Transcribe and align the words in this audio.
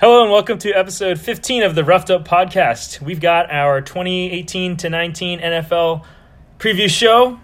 Hello 0.00 0.22
and 0.22 0.30
welcome 0.32 0.58
to 0.58 0.72
episode 0.72 1.18
15 1.20 1.62
of 1.62 1.74
the 1.74 1.84
Roughed 1.84 2.10
Up 2.10 2.26
Podcast. 2.26 3.00
We've 3.00 3.20
got 3.20 3.50
our 3.50 3.80
2018 3.80 4.76
to 4.78 4.90
19 4.90 5.40
NFL 5.40 6.04
preview 6.58 6.88
show. 6.88 7.40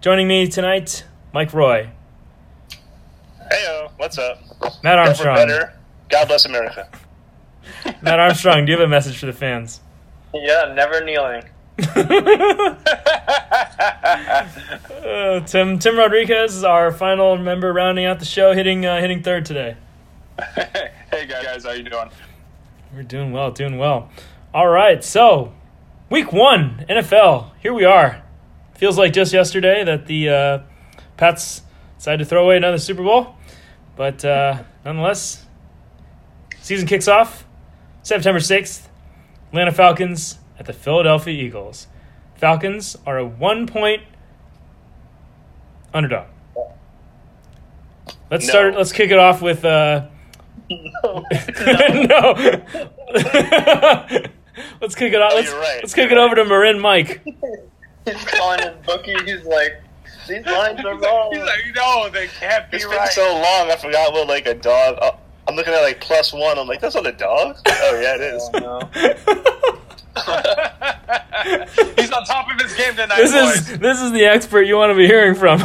Joining 0.00 0.28
me 0.28 0.46
tonight, 0.48 1.04
Mike 1.32 1.52
Roye, 1.52 1.90
Heyo, 3.50 3.90
what's 3.96 4.18
up? 4.18 4.38
Matt 4.82 4.98
Armstrong. 4.98 5.36
better. 5.36 5.74
God 6.08 6.28
bless 6.28 6.44
America. 6.44 6.88
Matt 8.02 8.20
Armstrong, 8.20 8.64
do 8.66 8.72
you 8.72 8.78
have 8.78 8.86
a 8.86 8.90
message 8.90 9.18
for 9.18 9.26
the 9.26 9.32
fans? 9.32 9.80
Yeah, 10.34 10.72
never 10.74 11.02
kneeling. 11.04 11.44
Uh, 15.08 15.40
Tim 15.40 15.78
Tim 15.78 15.96
Rodriquez 15.96 16.54
is 16.54 16.64
our 16.64 16.92
final 16.92 17.36
member 17.38 17.72
rounding 17.72 18.04
out 18.04 18.18
the 18.18 18.24
show, 18.26 18.52
hitting 18.52 18.84
uh, 18.84 19.00
hitting 19.00 19.22
third 19.22 19.46
today. 19.46 19.76
hey 21.10 21.26
guys, 21.26 21.64
how 21.64 21.72
you 21.72 21.82
doing? 21.82 22.08
We're 22.94 23.02
doing 23.02 23.32
well, 23.32 23.50
doing 23.50 23.76
well. 23.78 24.10
All 24.54 24.68
right, 24.68 25.02
so 25.02 25.52
week 26.10 26.32
one 26.32 26.84
NFL. 26.88 27.50
Here 27.60 27.74
we 27.74 27.84
are. 27.84 28.22
Feels 28.74 28.96
like 28.96 29.12
just 29.12 29.32
yesterday 29.32 29.82
that 29.84 30.06
the 30.06 30.28
uh, 30.28 30.58
Pats 31.16 31.62
decided 31.96 32.18
to 32.20 32.24
throw 32.24 32.44
away 32.44 32.56
another 32.56 32.78
Super 32.78 33.02
Bowl, 33.02 33.34
but 33.96 34.24
uh, 34.24 34.62
nonetheless, 34.84 35.44
season 36.60 36.86
kicks 36.86 37.08
off 37.08 37.44
September 38.02 38.40
sixth. 38.40 38.88
Atlanta 39.48 39.72
Falcons 39.72 40.38
at 40.58 40.66
the 40.66 40.72
Philadelphia 40.72 41.42
Eagles. 41.42 41.88
Falcons 42.36 42.96
are 43.06 43.18
a 43.18 43.24
one 43.26 43.66
point 43.66 44.02
underdog. 45.92 46.28
Let's 48.30 48.46
No. 48.46 48.50
start. 48.50 48.76
Let's 48.76 48.92
kick 48.92 49.10
it 49.10 49.18
off 49.18 49.42
with. 49.42 49.64
Uh, 49.64 50.06
No. 51.04 51.24
no. 51.92 52.34
let's 54.80 54.94
kick 54.94 55.12
it 55.12 55.22
off. 55.22 55.32
Let's, 55.34 55.50
you're 55.50 55.60
right. 55.60 55.78
let's 55.82 55.94
kick 55.94 56.10
it 56.10 56.18
over 56.18 56.34
to 56.34 56.44
Marin 56.44 56.78
Mike. 56.78 57.22
He's 58.04 58.24
calling 58.24 58.60
his 58.60 58.74
bookie. 58.84 59.16
He's 59.24 59.44
like, 59.44 59.80
these 60.28 60.44
lines 60.44 60.84
are 60.84 60.98
wrong. 60.98 61.30
He's 61.32 61.42
like, 61.42 61.60
no, 61.74 62.10
they 62.10 62.26
can't 62.26 62.70
be 62.70 62.76
right. 62.84 63.06
It's 63.06 63.16
been 63.16 63.24
so 63.24 63.32
long, 63.34 63.70
I 63.70 63.76
forgot 63.76 64.12
what 64.12 64.28
like 64.28 64.46
a 64.46 64.54
dog. 64.54 64.98
Oh, 65.00 65.18
I'm 65.46 65.56
looking 65.56 65.72
at 65.72 65.80
like 65.80 66.00
plus 66.00 66.32
one. 66.32 66.58
I'm 66.58 66.66
like, 66.66 66.80
that's 66.80 66.94
not 66.94 67.06
a 67.06 67.12
dog. 67.12 67.56
Oh 67.66 68.00
yeah, 68.00 68.16
it 68.16 68.20
is. 68.20 68.50
Oh, 68.54 68.58
no. 68.58 68.80
He's 71.96 72.10
on 72.10 72.24
top 72.24 72.50
of 72.50 72.60
his 72.60 72.74
game 72.74 72.94
tonight, 72.94 73.16
this 73.16 73.32
boys. 73.32 73.70
is 73.70 73.78
this 73.78 74.00
is 74.00 74.12
the 74.12 74.24
expert 74.24 74.62
you 74.62 74.76
want 74.76 74.90
to 74.90 74.96
be 74.96 75.06
hearing 75.06 75.34
from. 75.34 75.60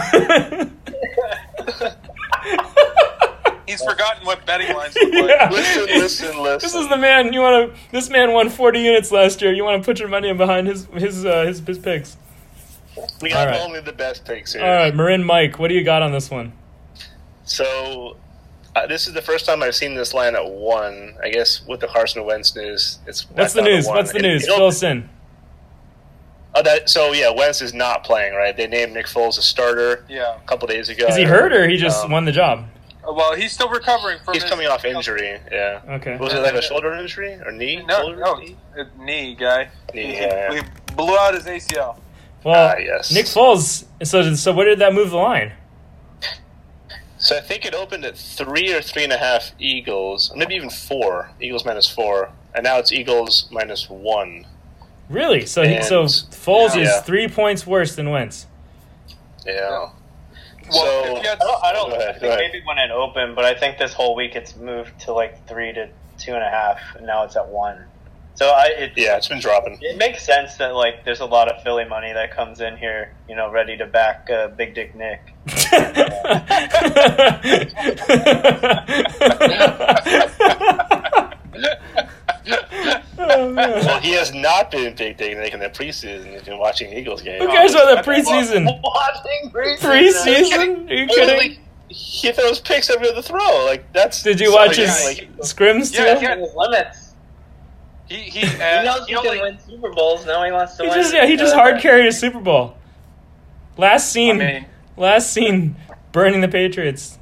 He's 3.74 3.84
forgotten 3.84 4.26
what 4.26 4.46
betting 4.46 4.76
lines 4.76 4.96
look 4.96 5.14
like. 5.14 5.30
Yeah. 5.30 5.50
Listen, 5.52 5.86
listen, 5.88 6.42
listen. 6.44 6.60
This 6.60 6.76
is 6.76 6.88
the 6.90 6.98
man 6.98 7.34
you 7.34 7.42
want 7.42 7.74
to. 7.74 7.80
This 7.92 8.10
man 8.10 8.32
won 8.34 8.50
40 8.50 8.80
units 8.80 9.12
last 9.12 9.42
year. 9.42 9.52
You 9.54 9.64
want 9.64 9.82
to 9.82 9.86
put 9.86 10.00
your 10.00 10.08
money 10.10 10.30
in 10.30 10.38
behind 10.38 10.68
his 10.68 10.86
his 10.94 11.26
uh, 11.26 11.46
his, 11.46 11.60
his 11.60 11.80
picks. 11.80 12.18
We 13.22 13.30
got 13.30 13.48
All 13.48 13.54
right. 13.54 13.62
only 13.62 13.82
the 13.82 13.92
best 13.94 14.24
picks 14.26 14.54
here. 14.54 14.64
All 14.64 14.70
right, 14.72 14.94
Marin 14.96 15.24
Mike, 15.24 15.58
what 15.58 15.70
do 15.70 15.74
you 15.74 15.84
got 15.84 16.02
on 16.04 16.12
this 16.12 16.30
one? 16.32 16.54
So. 17.44 18.18
Uh, 18.76 18.88
this 18.88 19.06
is 19.06 19.14
the 19.14 19.22
first 19.22 19.46
time 19.46 19.62
I've 19.62 19.76
seen 19.76 19.94
this 19.94 20.16
line 20.16 20.34
at 20.36 20.50
one. 20.50 21.14
I 21.24 21.30
guess 21.30 21.62
with 21.68 21.80
the 21.80 21.86
Carson 21.88 22.26
Wentz 22.26 22.56
news, 22.56 22.98
it's 23.06 23.30
What's 23.30 23.54
the 23.54 23.62
news? 23.62 23.86
one. 23.86 23.98
What's 23.98 24.12
the 24.12 24.18
It- 24.18 24.22
news? 24.24 24.44
it 24.44 24.48
don't- 24.48 24.58
Fill 24.58 24.68
us 24.68 24.82
in. 24.82 25.08
Oh, 26.56 26.64
that, 26.64 26.90
so 26.90 27.14
yeah, 27.14 27.30
Wentz 27.30 27.62
is 27.62 27.72
not 27.72 28.04
playing, 28.04 28.34
right? 28.34 28.58
They 28.58 28.66
named 28.66 28.94
Nick 28.94 29.06
Foles 29.06 29.38
a 29.38 29.44
starter 29.44 30.04
Yeah. 30.10 30.38
a 30.38 30.48
couple 30.48 30.68
days 30.68 30.90
ago. 30.90 31.06
Is 31.06 31.16
he 31.16 31.24
hurt 31.24 31.54
or 31.54 31.68
he 31.68 31.78
just 31.78 32.04
Um, 32.06 32.12
won 32.12 32.26
the 32.26 32.32
job? 32.32 32.66
Well, 33.06 33.36
he's 33.36 33.52
still 33.52 33.70
recovering 33.70 34.20
from. 34.24 34.34
He's 34.34 34.44
his, 34.44 34.50
coming 34.50 34.68
off 34.68 34.86
injury. 34.86 35.40
Yeah. 35.52 35.82
Okay. 35.90 36.16
Was 36.18 36.34
it 36.34 36.40
like 36.40 36.54
a 36.54 36.62
shoulder 36.62 36.94
injury 36.94 37.34
or 37.46 37.52
knee? 37.52 37.84
No, 37.86 38.02
Shoulder? 38.02 38.18
no, 38.18 38.36
Knee? 38.36 38.56
uh, 38.80 38.84
knee 38.98 39.36
guy. 39.36 39.70
Knee, 39.94 40.08
He- 40.08 40.14
yeah. 40.22 40.50
We 40.52 40.62
blew 40.96 41.18
out 41.18 41.34
his 41.34 41.46
ACL. 41.46 42.00
Well, 42.44 42.76
Ah, 42.76 42.78
yes. 42.78 43.12
Nick 43.14 43.26
Foles. 43.26 43.86
So 44.04 44.34
so 44.36 44.54
where 44.54 44.66
did 44.66 44.80
that 44.80 44.94
move 44.94 45.12
the 45.12 45.18
line? 45.18 45.54
So 47.18 47.38
I 47.38 47.42
think 47.42 47.66
it 47.66 47.74
opened 47.74 48.04
at 48.04 48.18
three 48.18 48.74
or 48.74 48.82
three 48.82 49.04
and 49.06 49.14
a 49.14 49.18
half 49.18 49.52
Eagles, 49.58 50.32
maybe 50.36 50.56
even 50.56 50.70
four. 50.70 51.32
Eagles 51.40 51.64
minus 51.66 51.90
four, 51.90 52.32
and 52.54 52.64
now 52.66 52.80
it's 52.80 52.92
Eagles 52.92 53.48
minus 53.52 53.90
one. 53.90 54.46
Really? 55.10 55.46
So 55.46 55.64
he, 55.64 55.82
so 55.84 56.02
And- 56.02 56.10
Foles 56.10 56.78
is 56.78 56.90
three 57.02 57.28
points 57.30 57.66
worse 57.66 57.96
than 57.96 58.10
Wentz. 58.10 58.48
Yeah. 59.46 59.90
Well, 60.72 61.04
so 61.06 61.18
if 61.18 61.24
you 61.24 61.30
had- 61.30 61.42
I 61.42 61.46
don't, 61.46 61.64
I, 61.64 61.74
don't 61.74 61.92
ahead, 61.94 62.16
I 62.16 62.20
think 62.20 62.54
maybe 62.54 62.66
when 62.66 62.78
it 62.78 62.92
opened, 62.92 63.36
but 63.36 63.46
I 63.46 63.54
think 63.54 63.78
this 63.78 63.94
whole 63.94 64.16
week 64.16 64.36
it's 64.36 64.56
moved 64.56 65.00
to 65.02 65.14
like 65.14 65.48
three 65.48 65.74
to 65.74 65.90
two 66.18 66.34
and 66.34 66.44
a 66.44 66.50
half, 66.50 66.80
and 66.96 67.06
now 67.06 67.24
it's 67.24 67.36
at 67.36 67.48
one. 67.48 67.86
So 68.36 68.50
I, 68.50 68.66
it, 68.78 68.94
yeah, 68.96 69.18
it's 69.18 69.28
been 69.28 69.40
dropping. 69.40 69.78
it 69.82 69.98
makes 69.98 70.26
sense 70.26 70.56
that 70.58 70.74
like 70.74 71.06
there's 71.06 71.20
a 71.20 71.26
lot 71.26 71.52
of 71.52 71.62
Philly 71.62 71.86
money 71.86 72.12
that 72.14 72.36
comes 72.36 72.62
in 72.62 72.78
here, 72.78 73.14
you 73.30 73.36
know, 73.36 73.52
ready 73.52 73.78
to 73.78 73.86
back 73.86 74.28
uh, 74.32 74.48
Big 74.48 74.74
Dick 74.74 74.96
Nick. 74.96 75.22
oh. 82.48 83.54
Well, 83.56 84.00
he 84.00 84.12
has 84.14 84.34
not 84.34 84.72
been 84.72 84.96
big 84.96 85.18
dick 85.18 85.38
Nick 85.38 85.54
in 85.54 85.60
the 85.60 85.70
preseason. 85.70 86.32
He's 86.32 86.44
been 86.44 86.58
watching 86.58 86.92
Eagles 86.92 87.22
games. 87.22 87.42
Who 87.44 87.50
cares 87.50 87.74
about 87.74 88.04
the 88.04 88.12
preseason? 88.12 88.66
Watching 88.84 89.52
Preseason? 89.52 90.90
Are 90.90 90.94
you 90.94 91.08
kidding? 91.08 91.60
He 91.90 92.32
throws 92.32 92.60
picks 92.60 92.90
every 92.90 93.10
other 93.10 93.22
throw. 93.22 93.66
Like 93.66 93.92
that's. 93.94 94.24
Did 94.24 94.40
you 94.40 94.48
so, 94.48 94.56
watch 94.56 94.78
yeah, 94.78 94.86
his 94.88 95.20
like, 95.20 95.38
scrims 95.40 95.94
Yeah, 95.94 96.16
too? 96.16 96.26
yeah. 96.26 96.36
His 96.38 96.54
limits. 96.56 97.14
He 98.08 98.16
he, 98.16 98.40
He 98.46 98.62
uh, 98.62 98.84
knows 98.84 99.06
he 99.08 99.14
he 99.14 99.22
can 99.22 99.28
only, 99.28 99.42
win 99.42 99.60
Super 99.60 99.92
Bowls. 99.92 100.26
Now 100.26 100.44
he 100.44 100.52
wants 100.52 100.76
to 100.78 100.84
He 100.84 100.90
win. 100.90 100.98
just 100.98 101.14
yeah, 101.14 101.26
he 101.26 101.36
just 101.36 101.54
hard 101.54 101.80
carried 101.82 102.08
a 102.08 102.12
Super 102.12 102.40
Bowl. 102.40 102.76
Last 103.78 104.10
I 104.12 104.14
seen, 104.14 104.38
mean, 104.38 104.66
last 104.98 105.32
seen, 105.32 105.76
burning 106.12 106.42
the 106.42 106.48
Patriots. 106.48 107.18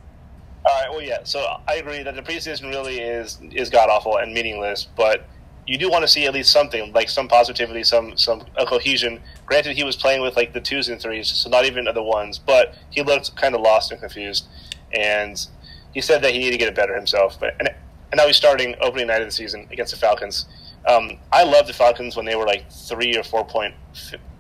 All 0.64 0.82
right. 0.82 0.92
Well, 0.92 1.02
yeah. 1.02 1.20
So 1.24 1.46
I 1.68 1.76
agree 1.76 2.04
that 2.04 2.16
the 2.16 2.22
preseason 2.22 2.70
really 2.70 3.00
is 3.00 3.40
is 3.52 3.70
god 3.70 3.90
awful 3.90 4.18
and 4.18 4.34
meaningless, 4.34 4.88
but 4.96 5.26
you 5.68 5.78
do 5.78 5.90
want 5.90 6.04
to 6.04 6.08
see 6.08 6.26
at 6.26 6.34
least 6.34 6.52
something 6.52 6.92
like 6.94 7.10
some 7.10 7.28
positivity, 7.28 7.84
some 7.84 8.18
some 8.18 8.42
cohesion. 8.68 9.22
Granted, 9.46 9.76
he 9.76 9.84
was 9.84 9.96
playing 9.96 10.22
with 10.22 10.36
like 10.36 10.54
the 10.54 10.62
twos 10.62 10.90
and 10.90 11.00
threes, 11.00 11.30
so 11.30 11.50
not 11.50 11.66
even 11.66 11.86
the 11.86 12.04
ones, 12.04 12.38
but 12.38 12.76
he 12.90 13.02
looked 13.02 13.36
kind 13.36 13.56
of 13.56 13.62
lost 13.62 13.92
and 13.92 14.00
confused, 14.00 14.46
and 14.94 15.48
he 15.94 16.02
said 16.02 16.22
that 16.22 16.32
he 16.34 16.40
needed 16.40 16.52
to 16.52 16.58
get 16.58 16.68
it 16.68 16.76
better 16.76 16.96
himself. 16.96 17.40
But 17.40 17.56
and, 17.60 17.70
and 17.70 18.18
now 18.18 18.28
he's 18.28 18.38
starting 18.38 18.76
opening 18.82 19.08
night 19.08 19.22
of 19.22 19.28
the 19.28 19.32
season 19.32 19.68
against 19.72 19.94
the 19.94 20.00
Falcons. 20.00 20.46
Um, 20.88 21.18
I 21.32 21.44
love 21.44 21.68
the 21.68 21.74
Falcons 21.74 22.16
when 22.16 22.26
they 22.26 22.36
were 22.36 22.46
like 22.46 22.70
three 22.72 23.16
or 23.18 23.24
four 23.24 23.46
point 23.46 23.74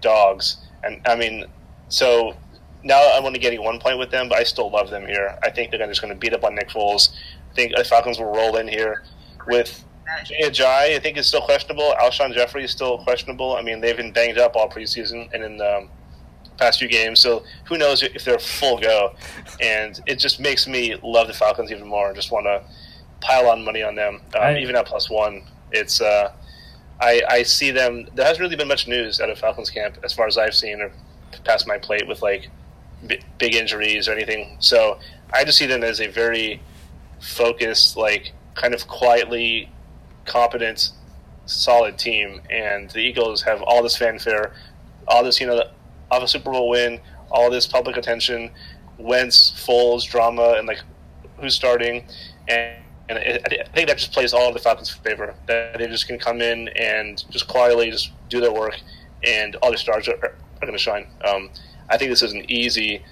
dogs, 0.01 0.57
and 0.83 1.01
I 1.07 1.15
mean, 1.15 1.45
so 1.87 2.35
now 2.83 3.11
I'm 3.13 3.25
only 3.25 3.39
getting 3.39 3.63
one 3.63 3.79
point 3.79 3.97
with 3.99 4.11
them, 4.11 4.29
but 4.29 4.37
I 4.37 4.43
still 4.43 4.69
love 4.69 4.89
them 4.89 5.05
here. 5.05 5.37
I 5.43 5.49
think 5.49 5.71
they're 5.71 5.85
just 5.87 6.01
going 6.01 6.13
to 6.13 6.19
beat 6.19 6.33
up 6.33 6.43
on 6.43 6.55
Nick 6.55 6.69
Foles. 6.69 7.09
I 7.51 7.53
think 7.53 7.75
the 7.75 7.83
Falcons 7.83 8.19
will 8.19 8.33
roll 8.33 8.57
in 8.57 8.67
here 8.67 9.03
with 9.47 9.83
Jay 10.25 10.41
Ajayi. 10.43 10.95
I 10.95 10.99
think 10.99 11.17
is 11.17 11.27
still 11.27 11.41
questionable. 11.41 11.93
Alshon 12.01 12.33
Jeffery 12.33 12.63
is 12.63 12.71
still 12.71 12.97
questionable. 12.99 13.55
I 13.55 13.61
mean, 13.61 13.81
they've 13.81 13.97
been 13.97 14.11
banged 14.11 14.37
up 14.37 14.55
all 14.55 14.69
preseason 14.69 15.29
and 15.33 15.43
in 15.43 15.57
the 15.57 15.77
um, 15.77 15.89
past 16.57 16.79
few 16.79 16.87
games, 16.87 17.19
so 17.19 17.43
who 17.65 17.77
knows 17.77 18.03
if 18.03 18.23
they're 18.25 18.37
full 18.39 18.79
go. 18.79 19.15
And 19.59 19.99
it 20.05 20.15
just 20.19 20.39
makes 20.39 20.67
me 20.67 20.95
love 21.03 21.27
the 21.27 21.33
Falcons 21.33 21.71
even 21.71 21.87
more 21.87 22.07
and 22.07 22.15
just 22.15 22.31
want 22.31 22.45
to 22.45 22.63
pile 23.21 23.49
on 23.49 23.63
money 23.63 23.83
on 23.83 23.95
them, 23.95 24.15
um, 24.35 24.41
I- 24.41 24.57
even 24.59 24.75
at 24.75 24.85
plus 24.85 25.09
one. 25.09 25.43
It's 25.71 26.01
uh, 26.01 26.31
I, 26.99 27.21
I 27.29 27.43
see 27.43 27.71
them. 27.71 28.07
There 28.13 28.25
hasn't 28.25 28.41
really 28.41 28.55
been 28.55 28.67
much 28.67 28.87
news 28.87 29.19
out 29.21 29.29
of 29.29 29.39
Falcons 29.39 29.69
camp 29.69 29.97
as 30.03 30.13
far 30.13 30.27
as 30.27 30.37
I've 30.37 30.53
seen 30.53 30.81
or 30.81 30.91
past 31.45 31.65
my 31.67 31.77
plate 31.77 32.07
with 32.07 32.21
like 32.21 32.49
bi- 33.07 33.19
big 33.37 33.55
injuries 33.55 34.07
or 34.07 34.13
anything. 34.13 34.57
So 34.59 34.99
I 35.33 35.43
just 35.43 35.57
see 35.57 35.65
them 35.65 35.83
as 35.83 35.99
a 35.99 36.07
very 36.07 36.61
focused, 37.19 37.97
like 37.97 38.33
kind 38.55 38.73
of 38.73 38.87
quietly 38.87 39.69
competent, 40.25 40.89
solid 41.45 41.97
team. 41.97 42.41
And 42.49 42.89
the 42.91 42.99
Eagles 42.99 43.41
have 43.43 43.61
all 43.61 43.83
this 43.83 43.97
fanfare, 43.97 44.53
all 45.07 45.23
this 45.23 45.39
you 45.39 45.47
know, 45.47 45.63
of 46.11 46.23
a 46.23 46.27
Super 46.27 46.51
Bowl 46.51 46.69
win, 46.69 46.99
all 47.29 47.49
this 47.49 47.67
public 47.67 47.97
attention, 47.97 48.51
Wentz, 48.97 49.51
Foles 49.51 50.05
drama, 50.09 50.55
and 50.57 50.67
like 50.67 50.81
who's 51.39 51.55
starting, 51.55 52.07
and. 52.47 52.77
And 53.09 53.19
I 53.19 53.65
think 53.73 53.89
that 53.89 53.97
just 53.97 54.13
plays 54.13 54.33
all 54.33 54.47
in 54.47 54.53
the 54.53 54.59
Falcons' 54.59 54.89
favor. 54.89 55.35
That 55.47 55.77
they 55.79 55.87
just 55.87 56.07
can 56.07 56.17
come 56.17 56.41
in 56.41 56.69
and 56.69 57.21
just 57.29 57.45
quietly 57.45 57.91
just 57.91 58.13
do 58.29 58.39
their 58.39 58.53
work, 58.53 58.79
and 59.27 59.57
all 59.57 59.69
their 59.69 59.77
stars 59.77 60.07
are, 60.07 60.15
are 60.15 60.35
going 60.61 60.71
to 60.71 60.77
shine. 60.77 61.07
Um, 61.25 61.49
I 61.91 61.97
think 61.97 62.09
this 62.09 62.21
is 62.21 62.31
an 62.31 62.49
easy, 62.49 63.03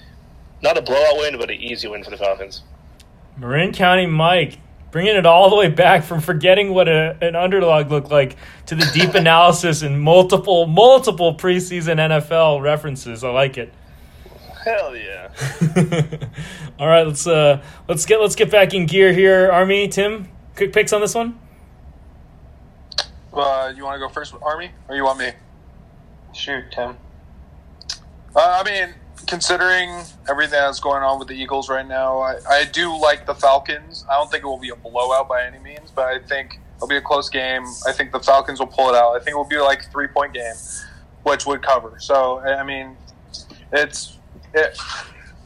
not 0.62 0.78
a 0.78 0.82
blowout 0.82 1.18
win, 1.18 1.38
but 1.38 1.50
an 1.50 1.60
easy 1.60 1.86
win 1.86 2.02
for 2.02 2.10
the 2.10 2.16
Falcons. 2.16 2.62
Marin 3.36 3.72
County 3.72 4.06
Mike 4.06 4.58
bringing 4.90 5.14
it 5.14 5.26
all 5.26 5.50
the 5.50 5.56
way 5.56 5.68
back 5.68 6.02
from 6.02 6.20
forgetting 6.20 6.72
what 6.72 6.88
a, 6.88 7.16
an 7.20 7.36
underdog 7.36 7.90
looked 7.90 8.10
like 8.10 8.36
to 8.66 8.74
the 8.74 8.90
deep 8.92 9.14
analysis 9.14 9.82
and 9.82 10.00
multiple 10.00 10.66
multiple 10.66 11.34
preseason 11.34 11.96
NFL 11.96 12.62
references. 12.62 13.22
I 13.22 13.30
like 13.30 13.58
it. 13.58 13.72
Hell 14.64 14.96
yeah! 14.96 15.30
all 16.78 16.86
right, 16.86 17.06
let's 17.06 17.26
uh 17.26 17.62
let's 17.88 18.04
get 18.04 18.20
let's 18.20 18.34
get 18.34 18.50
back 18.50 18.74
in 18.74 18.86
gear 18.86 19.12
here, 19.12 19.50
Army. 19.50 19.88
Tim, 19.88 20.28
quick 20.56 20.72
picks 20.72 20.92
on 20.92 21.00
this 21.00 21.14
one. 21.14 21.38
Uh, 23.32 23.72
you 23.74 23.84
want 23.84 23.94
to 23.94 24.00
go 24.00 24.08
first 24.08 24.32
with 24.34 24.42
Army, 24.42 24.70
or 24.88 24.96
you 24.96 25.04
want 25.04 25.18
me? 25.18 25.30
Shoot, 26.34 26.64
Tim. 26.72 26.96
Uh, 28.34 28.62
I 28.64 28.64
mean, 28.64 28.94
considering 29.26 29.90
everything 30.28 30.52
that's 30.58 30.80
going 30.80 31.02
on 31.02 31.18
with 31.18 31.28
the 31.28 31.34
Eagles 31.34 31.68
right 31.68 31.86
now, 31.86 32.18
I, 32.20 32.36
I 32.48 32.64
do 32.64 32.96
like 33.00 33.26
the 33.26 33.34
Falcons. 33.34 34.04
I 34.10 34.14
don't 34.14 34.30
think 34.30 34.44
it 34.44 34.46
will 34.46 34.58
be 34.58 34.70
a 34.70 34.76
blowout 34.76 35.28
by 35.28 35.44
any 35.44 35.58
means, 35.58 35.90
but 35.90 36.06
I 36.06 36.18
think 36.20 36.58
it'll 36.76 36.88
be 36.88 36.96
a 36.96 37.02
close 37.02 37.28
game. 37.28 37.64
I 37.86 37.92
think 37.92 38.12
the 38.12 38.20
Falcons 38.20 38.58
will 38.60 38.66
pull 38.68 38.88
it 38.90 38.94
out. 38.96 39.12
I 39.14 39.18
think 39.18 39.30
it 39.30 39.36
will 39.36 39.44
be 39.44 39.58
like 39.58 39.80
a 39.86 39.90
three 39.90 40.06
point 40.08 40.32
game, 40.34 40.54
which 41.24 41.44
would 41.46 41.62
cover. 41.62 41.96
So, 41.98 42.40
I 42.40 42.62
mean, 42.62 42.96
it's 43.72 44.16
it, 44.54 44.78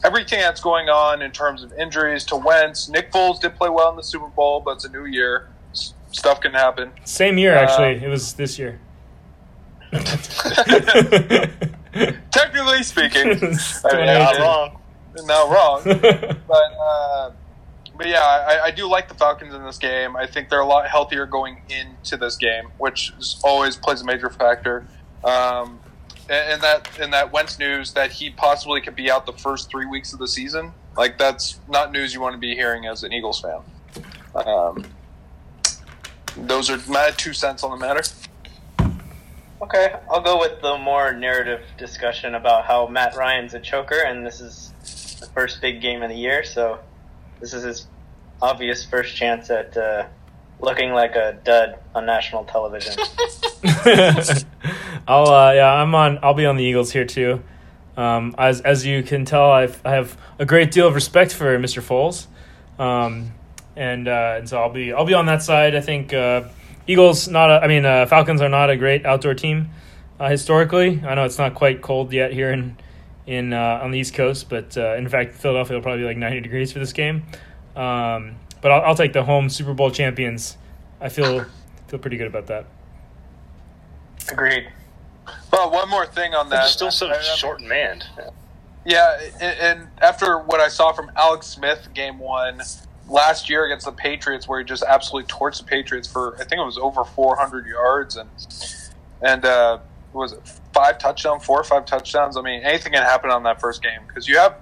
everything 0.03 0.39
that's 0.39 0.61
going 0.61 0.87
on 0.89 1.21
in 1.21 1.31
terms 1.31 1.63
of 1.63 1.73
injuries 1.73 2.23
to 2.25 2.35
Wentz. 2.35 2.87
Nick 2.89 3.11
Foles 3.11 3.41
did 3.41 3.55
play 3.55 3.69
well 3.69 3.89
in 3.89 3.95
the 3.97 4.03
Super 4.03 4.27
Bowl, 4.27 4.61
but 4.61 4.75
it's 4.75 4.85
a 4.85 4.89
new 4.89 5.05
year. 5.05 5.49
Stuff 6.11 6.39
can 6.39 6.53
happen. 6.53 6.91
Same 7.03 7.37
year, 7.37 7.55
Uh, 7.57 7.61
actually. 7.61 8.05
it 8.05 8.07
was 8.07 8.33
this 8.33 8.57
year. 8.57 8.79
Technically 12.31 12.83
speaking, 12.83 13.21
I 13.31 13.95
mean, 13.95 14.05
Not 14.05 14.39
wrong. 14.39 14.81
not 15.23 15.49
wrong. 15.49 15.81
but 16.47 16.73
uh, 16.79 17.31
but 17.97 18.07
yeah, 18.07 18.19
I, 18.19 18.65
I 18.65 18.71
do 18.71 18.87
like 18.87 19.07
the 19.07 19.13
Falcons 19.15 19.53
in 19.53 19.63
this 19.63 19.77
game. 19.77 20.15
I 20.17 20.27
think 20.27 20.49
they're 20.49 20.59
a 20.59 20.65
lot 20.65 20.87
healthier 20.89 21.25
going 21.25 21.61
into 21.69 22.17
this 22.17 22.35
game, 22.35 22.65
which 22.77 23.13
is 23.17 23.39
always 23.43 23.77
plays 23.77 24.01
a 24.01 24.05
major 24.05 24.29
factor. 24.29 24.85
Um, 25.23 25.79
and, 26.29 26.53
and 26.53 26.61
that 26.61 26.99
and 26.99 27.13
that 27.13 27.31
Wentz 27.31 27.57
news 27.59 27.93
that 27.93 28.11
he 28.11 28.29
possibly 28.31 28.81
could 28.81 28.95
be 28.95 29.09
out 29.09 29.25
the 29.25 29.33
first 29.33 29.69
three 29.69 29.85
weeks 29.85 30.11
of 30.11 30.19
the 30.19 30.27
season, 30.27 30.73
like 30.97 31.17
that's 31.17 31.59
not 31.69 31.91
news 31.93 32.13
you 32.13 32.19
want 32.19 32.33
to 32.33 32.39
be 32.39 32.53
hearing 32.55 32.85
as 32.85 33.03
an 33.03 33.13
Eagles 33.13 33.39
fan. 33.39 33.59
Um, 34.35 34.85
those 36.35 36.69
are 36.69 36.77
my 36.91 37.11
two 37.15 37.31
cents 37.31 37.63
on 37.63 37.71
the 37.71 37.77
matter. 37.77 38.01
Okay, 39.65 39.95
I'll 40.11 40.21
go 40.21 40.39
with 40.39 40.61
the 40.61 40.77
more 40.77 41.11
narrative 41.11 41.63
discussion 41.75 42.35
about 42.35 42.65
how 42.65 42.85
Matt 42.85 43.15
Ryan's 43.15 43.55
a 43.55 43.59
choker, 43.59 43.99
and 43.99 44.23
this 44.23 44.39
is 44.39 44.71
the 45.19 45.25
first 45.25 45.59
big 45.59 45.81
game 45.81 46.03
of 46.03 46.09
the 46.09 46.15
year, 46.15 46.43
so 46.43 46.77
this 47.39 47.51
is 47.51 47.63
his 47.63 47.87
obvious 48.43 48.85
first 48.85 49.15
chance 49.15 49.49
at 49.49 49.75
uh, 49.75 50.05
looking 50.59 50.91
like 50.91 51.15
a 51.15 51.39
dud 51.43 51.79
on 51.95 52.05
national 52.05 52.43
television. 52.43 52.93
I'll 55.07 55.29
uh, 55.29 55.53
yeah, 55.53 55.73
I'm 55.73 55.95
on. 55.95 56.19
I'll 56.21 56.35
be 56.35 56.45
on 56.45 56.57
the 56.57 56.63
Eagles 56.63 56.91
here 56.91 57.05
too. 57.05 57.41
Um, 57.97 58.35
as 58.37 58.61
as 58.61 58.85
you 58.85 59.01
can 59.01 59.25
tell, 59.25 59.49
I've, 59.49 59.81
I 59.83 59.93
have 59.93 60.15
a 60.37 60.45
great 60.45 60.69
deal 60.69 60.87
of 60.87 60.93
respect 60.93 61.33
for 61.33 61.57
Mr. 61.57 61.81
Foles, 61.81 62.27
um, 62.79 63.31
and 63.75 64.07
uh, 64.07 64.35
and 64.37 64.47
so 64.47 64.61
I'll 64.61 64.71
be 64.71 64.93
I'll 64.93 65.05
be 65.05 65.15
on 65.15 65.25
that 65.25 65.41
side. 65.41 65.75
I 65.75 65.81
think 65.81 66.13
uh, 66.13 66.43
Eagles 66.87 67.27
not. 67.27 67.49
A, 67.49 67.63
I 67.63 67.67
mean 67.67 67.85
uh, 67.85 68.05
Falcons 68.05 68.41
are 68.41 68.49
not 68.49 68.69
a 68.69 68.77
great 68.77 69.05
outdoor 69.05 69.33
team 69.33 69.69
uh, 70.19 70.29
historically. 70.29 71.01
I 71.05 71.15
know 71.15 71.23
it's 71.25 71.37
not 71.37 71.55
quite 71.55 71.81
cold 71.81 72.13
yet 72.13 72.31
here 72.33 72.51
in 72.51 72.77
in 73.27 73.53
uh, 73.53 73.79
on 73.81 73.91
the 73.91 73.99
East 73.99 74.13
Coast, 74.13 74.49
but 74.49 74.77
uh, 74.77 74.95
in 74.95 75.07
fact 75.09 75.33
Philadelphia 75.35 75.75
will 75.77 75.81
probably 75.83 76.01
be 76.03 76.07
like 76.07 76.17
90 76.17 76.41
degrees 76.41 76.71
for 76.71 76.79
this 76.79 76.93
game. 76.93 77.23
Um, 77.75 78.35
but 78.61 78.71
I'll, 78.71 78.81
I'll 78.81 78.95
take 78.95 79.13
the 79.13 79.23
home 79.23 79.49
Super 79.49 79.73
Bowl 79.73 79.89
champions. 79.91 80.57
I 81.01 81.09
feel 81.09 81.45
feel 81.87 81.99
pretty 81.99 82.17
good 82.17 82.27
about 82.27 82.47
that. 82.47 82.65
Agreed. 84.31 84.67
Well, 85.51 85.71
one 85.71 85.89
more 85.89 86.05
thing 86.05 86.33
on 86.33 86.49
that. 86.49 86.67
Still 86.67 86.91
so 86.91 87.07
I- 87.07 87.17
I- 87.17 87.21
short 87.21 87.61
in 87.61 87.67
manned. 87.67 88.05
Yeah, 88.87 89.19
and, 89.41 89.59
and 89.59 89.87
after 89.99 90.37
what 90.39 90.59
I 90.59 90.67
saw 90.67 90.91
from 90.93 91.11
Alex 91.15 91.47
Smith 91.47 91.87
game 91.95 92.19
one 92.19 92.61
last 93.09 93.49
year 93.49 93.65
against 93.65 93.85
the 93.85 93.91
Patriots, 93.91 94.47
where 94.47 94.59
he 94.59 94.65
just 94.65 94.83
absolutely 94.83 95.27
torched 95.33 95.59
the 95.59 95.65
Patriots 95.65 96.07
for 96.07 96.35
I 96.35 96.39
think 96.45 96.53
it 96.61 96.65
was 96.65 96.77
over 96.77 97.03
400 97.03 97.65
yards 97.67 98.15
and 98.15 98.29
and 99.21 99.45
uh, 99.45 99.79
was 100.13 100.33
it 100.33 100.39
five 100.73 100.97
touchdowns, 100.97 101.43
four 101.45 101.59
or 101.59 101.63
five 101.63 101.85
touchdowns? 101.85 102.37
I 102.37 102.41
mean, 102.41 102.61
anything 102.63 102.93
can 102.93 103.03
happen 103.03 103.29
on 103.31 103.43
that 103.43 103.59
first 103.61 103.81
game 103.81 104.01
because 104.07 104.27
you 104.27 104.37
have 104.37 104.55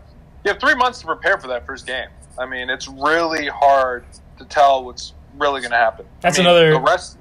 you 0.44 0.52
have 0.52 0.60
three 0.60 0.76
months 0.76 1.00
to 1.00 1.06
prepare 1.06 1.38
for 1.38 1.48
that 1.48 1.66
first 1.66 1.86
game. 1.86 2.08
I 2.38 2.46
mean, 2.46 2.70
it's 2.70 2.88
really 2.88 3.48
hard 3.48 4.06
to 4.40 4.46
tell 4.46 4.84
what's 4.84 5.14
really 5.38 5.62
going 5.62 5.72
to 5.72 5.78
happen. 5.78 6.06
I 6.06 6.10
That's 6.22 6.38
mean, 6.38 6.48
another- 6.48 6.72
The 6.72 6.80
rest, 6.80 7.18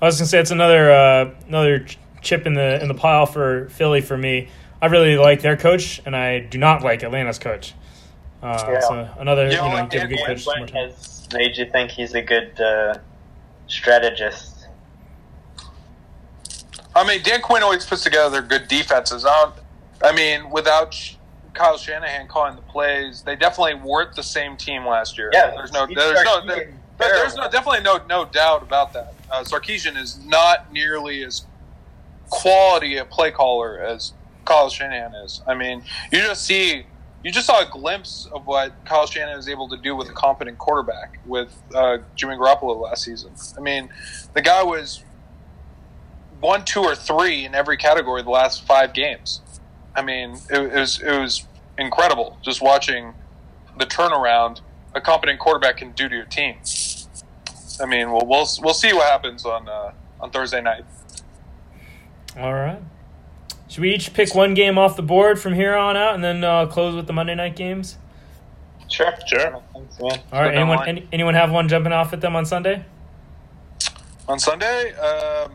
I 0.00 0.06
was 0.06 0.18
gonna 0.18 0.26
say 0.28 0.38
it's 0.38 0.50
another 0.50 0.90
uh, 0.90 1.30
another 1.48 1.86
chip 2.20 2.46
in 2.46 2.54
the 2.54 2.80
in 2.82 2.88
the 2.88 2.94
pile 2.94 3.24
for 3.26 3.68
Philly 3.70 4.00
for 4.02 4.16
me. 4.16 4.48
I 4.82 4.86
really 4.86 5.16
like 5.16 5.40
their 5.40 5.56
coach, 5.56 6.02
and 6.04 6.14
I 6.14 6.40
do 6.40 6.58
not 6.58 6.82
like 6.82 7.02
Atlanta's 7.02 7.38
coach. 7.38 7.72
Uh, 8.46 8.70
Yeah. 8.72 8.80
So 8.80 9.08
another, 9.18 9.44
You 9.46 9.50
you 9.52 9.56
know, 9.56 9.86
give 9.86 10.02
a 10.04 10.06
good 10.06 10.16
Dan 10.16 10.26
coach 10.26 10.44
some 10.44 10.58
more 10.58 10.66
Quinn 10.68 10.74
time. 10.88 10.90
has 10.90 11.28
made 11.32 11.56
you 11.56 11.66
think 11.66 11.90
he's 11.90 12.14
a 12.14 12.22
good 12.22 12.60
uh, 12.60 12.98
strategist. 13.66 14.52
I 16.94 17.06
mean, 17.06 17.22
Dan 17.22 17.42
Quinn 17.42 17.62
always 17.62 17.84
puts 17.84 18.02
together 18.02 18.40
good 18.40 18.68
defenses. 18.68 19.24
I, 19.24 19.28
don't, 19.44 19.54
I 20.02 20.14
mean, 20.16 20.50
without 20.50 20.94
Kyle 21.52 21.76
Shanahan 21.76 22.26
calling 22.28 22.56
the 22.56 22.62
plays, 22.62 23.22
they 23.22 23.36
definitely 23.36 23.74
weren't 23.74 24.14
the 24.16 24.22
same 24.22 24.56
team 24.56 24.86
last 24.86 25.18
year. 25.18 25.30
Yeah, 25.32 25.50
there's 25.56 25.72
no, 25.72 25.86
there's 25.86 26.22
no, 26.24 26.46
there- 26.46 26.72
there's 26.98 27.34
no, 27.34 27.50
definitely 27.50 27.82
no, 27.82 28.00
no 28.08 28.24
doubt 28.24 28.62
about 28.62 28.94
that. 28.94 29.12
Uh, 29.30 29.42
Sarkisian 29.44 29.98
is 29.98 30.18
not 30.24 30.72
nearly 30.72 31.22
as 31.24 31.44
quality 32.30 32.96
a 32.96 33.04
play 33.04 33.30
caller 33.30 33.78
as 33.80 34.14
Kyle 34.46 34.70
Shanahan 34.70 35.14
is. 35.16 35.42
I 35.46 35.54
mean, 35.54 35.82
you 36.10 36.20
just 36.20 36.44
see, 36.46 36.86
you 37.26 37.32
just 37.32 37.48
saw 37.48 37.60
a 37.60 37.68
glimpse 37.68 38.28
of 38.32 38.46
what 38.46 38.72
Kyle 38.84 39.04
Shanahan 39.04 39.36
is 39.36 39.48
able 39.48 39.68
to 39.70 39.76
do 39.76 39.96
with 39.96 40.08
a 40.08 40.12
competent 40.12 40.58
quarterback 40.58 41.18
with 41.26 41.60
uh, 41.74 41.98
Jimmy 42.14 42.36
Garoppolo 42.36 42.80
last 42.80 43.02
season. 43.02 43.32
I 43.58 43.60
mean, 43.60 43.88
the 44.34 44.42
guy 44.42 44.62
was 44.62 45.02
one, 46.38 46.64
two, 46.64 46.82
or 46.82 46.94
three 46.94 47.44
in 47.44 47.52
every 47.52 47.78
category 47.78 48.22
the 48.22 48.30
last 48.30 48.64
five 48.64 48.94
games. 48.94 49.40
I 49.96 50.02
mean, 50.02 50.38
it, 50.50 50.72
it 50.72 50.78
was 50.78 51.02
it 51.02 51.18
was 51.18 51.44
incredible 51.76 52.38
just 52.42 52.62
watching 52.62 53.12
the 53.76 53.86
turnaround 53.86 54.60
a 54.94 55.00
competent 55.00 55.40
quarterback 55.40 55.78
can 55.78 55.90
do 55.90 56.08
to 56.08 56.14
your 56.14 56.26
team. 56.26 56.54
I 57.80 57.86
mean, 57.86 58.12
we'll 58.12 58.24
we'll, 58.24 58.46
we'll 58.62 58.72
see 58.72 58.92
what 58.92 59.10
happens 59.10 59.44
on 59.44 59.68
uh, 59.68 59.90
on 60.20 60.30
Thursday 60.30 60.60
night. 60.60 60.84
All 62.36 62.54
right. 62.54 62.80
Should 63.68 63.80
we 63.80 63.94
each 63.94 64.14
pick 64.14 64.34
one 64.34 64.54
game 64.54 64.78
off 64.78 64.96
the 64.96 65.02
board 65.02 65.40
from 65.40 65.54
here 65.54 65.74
on 65.74 65.96
out, 65.96 66.14
and 66.14 66.22
then 66.22 66.44
uh, 66.44 66.66
close 66.66 66.94
with 66.94 67.06
the 67.06 67.12
Monday 67.12 67.34
night 67.34 67.56
games? 67.56 67.98
Sure. 68.88 69.12
Sure. 69.26 69.62
Thanks, 69.72 70.00
man. 70.00 70.20
All 70.32 70.40
right. 70.40 70.54
Anyone 70.54 70.88
any, 70.88 71.08
anyone 71.12 71.34
have 71.34 71.50
one 71.50 71.68
jumping 71.68 71.92
off 71.92 72.12
at 72.12 72.20
them 72.20 72.36
on 72.36 72.46
Sunday? 72.46 72.84
On 74.28 74.38
Sunday, 74.38 74.92
um, 74.92 75.52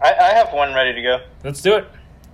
I, 0.00 0.12
I 0.14 0.34
have 0.34 0.52
one 0.52 0.74
ready 0.74 0.92
to 0.92 1.02
go. 1.02 1.18
Let's 1.42 1.60
do 1.60 1.74
it. 1.76 1.86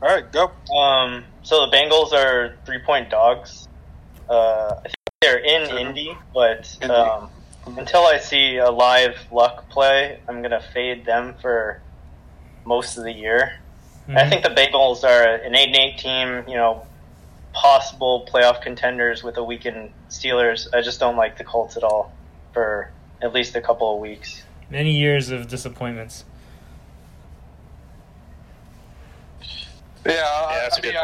all 0.03 0.09
right, 0.09 0.31
go. 0.31 0.51
Um, 0.75 1.25
so 1.43 1.67
the 1.67 1.73
Bengals 1.77 2.13
are 2.13 2.57
three 2.67 2.81
point 2.81 3.11
dogs. 3.11 3.69
Uh, 4.29 4.75
I 4.79 4.83
think 4.83 4.95
they're 5.23 5.39
in 5.39 5.77
Indy, 5.77 6.17
but 6.35 6.77
Indy. 6.83 6.95
um, 6.95 7.31
until 7.79 8.05
I 8.05 8.19
see 8.19 8.57
a 8.57 8.71
live 8.71 9.17
luck 9.33 9.69
play, 9.71 10.21
I'm 10.29 10.43
gonna 10.43 10.63
fade 10.75 11.05
them 11.05 11.35
for 11.41 11.81
most 12.65 12.99
of 12.99 13.05
the 13.05 13.13
year. 13.13 13.60
I 14.17 14.25
Mhm. 14.25 14.29
think 14.29 14.43
the 14.43 14.51
Bengals 14.51 15.05
are 15.05 15.23
an 15.37 15.55
eight 15.55 15.69
and 15.69 15.77
eight 15.77 15.99
team. 15.99 16.45
You 16.49 16.57
know, 16.57 16.87
possible 17.53 18.29
playoff 18.33 18.61
contenders 18.63 19.23
with 19.23 19.37
a 19.37 19.45
weakened 19.45 19.93
Steelers. 20.09 20.67
I 20.75 20.81
just 20.81 20.99
don't 21.01 21.17
like 21.17 21.39
the 21.39 21.45
Colts 21.45 21.77
at 21.77 21.83
all 21.85 22.13
for 22.53 22.91
at 23.23 23.33
least 23.33 23.55
a 23.57 23.61
couple 23.61 23.95
of 23.95 24.01
weeks. 24.01 24.43
Many 24.69 24.93
years 24.93 25.31
of 25.31 25.49
disappointments. 25.49 26.25
Yeah, 30.05 30.13
Yeah, 30.13 30.59
that's 30.63 30.77
I 30.77 30.79
a 30.79 30.83
good 30.83 30.95
mean. 30.95 31.03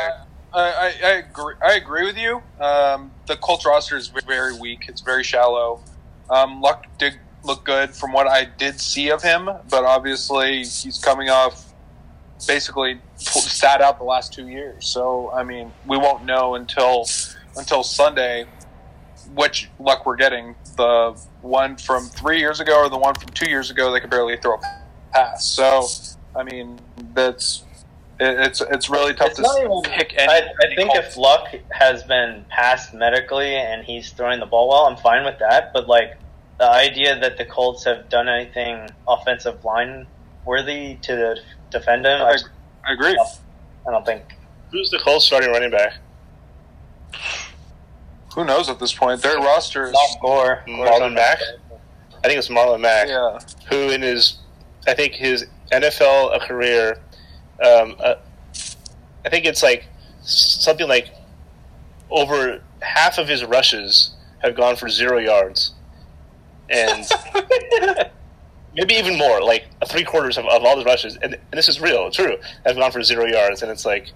I, 0.53 0.61
I, 0.61 0.95
I 1.05 1.11
agree. 1.19 1.55
I 1.63 1.73
agree 1.75 2.07
with 2.07 2.17
you. 2.17 2.43
Um, 2.61 3.11
the 3.27 3.37
Colts 3.37 3.67
roster 3.67 3.97
is 3.97 4.09
very 4.09 4.59
weak. 4.59 4.87
It's 4.89 5.01
very 5.03 5.23
shallow. 5.23 5.81
Um, 6.31 6.61
Luck 6.63 6.87
did 6.99 7.15
look 7.45 7.65
good 7.65 7.95
from 7.95 8.13
what 8.13 8.27
I 8.27 8.45
did 8.45 8.81
see 8.81 9.11
of 9.11 9.23
him, 9.23 9.45
but 9.69 9.85
obviously 9.85 10.59
he's 10.61 10.99
coming 11.05 11.29
off 11.29 11.73
basically 12.47 13.01
sat 13.17 13.81
out 13.81 13.99
the 13.99 14.05
last 14.05 14.33
two 14.33 14.49
years. 14.49 14.87
So 14.87 15.31
I 15.33 15.43
mean, 15.45 15.73
we 15.87 15.97
won't 15.97 16.25
know 16.25 16.55
until 16.55 17.07
until 17.57 17.83
Sunday 17.83 18.47
which 19.35 19.69
Luck 19.79 20.07
we're 20.07 20.17
getting. 20.17 20.55
The 20.77 21.19
one 21.43 21.77
from 21.77 22.05
three 22.05 22.39
years 22.39 22.61
ago 22.61 22.79
or 22.79 22.89
the 22.89 22.99
one 22.99 23.15
from 23.15 23.29
two 23.31 23.49
years 23.51 23.71
ago, 23.71 23.91
they 23.93 24.01
could 24.01 24.11
barely 24.11 24.37
throw 24.37 24.55
a 24.55 24.61
pass. 25.13 25.47
So 25.47 25.87
I 26.39 26.43
mean, 26.43 26.79
that's 27.15 27.65
it, 28.21 28.39
it's 28.41 28.61
it's 28.61 28.89
really 28.89 29.15
tough 29.15 29.31
It's 29.31 29.41
to 29.41 29.61
even- 29.61 29.83
pick 29.83 30.15
any. 30.17 30.33
I, 30.33 30.49
I 30.63 30.75
think 30.75 30.95
if 30.95 31.17
Luck 31.17 31.49
has 31.71 32.03
been 32.05 32.45
passed 32.49 32.95
medically 32.95 33.55
and 33.57 33.85
he's 33.85 34.11
throwing 34.13 34.41
the 34.41 34.47
ball 34.47 34.69
well, 34.69 34.87
I'm 34.87 34.97
fine 34.97 35.25
with 35.25 35.39
that. 35.41 35.73
But 35.73 35.89
like 35.89 36.19
the 36.59 36.71
idea 36.71 37.19
that 37.19 37.37
the 37.37 37.45
Colts 37.45 37.85
have 37.85 38.09
done 38.09 38.29
anything 38.29 38.89
offensive 39.09 39.65
line 39.65 40.07
worthy 40.45 40.97
to 41.03 41.37
defend 41.79 42.07
him, 42.07 42.21
I, 42.23 42.31
I, 42.33 42.37
I 42.89 42.93
agree. 42.93 43.19
I 43.87 43.91
don't 43.91 44.05
think. 44.07 44.23
Who's 44.73 44.91
the 44.91 44.99
Colts 44.99 45.25
starting 45.25 45.51
running 45.51 45.71
back? 45.71 45.95
Who 48.35 48.45
knows 48.45 48.69
at 48.69 48.79
this 48.79 48.93
point? 48.93 49.23
Their 49.23 49.39
roster 49.39 49.85
is 49.87 49.93
Not 49.93 50.21
Gore. 50.21 50.63
Marlon 50.69 51.15
Mack? 51.15 51.39
I 52.23 52.29
think 52.29 52.39
it's 52.39 52.49
Marlon 52.49 52.81
Mack, 52.81 53.09
Yeah. 53.09 53.39
who 53.71 53.91
in 53.91 54.03
his, 54.03 54.39
I 54.87 54.95
think 54.95 55.15
his 55.15 55.47
NFL 55.73 56.47
career, 56.47 56.99
um, 57.65 57.97
uh, 57.99 58.17
I 59.25 59.29
think 59.31 59.47
it's 59.47 59.63
like 59.63 59.87
something 60.23 60.87
like 60.89 61.09
over 62.11 62.61
half 62.83 63.19
of 63.19 63.27
his 63.29 63.45
rushes 63.45 64.15
have 64.41 64.55
gone 64.55 64.77
for 64.77 64.89
zero 64.89 65.19
yards, 65.19 65.73
and 66.69 67.07
maybe 68.77 68.95
even 68.95 69.17
more, 69.17 69.43
like 69.43 69.65
three 69.87 70.05
quarters 70.05 70.37
of, 70.37 70.45
of 70.47 70.63
all 70.65 70.77
the 70.77 70.85
rushes, 70.85 71.17
and, 71.23 71.35
and 71.35 71.53
this 71.53 71.69
is 71.69 71.81
real, 71.81 72.11
true, 72.11 72.37
have 72.65 72.77
gone 72.77 72.93
for 72.93 73.03
zero 73.03 73.27
yards, 73.27 73.63
and 73.63 73.71
it's 73.71 73.85
like 73.85 74.13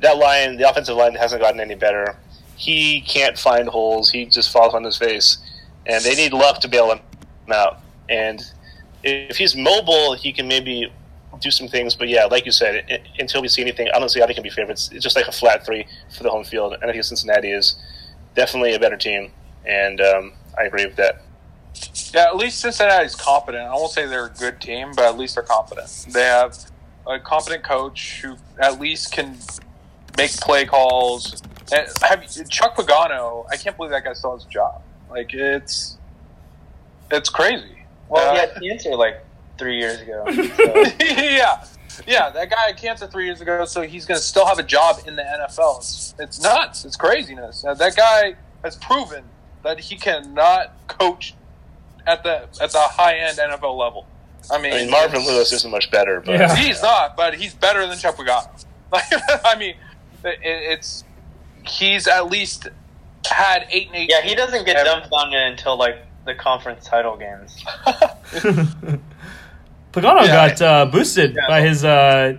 that 0.00 0.18
line, 0.18 0.56
the 0.56 0.68
offensive 0.68 0.96
line 0.96 1.14
hasn't 1.14 1.40
gotten 1.40 1.60
any 1.60 1.74
better. 1.74 2.16
He 2.56 3.00
can't 3.02 3.38
find 3.38 3.68
holes; 3.68 4.10
he 4.10 4.26
just 4.26 4.50
falls 4.50 4.74
on 4.74 4.84
his 4.84 4.98
face, 4.98 5.38
and 5.86 6.04
they 6.04 6.14
need 6.14 6.32
luck 6.32 6.60
to 6.60 6.68
bail 6.68 6.90
him 6.92 7.00
out. 7.52 7.80
And 8.08 8.42
if 9.02 9.36
he's 9.36 9.56
mobile, 9.56 10.14
he 10.14 10.32
can 10.32 10.48
maybe 10.48 10.92
do 11.40 11.50
some 11.50 11.68
things. 11.68 11.94
But 11.94 12.08
yeah, 12.08 12.24
like 12.24 12.44
you 12.44 12.52
said, 12.52 12.84
i 12.90 13.00
until 13.18 13.40
we 13.40 13.48
see 13.48 13.62
anything, 13.62 13.88
I 13.94 13.98
don't 13.98 14.08
see 14.08 14.20
how 14.20 14.26
they 14.26 14.34
can 14.34 14.42
be 14.42 14.50
favorites. 14.50 14.90
It's 14.92 15.02
just 15.02 15.16
like 15.16 15.26
a 15.26 15.32
flat 15.32 15.64
three 15.64 15.86
for 16.14 16.22
the 16.22 16.30
home 16.30 16.44
field, 16.44 16.74
and 16.74 16.84
I 16.84 16.92
think 16.92 17.04
Cincinnati 17.04 17.52
is 17.52 17.76
definitely 18.34 18.74
a 18.74 18.80
better 18.80 18.96
team, 18.96 19.30
and 19.64 20.00
um, 20.00 20.32
I 20.58 20.64
agree 20.64 20.84
with 20.84 20.96
that. 20.96 21.22
Yeah, 22.14 22.24
at 22.24 22.36
least 22.36 22.60
Cincinnati's 22.60 23.14
competent. 23.14 23.64
I 23.64 23.74
won't 23.74 23.92
say 23.92 24.06
they're 24.06 24.26
a 24.26 24.30
good 24.30 24.60
team, 24.60 24.92
but 24.94 25.04
at 25.04 25.16
least 25.18 25.34
they're 25.36 25.44
competent. 25.44 25.88
They 26.10 26.24
have 26.24 26.56
a 27.06 27.18
competent 27.18 27.64
coach 27.64 28.20
who 28.22 28.36
at 28.60 28.80
least 28.80 29.12
can 29.12 29.36
make 30.16 30.32
play 30.32 30.64
calls. 30.64 31.42
And 31.72 31.86
have 32.02 32.48
Chuck 32.48 32.76
Pagano? 32.76 33.46
I 33.50 33.56
can't 33.56 33.76
believe 33.76 33.92
that 33.92 34.04
guy 34.04 34.12
still 34.12 34.32
has 34.36 34.44
a 34.44 34.48
job. 34.48 34.82
Like 35.08 35.32
it's 35.32 35.98
it's 37.10 37.28
crazy. 37.28 37.84
Well, 38.08 38.30
Uh, 38.30 38.34
he 38.34 38.38
had 38.40 38.54
cancer 38.62 38.96
like 38.96 39.24
three 39.58 39.78
years 39.78 40.00
ago. 40.00 40.24
So. 40.30 40.84
yeah, 41.00 41.64
yeah. 42.06 42.30
That 42.30 42.50
guy 42.50 42.66
had 42.68 42.76
cancer 42.76 43.06
three 43.06 43.26
years 43.26 43.40
ago, 43.40 43.64
so 43.64 43.82
he's 43.82 44.06
going 44.06 44.18
to 44.18 44.24
still 44.24 44.46
have 44.46 44.58
a 44.58 44.62
job 44.62 45.00
in 45.06 45.16
the 45.16 45.22
NFL. 45.22 45.78
It's, 45.78 46.14
it's 46.18 46.40
nuts. 46.42 46.84
It's 46.84 46.96
craziness. 46.96 47.64
Uh, 47.64 47.74
that 47.74 47.96
guy 47.96 48.34
has 48.64 48.76
proven 48.76 49.24
that 49.62 49.78
he 49.80 49.96
cannot 49.96 50.74
coach 50.88 51.34
at 52.06 52.22
the 52.22 52.48
at 52.60 52.70
the 52.72 52.78
high 52.80 53.16
end 53.16 53.38
NFL 53.38 53.76
level. 53.76 54.06
I 54.50 54.60
mean, 54.60 54.72
I 54.72 54.76
mean, 54.78 54.90
Marvin 54.90 55.24
Lewis 55.26 55.52
isn't 55.52 55.70
much 55.70 55.90
better, 55.90 56.20
but 56.20 56.32
Yeah. 56.32 56.54
He's 56.56 56.82
not, 56.82 57.16
but 57.16 57.34
he's 57.34 57.54
better 57.54 57.86
than 57.86 57.98
Chuck 57.98 58.16
Pagano. 58.16 58.48
Like, 58.92 59.04
I 59.44 59.56
mean, 59.56 59.74
it, 60.24 60.38
it's 60.42 61.04
he's 61.64 62.08
at 62.08 62.28
least 62.28 62.66
had 63.30 63.66
eight 63.70 63.86
and 63.86 63.94
eight. 63.96 64.10
Yeah, 64.10 64.22
he 64.22 64.34
doesn't 64.34 64.66
get 64.66 64.74
Ever. 64.76 64.84
dumped 64.84 65.08
on 65.12 65.32
it 65.32 65.46
until 65.52 65.76
like 65.76 65.96
the 66.24 66.34
conference 66.34 66.86
title 66.86 67.16
games. 67.16 67.56
Pagano 69.92 70.22
Yeah. 70.26 70.48
got 70.48 70.62
uh, 70.62 70.86
boosted 70.86 71.34
Yeah. 71.36 71.46
by 71.48 71.60
his 71.62 71.84
uh, 71.84 72.38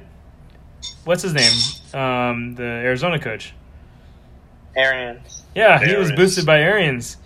what's 1.05 1.21
his 1.23 1.33
name? 1.33 1.51
Um, 1.93 2.55
the 2.55 2.63
Arizona 2.63 3.19
coach. 3.19 3.53
Arians. 4.75 5.43
Yeah, 5.55 5.83
he 5.83 5.95
was 5.95 6.11
boosted 6.13 6.45
by 6.45 6.59
Arians. 6.61 7.17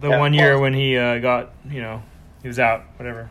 The 0.00 0.10
Yeah, 0.10 0.18
one 0.18 0.32
year 0.34 0.54
well- 0.54 0.62
when 0.62 0.74
he 0.74 0.96
uh, 0.96 1.18
got, 1.18 1.50
you 1.68 1.80
know, 1.80 2.02
he 2.42 2.48
was 2.48 2.58
out, 2.58 2.84
whatever. 2.96 3.30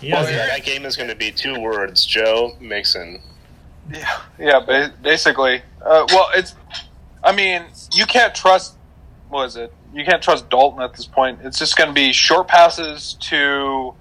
He 0.00 0.12
Well, 0.12 0.28
yeah, 0.30 0.46
that 0.46 0.64
game 0.64 0.84
is 0.84 0.96
going 0.96 1.08
to 1.10 1.14
be 1.16 1.30
two 1.30 1.58
words: 1.60 2.04
Joe 2.04 2.56
Mixon. 2.60 3.22
Yeah, 3.90 4.20
yeah, 4.38 4.60
ba- 4.60 4.92
basically. 5.02 5.62
Uh, 5.80 6.06
well, 6.08 6.28
it's. 6.34 6.54
I 7.22 7.32
mean, 7.32 7.64
you 7.92 8.06
can't 8.06 8.34
trust. 8.34 8.74
What 9.28 9.44
is 9.46 9.56
it? 9.56 9.72
You 9.94 10.04
can't 10.04 10.22
trust 10.22 10.48
Dalton 10.50 10.82
at 10.82 10.94
this 10.94 11.06
point. 11.06 11.40
It's 11.44 11.58
just 11.58 11.76
going 11.76 11.88
to 11.88 11.94
be 11.94 12.12
short 12.12 12.48
passes 12.48 13.14
to 13.20 13.94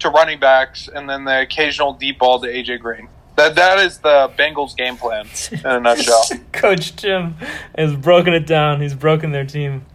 to 0.00 0.10
running 0.10 0.38
backs, 0.38 0.88
and 0.94 1.08
then 1.08 1.24
the 1.24 1.40
occasional 1.40 1.94
deep 1.94 2.18
ball 2.18 2.40
to 2.40 2.46
AJ 2.46 2.80
Green. 2.80 3.08
That 3.36 3.54
that 3.54 3.78
is 3.78 3.98
the 3.98 4.30
Bengals 4.38 4.76
game 4.76 4.96
plan 4.96 5.26
in 5.52 5.64
a 5.64 5.80
nutshell. 5.80 6.24
Coach 6.52 6.96
Jim 6.96 7.36
has 7.76 7.94
broken 7.96 8.34
it 8.34 8.46
down. 8.46 8.80
He's 8.80 8.94
broken 8.94 9.32
their 9.32 9.46
team. 9.46 9.86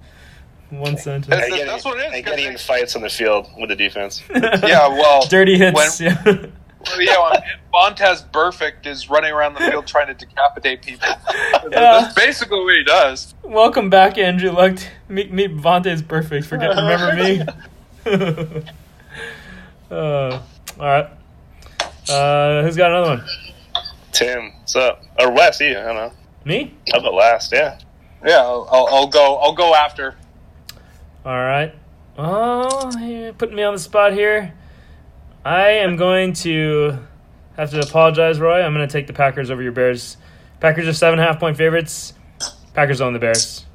One 0.80 0.98
sentence. 0.98 1.27
That's- 1.27 1.46
And 1.48 1.51
getting, 1.53 1.68
that's 1.72 1.86
what 1.86 1.98
it 1.98 2.08
is, 2.08 2.13
and 2.13 2.25
'cause 2.25 2.36
getting 2.36 2.51
in 2.51 2.58
fights 2.58 2.96
on 2.96 3.01
the 3.01 3.10
field 3.10 3.50
with 3.58 3.70
the 3.70 3.75
defense. 3.75 4.22
yeah, 4.36 4.88
well, 4.88 5.25
Dirty 5.27 5.58
hits. 5.58 6.00
when- 6.00 6.10
yeah. 6.15 6.24
Well, 6.86 7.01
yeah, 7.01 7.32
when 7.32 7.42
Vontaze 7.74 8.30
Burfict 8.32 8.86
is 8.86 9.10
running 9.10 9.32
around 9.32 9.53
the 9.53 9.62
field 9.62 9.88
trying 9.88 10.08
to 10.08 10.13
decapitate 10.13 10.82
people. 10.82 11.08
Yeah. 11.72 12.01
That's 12.01 12.13
basically 12.13 12.60
what 12.60 12.75
he 12.75 12.84
does. 12.84 13.34
Welcome 13.42 13.89
back, 13.89 14.18
Andrew 14.18 14.51
Luck. 14.51 14.77
Meet 15.08 15.32
meet 15.32 15.56
Vontaze 15.56 16.01
Burfict. 16.03 16.46
Forget 16.46 16.70
remember 16.75 17.15
me. 17.15 18.62
uh, 19.89 20.39
all 20.80 20.86
right. 20.86 21.08
Uh, 22.10 22.63
who's 22.63 22.75
got 22.75 22.92
another 22.92 23.10
one? 23.18 23.25
Tim, 24.12 24.51
what's 24.60 24.75
up? 24.75 25.03
Or 25.20 25.32
Wes, 25.32 25.60
you? 25.62 25.70
I 25.72 25.84
don't 25.84 25.96
know. 25.96 26.12
Me? 26.46 26.74
How 26.92 27.00
about 27.00 27.13
last? 27.13 27.51
Yeah. 27.53 27.80
Yeah, 28.25 28.39
I'll, 28.42 28.68
I'll, 28.72 28.88
I'll 28.88 29.08
go. 29.08 29.38
I'll 29.38 29.53
go 29.56 29.74
after. 29.74 30.15
All 31.25 31.34
right. 31.34 31.74
Oh, 32.18 32.92
you're 33.00 33.34
putting 33.34 33.56
me 33.56 33.63
on 33.63 33.74
the 33.74 33.80
spot 33.80 34.13
here. 34.13 34.53
I 35.46 35.70
am 35.70 35.96
going 35.96 36.34
to 36.34 37.00
have 37.58 37.72
to 37.72 37.80
apologize, 37.82 38.39
Roye. 38.39 38.62
I'm 38.62 38.74
going 38.74 38.88
to 38.88 38.92
take 38.92 39.08
the 39.08 39.13
Packers 39.13 39.50
over 39.50 39.62
your 39.62 39.72
Bears. 39.72 40.18
Packers 40.60 40.88
are 40.88 40.94
seven 40.94 41.20
and 41.20 41.27
a 41.27 41.32
half 41.32 41.39
point 41.39 41.58
favorites. 41.58 42.13
Packers 42.74 43.01
own 43.01 43.13
the 43.13 43.20
Bears. 43.20 43.65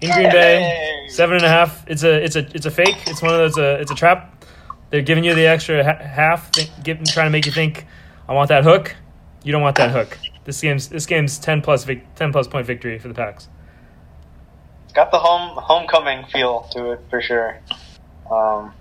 In 0.00 0.12
Green 0.12 0.30
Bay, 0.30 1.06
seven 1.08 1.36
and 1.36 1.44
a 1.44 1.48
half. 1.48 1.84
It's 1.88 2.02
a 2.02 2.22
it's 2.22 2.36
a 2.36 2.40
it's 2.54 2.66
a 2.66 2.70
fake. 2.70 2.96
It's 3.06 3.22
one 3.22 3.32
of 3.32 3.38
those. 3.38 3.56
Uh, 3.58 3.78
it's 3.80 3.90
a 3.90 3.94
trap. 3.94 4.44
They're 4.90 5.02
giving 5.02 5.24
you 5.24 5.34
the 5.34 5.46
extra 5.46 5.82
ha- 5.82 6.04
half, 6.04 6.52
think, 6.52 6.70
give, 6.84 7.02
trying 7.04 7.26
to 7.26 7.30
make 7.30 7.44
you 7.46 7.52
think, 7.52 7.86
I 8.28 8.34
want 8.34 8.48
that 8.50 8.62
hook. 8.62 8.94
You 9.42 9.52
don't 9.52 9.62
want 9.62 9.76
that 9.76 9.90
hook. 9.90 10.18
This 10.44 10.60
game's 10.60 10.88
this 10.88 11.06
game's 11.06 11.38
ten 11.38 11.62
plus 11.62 11.84
vic, 11.84 12.14
ten 12.14 12.30
plus 12.30 12.46
point 12.46 12.66
victory 12.66 12.98
for 12.98 13.08
the 13.08 13.14
Packs. 13.14 13.48
Got 14.96 15.10
the 15.10 15.18
home 15.18 15.58
homecoming 15.62 16.24
feel 16.24 16.62
to 16.72 16.92
it 16.92 17.00
for 17.10 17.20
sure. 17.20 17.58
Um, 18.30 18.72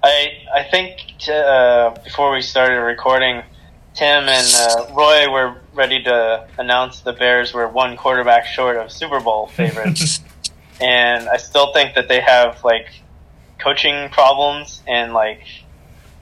I 0.00 0.28
I 0.54 0.62
think 0.62 1.00
t- 1.18 1.32
uh, 1.32 1.90
before 2.04 2.32
we 2.32 2.40
started 2.40 2.80
recording, 2.80 3.42
Tim 3.94 4.28
and 4.28 4.46
uh, 4.56 4.94
Roye 4.94 5.28
were 5.28 5.56
ready 5.74 6.04
to 6.04 6.46
announce 6.56 7.00
the 7.00 7.12
Bears 7.12 7.52
were 7.52 7.66
one 7.66 7.96
quarterback 7.96 8.46
short 8.46 8.76
of 8.76 8.92
Super 8.92 9.18
Bowl 9.18 9.48
favorites, 9.48 10.20
and 10.80 11.28
I 11.28 11.36
still 11.38 11.72
think 11.72 11.96
that 11.96 12.06
they 12.06 12.20
have 12.20 12.62
like 12.62 12.86
coaching 13.58 14.08
problems 14.10 14.84
and 14.86 15.12
like 15.12 15.42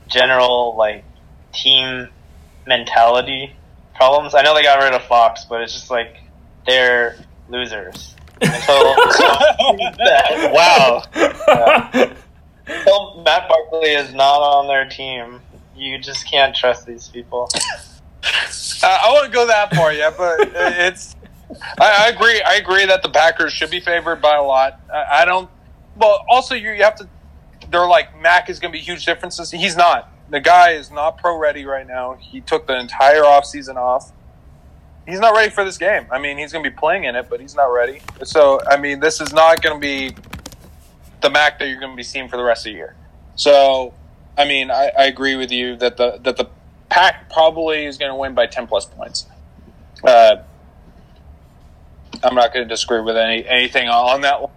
general 0.07 0.75
like 0.75 1.05
team 1.53 2.09
mentality 2.67 3.55
problems. 3.95 4.35
I 4.35 4.41
know 4.41 4.55
they 4.55 4.63
got 4.63 4.83
rid 4.83 4.95
of 4.95 5.03
Fox, 5.03 5.45
but 5.45 5.61
it's 5.61 5.75
just 5.75 5.91
like 5.91 6.17
they're 6.65 7.15
losers. 7.51 8.15
Until, 8.41 8.95
Wow. 10.53 11.03
until 12.67 13.23
Matt 13.25 13.49
Barkley 13.49 13.91
is 13.91 14.13
not 14.15 14.39
on 14.41 14.67
their 14.69 14.89
team, 14.89 15.41
you 15.77 15.99
just 15.99 16.29
can't 16.31 16.55
trust 16.55 16.87
these 16.87 17.09
people. 17.09 17.49
Uh, 18.83 18.99
I 19.03 19.13
wouldn't 19.13 19.33
go 19.33 19.47
that 19.47 19.75
far 19.75 19.93
yet, 19.93 20.17
but 20.17 20.41
it's. 20.55 21.17
I, 21.81 22.07
I 22.07 22.09
agree. 22.09 22.41
I 22.43 22.55
agree 22.57 22.85
that 22.87 23.03
the 23.03 23.09
Packers 23.09 23.53
should 23.53 23.71
be 23.71 23.81
favored 23.81 24.21
by 24.21 24.37
a 24.37 24.43
lot. 24.43 24.81
I, 24.93 25.23
I 25.23 25.25
don't. 25.25 25.49
Well, 25.97 26.25
also 26.29 26.55
you, 26.55 26.71
you 26.73 26.83
have 26.83 26.97
to. 26.97 27.09
They're 27.71 27.87
like 27.87 28.21
Mack 28.21 28.49
is 28.51 28.59
going 28.59 28.73
to 28.73 28.79
be 28.79 28.83
huge 28.85 29.05
differences. 29.05 29.51
He's 29.51 29.77
not. 29.77 30.13
The 30.31 30.41
guy 30.41 30.73
is 30.73 30.91
not 30.91 31.19
pro 31.19 31.37
ready 31.39 31.65
right 31.65 31.87
now. 31.87 32.15
He 32.21 32.41
took 32.41 32.67
the 32.67 32.79
entire 32.79 33.23
offseason 33.23 33.77
off. 33.77 34.13
He's 35.09 35.21
not 35.21 35.35
ready 35.35 35.51
for 35.51 35.65
this 35.65 35.79
game. 35.79 36.07
I 36.11 36.19
mean, 36.19 36.37
he's 36.37 36.53
going 36.53 36.63
to 36.63 36.71
be 36.71 36.77
playing 36.77 37.05
in 37.05 37.17
it, 37.17 37.31
but 37.31 37.41
he's 37.41 37.55
not 37.55 37.73
ready. 37.73 38.03
So, 38.25 38.61
I 38.71 38.77
mean, 38.77 39.01
this 39.01 39.23
is 39.23 39.33
not 39.33 39.63
going 39.63 39.75
to 39.75 39.81
be 39.81 40.15
the 41.23 41.31
Mack 41.31 41.59
that 41.59 41.69
you're 41.69 41.81
going 41.81 41.93
to 41.93 41.97
be 41.97 42.03
seeing 42.03 42.29
for 42.29 42.37
the 42.37 42.43
rest 42.43 42.67
of 42.67 42.73
the 42.73 42.77
year. 42.77 42.95
So, 43.35 43.95
I 44.37 44.45
mean, 44.45 44.71
I, 44.71 44.91
I 44.97 45.05
agree 45.07 45.35
with 45.35 45.51
you 45.51 45.77
that 45.77 45.97
the 45.97 46.19
that 46.25 46.37
the 46.37 46.49
Pack 46.91 47.31
probably 47.31 47.87
is 47.87 47.97
going 47.97 48.11
to 48.11 48.17
win 48.17 48.35
by 48.35 48.47
ten 48.47 48.67
plus 48.67 48.85
points. 48.85 49.27
Uh, 50.05 50.37
I'm 52.23 52.35
not 52.35 52.53
going 52.53 52.69
to 52.69 52.69
disagree 52.69 53.01
with 53.01 53.17
any 53.17 53.47
anything 53.47 53.89
on 53.89 54.21
that 54.21 54.43
one. 54.43 54.51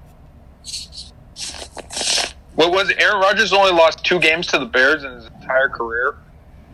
What 2.55 2.71
was 2.71 2.89
it? 2.89 2.97
Aaron 2.99 3.21
Rodgers 3.21 3.53
only 3.53 3.71
lost 3.71 4.03
two 4.03 4.19
games 4.19 4.47
to 4.47 4.59
the 4.59 4.65
Bears 4.65 5.05
in 5.05 5.13
his 5.13 5.27
entire 5.27 5.69
career. 5.69 6.17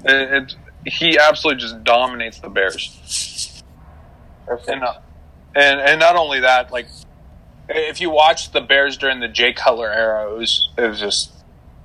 It, 0.04 0.34
it, 0.34 0.56
he 0.92 1.20
absolutely 1.20 1.62
just 1.62 1.84
dominates 1.84 2.40
the 2.40 2.50
Bears. 2.50 3.47
And, 4.48 4.84
uh, 4.84 5.00
and 5.56 5.80
and 5.80 6.00
not 6.00 6.16
only 6.16 6.40
that, 6.42 6.72
like 6.72 6.88
if 7.70 8.00
you 8.00 8.10
watch 8.10 8.52
the 8.52 8.62
Bears 8.62 8.98
during 8.98 9.20
the 9.20 9.28
Jay 9.28 9.54
Cutler 9.54 9.92
era, 9.92 10.32
it 10.32 10.38
was 10.38 10.70
it 10.78 10.88
was 10.88 11.00
just 11.00 11.32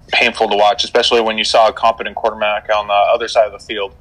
painful 0.09 0.49
to 0.49 0.57
watch, 0.57 0.85
especially 0.85 1.21
when 1.21 1.38
you 1.38 1.45
saw 1.45 1.69
a 1.69 1.73
competent 1.73 2.16
quarterback 2.16 2.69
on 2.75 2.87
the 2.87 2.92
other 2.92 3.28
side 3.28 3.47
of 3.47 3.52
the 3.52 3.64
field. 3.66 3.95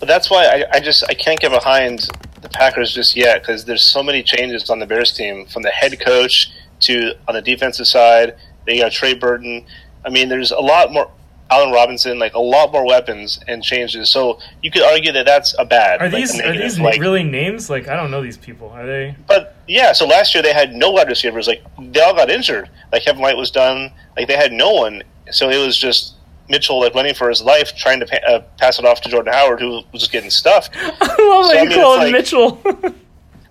But 0.00 0.08
that's 0.08 0.30
why 0.30 0.46
I, 0.46 0.76
I 0.76 0.80
just 0.80 1.04
I 1.08 1.14
can't 1.14 1.38
get 1.38 1.52
behind 1.52 2.08
the 2.40 2.48
Packers 2.48 2.92
just 2.92 3.16
yet 3.16 3.42
because 3.42 3.64
there's 3.64 3.82
so 3.82 4.02
many 4.02 4.22
changes 4.22 4.68
on 4.68 4.80
the 4.80 4.86
Bears 4.86 5.12
team 5.12 5.46
from 5.46 5.62
the 5.62 5.70
head 5.70 6.00
coach 6.00 6.50
to 6.80 7.14
on 7.28 7.34
the 7.34 7.42
defensive 7.42 7.86
side 7.86 8.36
They 8.66 8.78
got 8.78 8.92
Trey 8.92 9.14
Burton. 9.14 9.64
I 10.04 10.10
mean, 10.10 10.28
there's 10.28 10.50
a 10.50 10.58
lot 10.58 10.92
more. 10.92 11.10
Allen 11.52 11.72
Robinson, 11.72 12.18
like 12.18 12.34
a 12.34 12.38
lot 12.40 12.72
more 12.72 12.86
weapons 12.86 13.38
and 13.46 13.62
changes. 13.62 14.10
So 14.10 14.38
you 14.62 14.70
could 14.70 14.82
argue 14.82 15.12
that 15.12 15.26
that's 15.26 15.54
a 15.58 15.64
bad. 15.64 16.00
Are 16.00 16.04
like, 16.06 16.14
these 16.14 16.38
a 16.40 16.48
are 16.48 16.52
these 16.56 16.78
like, 16.80 17.00
really 17.00 17.22
names? 17.24 17.68
Like 17.68 17.88
I 17.88 17.96
don't 17.96 18.10
know 18.10 18.22
these 18.22 18.38
people. 18.38 18.70
Are 18.70 18.86
they? 18.86 19.14
But 19.26 19.56
yeah, 19.68 19.92
so 19.92 20.06
last 20.06 20.34
year 20.34 20.42
they 20.42 20.52
had 20.52 20.74
no 20.74 20.90
wide 20.90 21.08
receivers. 21.08 21.46
Like 21.46 21.62
they 21.78 22.00
all 22.00 22.14
got 22.14 22.30
injured. 22.30 22.70
Like 22.92 23.04
Kevin 23.04 23.20
White 23.22 23.36
was 23.36 23.50
done. 23.50 23.92
Like 24.16 24.28
they 24.28 24.36
had 24.36 24.52
no 24.52 24.72
one. 24.72 25.02
So 25.30 25.50
it 25.50 25.64
was 25.64 25.76
just 25.76 26.14
Mitchell 26.48 26.80
like 26.80 26.94
running 26.94 27.14
for 27.14 27.28
his 27.28 27.42
life, 27.42 27.76
trying 27.76 28.00
to 28.00 28.06
pa- 28.06 28.26
uh, 28.26 28.40
pass 28.58 28.78
it 28.78 28.84
off 28.84 29.00
to 29.02 29.08
Jordan 29.08 29.32
Howard, 29.32 29.60
who 29.60 29.82
was 29.92 30.00
just 30.00 30.12
getting 30.12 30.30
stuffed. 30.30 30.70
I 30.76 30.86
love 30.86 31.46
So, 31.46 31.52
that 31.52 31.58
I 31.58 31.64
mean, 31.64 31.78
call 31.78 31.94
him 31.94 32.00
like- 32.00 32.12
Mitchell. 32.12 32.60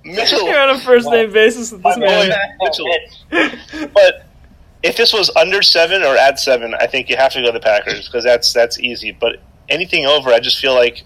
Mitchell, 0.03 0.41
You're 0.47 0.59
on 0.59 0.71
a 0.71 0.79
first 0.79 1.07
name 1.09 1.31
basis 1.31 1.71
with 1.71 1.83
this 1.83 1.97
My 1.97 2.03
man. 2.05 2.29
boy. 2.59 2.65
Mitchell. 2.65 3.89
but 3.93 4.13
if 4.13 4.20
this 5.01 5.13
was 5.13 5.31
under 5.35 5.63
seven 5.63 6.03
or 6.03 6.15
at 6.15 6.39
seven, 6.39 6.75
I 6.75 6.85
think 6.85 7.09
you 7.09 7.17
have 7.17 7.33
to 7.33 7.41
go 7.41 7.47
to 7.47 7.51
the 7.53 7.59
Packers 7.59 8.07
because 8.07 8.23
that's 8.23 8.53
that's 8.53 8.79
easy. 8.79 9.11
But 9.11 9.37
anything 9.67 10.05
over, 10.05 10.29
I 10.29 10.39
just 10.39 10.59
feel 10.59 10.75
like 10.75 11.03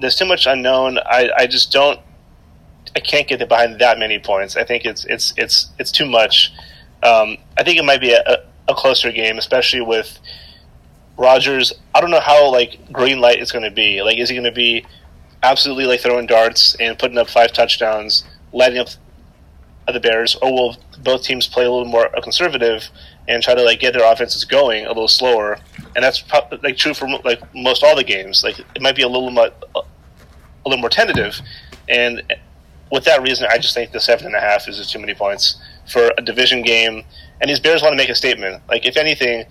there's 0.00 0.14
too 0.14 0.26
much 0.26 0.46
unknown. 0.46 0.98
I, 0.98 1.30
I 1.36 1.46
just 1.48 1.72
don't. 1.72 1.98
I 2.94 3.00
can't 3.00 3.26
get 3.26 3.46
behind 3.48 3.80
that 3.80 3.98
many 3.98 4.20
points. 4.20 4.56
I 4.56 4.62
think 4.62 4.84
it's 4.84 5.04
it's 5.06 5.34
it's 5.36 5.70
it's 5.76 5.90
too 5.90 6.06
much. 6.06 6.52
Um, 7.02 7.36
I 7.58 7.64
think 7.64 7.78
it 7.78 7.84
might 7.84 8.00
be 8.00 8.12
a, 8.12 8.44
a, 8.68 8.74
closer 8.74 9.10
game, 9.12 9.38
especially 9.38 9.80
with 9.80 10.18
Rodgers. 11.18 11.72
I 11.94 12.00
don't 12.00 12.10
know 12.10 12.20
how 12.20 12.50
like 12.52 12.92
green 12.92 13.20
light 13.20 13.40
is 13.40 13.50
going 13.50 13.64
to 13.64 13.70
be. 13.70 14.02
Like, 14.02 14.18
is 14.18 14.28
he 14.28 14.36
going 14.36 14.44
to 14.44 14.52
be 14.52 14.86
absolutely 15.42 15.86
like 15.86 16.00
throwing 16.00 16.26
darts 16.26 16.76
and 16.78 16.98
putting 16.98 17.18
up 17.18 17.28
five 17.28 17.52
touchdowns, 17.52 18.24
lighting 18.52 18.78
up 18.78 18.88
the 19.92 20.00
Bears, 20.00 20.36
or 20.36 20.52
will 20.52 20.76
both 21.02 21.22
teams 21.22 21.46
play 21.46 21.64
a 21.64 21.70
little 21.70 21.86
more 21.86 22.08
conservative 22.22 22.88
and 23.28 23.42
try 23.42 23.54
to 23.54 23.62
like 23.62 23.80
get 23.80 23.94
their 23.94 24.10
offenses 24.10 24.44
going 24.44 24.84
a 24.84 24.88
little 24.88 25.08
slower? 25.08 25.58
And 25.94 26.04
that's 26.04 26.20
pro- 26.20 26.48
like 26.62 26.76
true 26.76 26.94
for 26.94 27.08
like 27.24 27.40
most 27.54 27.82
all 27.82 27.96
the 27.96 28.04
games. 28.04 28.42
Like 28.44 28.58
it 28.58 28.82
might 28.82 28.96
be 28.96 29.02
a 29.02 29.08
little 29.08 29.30
more 29.30 29.50
a 29.74 30.68
little 30.68 30.80
more 30.80 30.90
tentative, 30.90 31.40
and 31.88 32.22
with 32.90 33.04
that 33.04 33.22
reason, 33.22 33.48
I 33.50 33.58
just 33.58 33.74
think 33.74 33.92
the 33.92 34.00
seven 34.00 34.26
and 34.26 34.34
a 34.34 34.40
half 34.40 34.68
is 34.68 34.76
just 34.76 34.92
too 34.92 34.98
many 34.98 35.14
points 35.14 35.56
for 35.90 36.12
a 36.16 36.22
division 36.22 36.62
game. 36.62 37.04
And 37.40 37.50
these 37.50 37.60
Bears 37.60 37.82
want 37.82 37.92
to 37.92 37.96
make 37.96 38.08
a 38.08 38.14
statement. 38.14 38.62
Like 38.68 38.86
if 38.86 38.96
anything, 38.96 39.44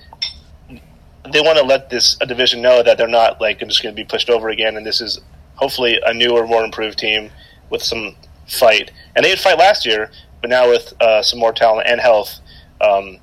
they 0.70 1.42
want 1.42 1.58
to 1.58 1.64
let 1.64 1.90
this 1.90 2.18
a 2.22 2.26
division 2.26 2.62
know 2.62 2.82
that 2.84 2.98
they're 2.98 3.08
not 3.08 3.42
like 3.42 3.60
just 3.60 3.84
going 3.84 3.96
to 3.96 4.02
be 4.02 4.06
pushed 4.06 4.30
over 4.30 4.50
again, 4.50 4.78
and 4.78 4.86
this 4.86 5.02
is 5.02 5.20
hopefully 5.56 6.00
a 6.06 6.14
newer, 6.14 6.46
more 6.48 6.64
improved 6.64 6.98
team 6.98 7.32
with 7.70 7.82
some 7.82 8.16
fight. 8.48 8.92
And 9.16 9.26
they 9.26 9.30
had 9.30 9.40
fight 9.40 9.58
last 9.58 9.86
year, 9.86 10.12
but 10.42 10.50
now 10.50 10.70
with 10.70 10.94
uh, 11.02 11.22
some 11.22 11.40
more 11.40 11.54
talent 11.54 11.88
and 11.88 12.00
health, 12.00 12.40
um, 12.82 13.20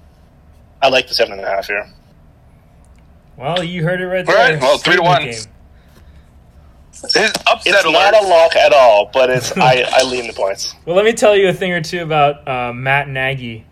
I 0.82 0.88
like 0.88 1.08
the 1.08 1.14
seven 1.14 1.34
and 1.38 1.42
a 1.42 1.48
half 1.48 1.66
here. 1.66 1.88
Well, 3.36 3.62
you 3.62 3.82
heard 3.82 4.00
it 4.00 4.06
right 4.06 4.26
there. 4.26 4.36
right, 4.36 4.60
well, 4.60 4.78
three 4.78 4.96
to 4.96 5.02
one. 5.02 5.22
game. 5.22 5.34
His 6.92 7.32
upset 7.46 7.64
It's 7.66 7.84
not 7.90 8.14
a 8.14 8.26
lock 8.26 8.54
at 8.54 8.72
all, 8.72 9.10
but 9.12 9.30
it's 9.30 9.50
I, 9.56 9.84
I 9.90 10.02
lean 10.04 10.26
the 10.26 10.32
points. 10.34 10.74
Well, 10.84 10.94
let 10.94 11.04
me 11.04 11.12
tell 11.12 11.36
you 11.36 11.48
a 11.48 11.52
thing 11.52 11.72
or 11.72 11.80
two 11.80 12.02
about 12.02 12.46
uh, 12.46 12.72
Matt 12.72 13.08
Nagy, 13.08 13.64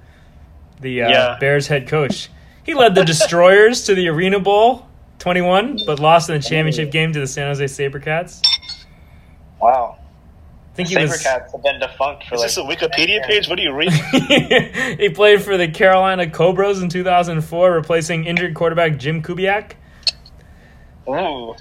the 0.81 1.03
uh, 1.03 1.09
Yeah. 1.11 1.37
Bears 1.39 1.67
head 1.67 1.87
coach. 1.87 2.31
He 2.65 2.75
led 2.75 2.95
the 2.95 3.05
Destroyers 3.05 3.85
to 3.87 3.95
the 3.95 4.09
Arena 4.09 4.41
Bowl 4.41 4.87
21, 5.19 5.81
but 5.87 6.01
lost 6.01 6.29
in 6.31 6.37
the 6.37 6.43
championship 6.43 6.91
game 6.91 7.13
to 7.13 7.21
the 7.21 7.27
San 7.27 7.47
Jose 7.49 7.65
SaberCats. 7.65 8.41
Wow. 9.61 9.99
I 10.81 10.85
think 10.85 10.89
he 10.89 10.97
was. 10.99 11.23
Sabercats 11.23 11.53
have 11.53 11.63
been 11.63 11.81
defunct 11.81 12.25
for 12.27 12.35
Is 12.37 12.41
like. 12.41 12.49
this 12.49 12.57
a 12.59 12.63
Wikipedia 12.63 13.25
page? 13.27 13.49
What 13.49 13.59
are 13.59 13.63
you 13.63 13.73
reading? 13.75 13.99
he 14.99 15.09
played 15.11 15.43
for 15.43 15.57
the 15.57 15.69
Carolina 15.69 16.29
Cobras 16.31 16.83
in 16.83 16.89
2004, 16.89 17.73
replacing 17.73 18.25
injured 18.25 18.55
quarterback 18.55 18.99
Jim 18.99 19.23
Kubiak. 19.23 19.73
Ooh. 21.09 21.55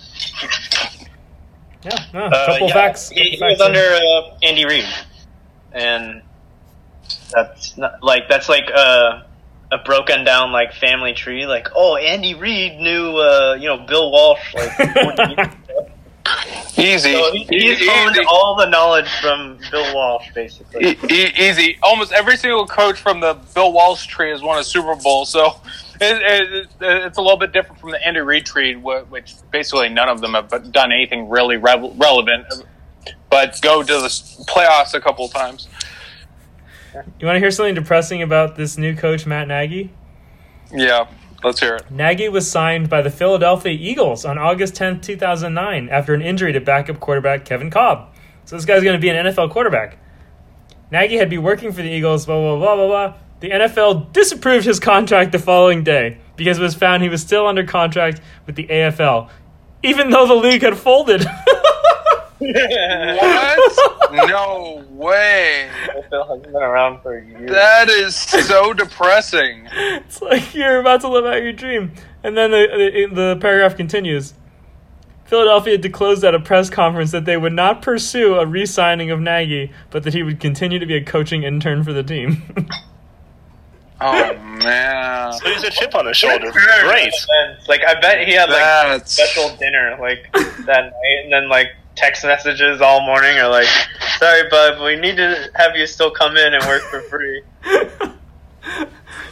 Yeah, 1.84 1.98
no, 2.14 2.20
a 2.26 2.28
Uh, 2.28 2.46
couple 2.48 2.68
yeah, 2.68 2.74
facts. 2.74 3.10
He, 3.10 3.22
he 3.32 3.38
couple 3.38 3.48
was 3.50 3.60
facts 3.60 3.62
under 3.62 3.80
uh, 3.80 4.38
Andy 4.44 4.66
Reid, 4.66 4.86
and 5.72 6.22
that's 7.34 7.78
not 7.78 8.04
like 8.04 8.28
that's 8.28 8.50
like 8.50 8.70
a 8.70 9.26
a 9.72 9.78
broken 9.86 10.26
down 10.26 10.52
like 10.52 10.74
family 10.74 11.14
tree. 11.14 11.46
Like, 11.46 11.70
oh, 11.76 11.96
Andy 11.96 12.36
Reid 12.36 12.80
knew 12.80 13.18
uh, 13.18 13.56
you 13.60 13.68
know 13.70 13.78
Bill 13.88 14.12
Walsh 14.12 14.54
like. 14.56 15.52
40 16.80 16.90
years 16.90 17.06
ago. 17.06 17.30
Easy. 17.34 17.44
So 17.46 17.54
he, 17.54 17.60
he's 17.76 17.88
honed 17.90 18.16
easy. 18.16 18.26
all 18.28 18.56
the 18.56 18.66
knowledge 18.68 19.10
from 19.22 19.58
Bill 19.72 19.94
Walsh, 19.96 20.32
basically. 20.34 20.86
E- 20.86 20.98
e- 21.10 21.34
easy. 21.38 21.78
Almost 21.84 22.12
every 22.12 22.38
single 22.38 22.66
coach 22.66 23.00
from 23.00 23.20
the 23.20 23.34
Bill 23.54 23.72
Walsh 23.72 24.08
tree 24.08 24.32
has 24.32 24.42
won 24.42 24.60
a 24.60 24.64
Super 24.64 24.96
Bowl, 24.96 25.26
so 25.26 25.60
it, 26.02 26.62
it, 26.62 26.68
it's 26.80 27.18
a 27.18 27.22
little 27.22 27.38
bit 27.38 27.52
different 27.52 27.80
from 27.82 27.92
the 27.92 28.06
Andy 28.06 28.22
Reid 28.22 28.46
tree, 28.46 28.76
which 28.76 29.36
basically 29.52 29.90
none 29.90 30.10
of 30.10 30.22
them 30.22 30.34
have 30.34 30.72
done 30.72 30.92
anything 30.92 31.30
really 31.30 31.58
rev- 31.58 31.94
relevant, 31.98 32.46
but 33.30 33.60
go 33.62 33.82
to 33.84 33.94
the 33.94 34.08
playoffs 34.48 34.94
a 34.94 35.02
couple 35.02 35.26
of 35.26 35.32
times. 35.34 35.68
You 36.94 37.28
want 37.28 37.36
to 37.36 37.40
hear 37.40 37.52
something 37.52 37.76
depressing 37.76 38.22
about 38.22 38.56
this 38.56 38.78
new 38.78 38.96
coach, 38.96 39.26
Matt 39.26 39.48
Nagy? 39.48 39.92
Yeah, 40.74 41.08
let's 41.44 41.60
hear 41.60 41.76
it. 41.76 41.90
Nagy 41.92 42.30
was 42.30 42.50
signed 42.50 42.90
by 42.90 43.02
the 43.02 43.10
Philadelphia 43.10 43.72
Eagles 43.72 44.26
on 44.26 44.38
August 44.38 44.76
10th, 44.76 45.02
2009, 45.02 45.90
after 45.90 46.14
an 46.14 46.22
injury 46.22 46.54
to 46.54 46.62
backup 46.62 47.00
quarterback 47.00 47.46
Kevin 47.46 47.70
Kolb. 47.70 48.08
So 48.46 48.56
this 48.56 48.66
guy's 48.66 48.84
going 48.84 48.96
to 48.96 49.02
be 49.02 49.10
an 49.10 49.26
NFL 49.26 49.52
quarterback. 49.52 49.98
Nagy 50.92 51.18
had 51.18 51.30
been 51.30 51.44
working 51.44 51.72
for 51.72 51.82
the 51.82 51.90
Eagles, 51.90 52.26
blah, 52.26 52.40
blah, 52.40 52.58
blah, 52.58 52.76
blah, 52.76 52.88
blah. 52.88 53.18
The 53.42 53.52
NFL 53.52 54.12
disapproved 54.12 54.66
his 54.66 54.80
contract 54.80 55.32
the 55.32 55.40
following 55.40 55.84
day 55.84 56.18
because 56.36 56.58
it 56.58 56.62
was 56.62 56.76
found 56.76 57.04
he 57.04 57.10
was 57.10 57.22
still 57.22 57.48
under 57.48 57.64
contract 57.64 58.22
with 58.46 58.56
the 58.56 58.68
AFL, 58.68 59.30
even 59.84 60.10
though 60.10 60.28
the 60.28 60.36
league 60.36 60.64
had 60.64 60.78
folded. 60.78 61.22
What? 62.40 64.30
no 64.30 64.84
way. 64.90 65.70
Bill 66.10 66.28
has 66.28 66.42
been 66.42 66.56
around 66.56 67.02
for 67.02 67.20
years. 67.20 67.50
That 67.52 67.90
is 67.90 68.16
so 68.16 68.74
depressing. 68.74 69.68
It's 69.72 70.22
like 70.22 70.56
you're 70.56 70.80
about 70.80 71.02
to 71.02 71.10
live 71.10 71.26
out 71.26 71.44
your 71.44 71.54
dream. 71.54 71.94
And 72.24 72.38
then 72.38 72.52
the, 72.52 73.08
the, 73.10 73.16
the 73.16 73.38
paragraph 73.40 73.76
continues. 73.76 74.34
Philadelphia 75.26 75.78
disclosed 75.78 76.24
at 76.24 76.34
a 76.34 76.40
press 76.40 76.70
conference 76.72 77.12
that 77.12 77.26
they 77.26 77.38
would 77.38 77.54
not 77.54 77.84
pursue 77.84 78.36
a 78.36 78.46
re 78.46 78.66
signing 78.66 79.12
of 79.12 79.20
Nagy, 79.20 79.72
but 79.92 80.04
that 80.04 80.14
he 80.14 80.24
would 80.24 80.40
continue 80.40 80.80
to 80.80 80.86
be 80.88 80.96
a 80.96 81.04
coaching 81.04 81.44
intern 81.44 81.84
for 81.84 81.94
the 81.94 82.04
team. 82.04 82.42
Oh 84.02 84.34
man, 84.38 85.34
So 85.34 85.50
he's 85.50 85.64
a 85.64 85.70
chip 85.70 85.94
on 85.94 86.06
his 86.06 86.16
shoulder. 86.16 86.52
Great. 86.52 87.14
Like 87.68 87.82
I 87.86 88.00
bet 88.00 88.26
he 88.26 88.34
had 88.34 88.50
like 88.50 88.60
that's 88.60 89.12
special 89.12 89.56
dinner 89.58 89.98
like 90.00 90.32
that 90.66 90.84
night, 90.84 91.24
and 91.24 91.34
then 91.34 91.50
like 91.50 91.68
text 92.00 92.24
messages 92.24 92.82
all 92.82 93.02
morning 93.06 93.38
are 93.38 93.50
like, 93.50 93.68
"Sorry, 94.18 94.48
bud, 94.50 94.82
we 94.82 94.96
need 94.96 95.18
to 95.18 95.50
have 95.56 95.76
you 95.76 95.86
still 95.86 96.10
come 96.12 96.38
in 96.38 96.54
and 96.54 96.64
work 96.66 96.82
for 96.84 97.02
free." 97.04 97.42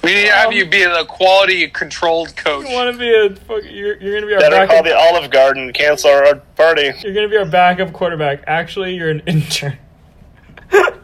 we 0.04 0.14
need 0.14 0.26
to 0.28 0.32
have 0.34 0.48
Um, 0.48 0.54
you 0.54 0.66
be 0.66 0.84
a 0.84 1.06
quality 1.06 1.68
controlled 1.70 2.36
coach. 2.36 2.68
you 2.68 2.74
want 2.76 2.92
to 2.94 2.98
be 3.00 3.14
a 3.14 3.30
fuck- 3.46 3.64
you're, 3.64 3.98
you're 4.02 4.12
going 4.20 4.22
to 4.22 4.28
be 4.28 4.34
our 4.34 4.40
Better 4.40 4.56
call 4.68 4.84
backup. 4.84 4.86
the 4.86 4.96
Olive 4.98 5.32
Garden. 5.32 5.72
Cancel 5.74 6.12
our 6.12 6.36
party. 6.56 6.92
You're 7.02 7.14
going 7.14 7.28
to 7.28 7.30
be 7.30 7.38
our 7.38 7.46
backup 7.46 7.94
quarterback. 7.94 8.44
Actually, 8.48 8.96
you're 8.96 9.10
an 9.10 9.22
intern. 9.28 9.78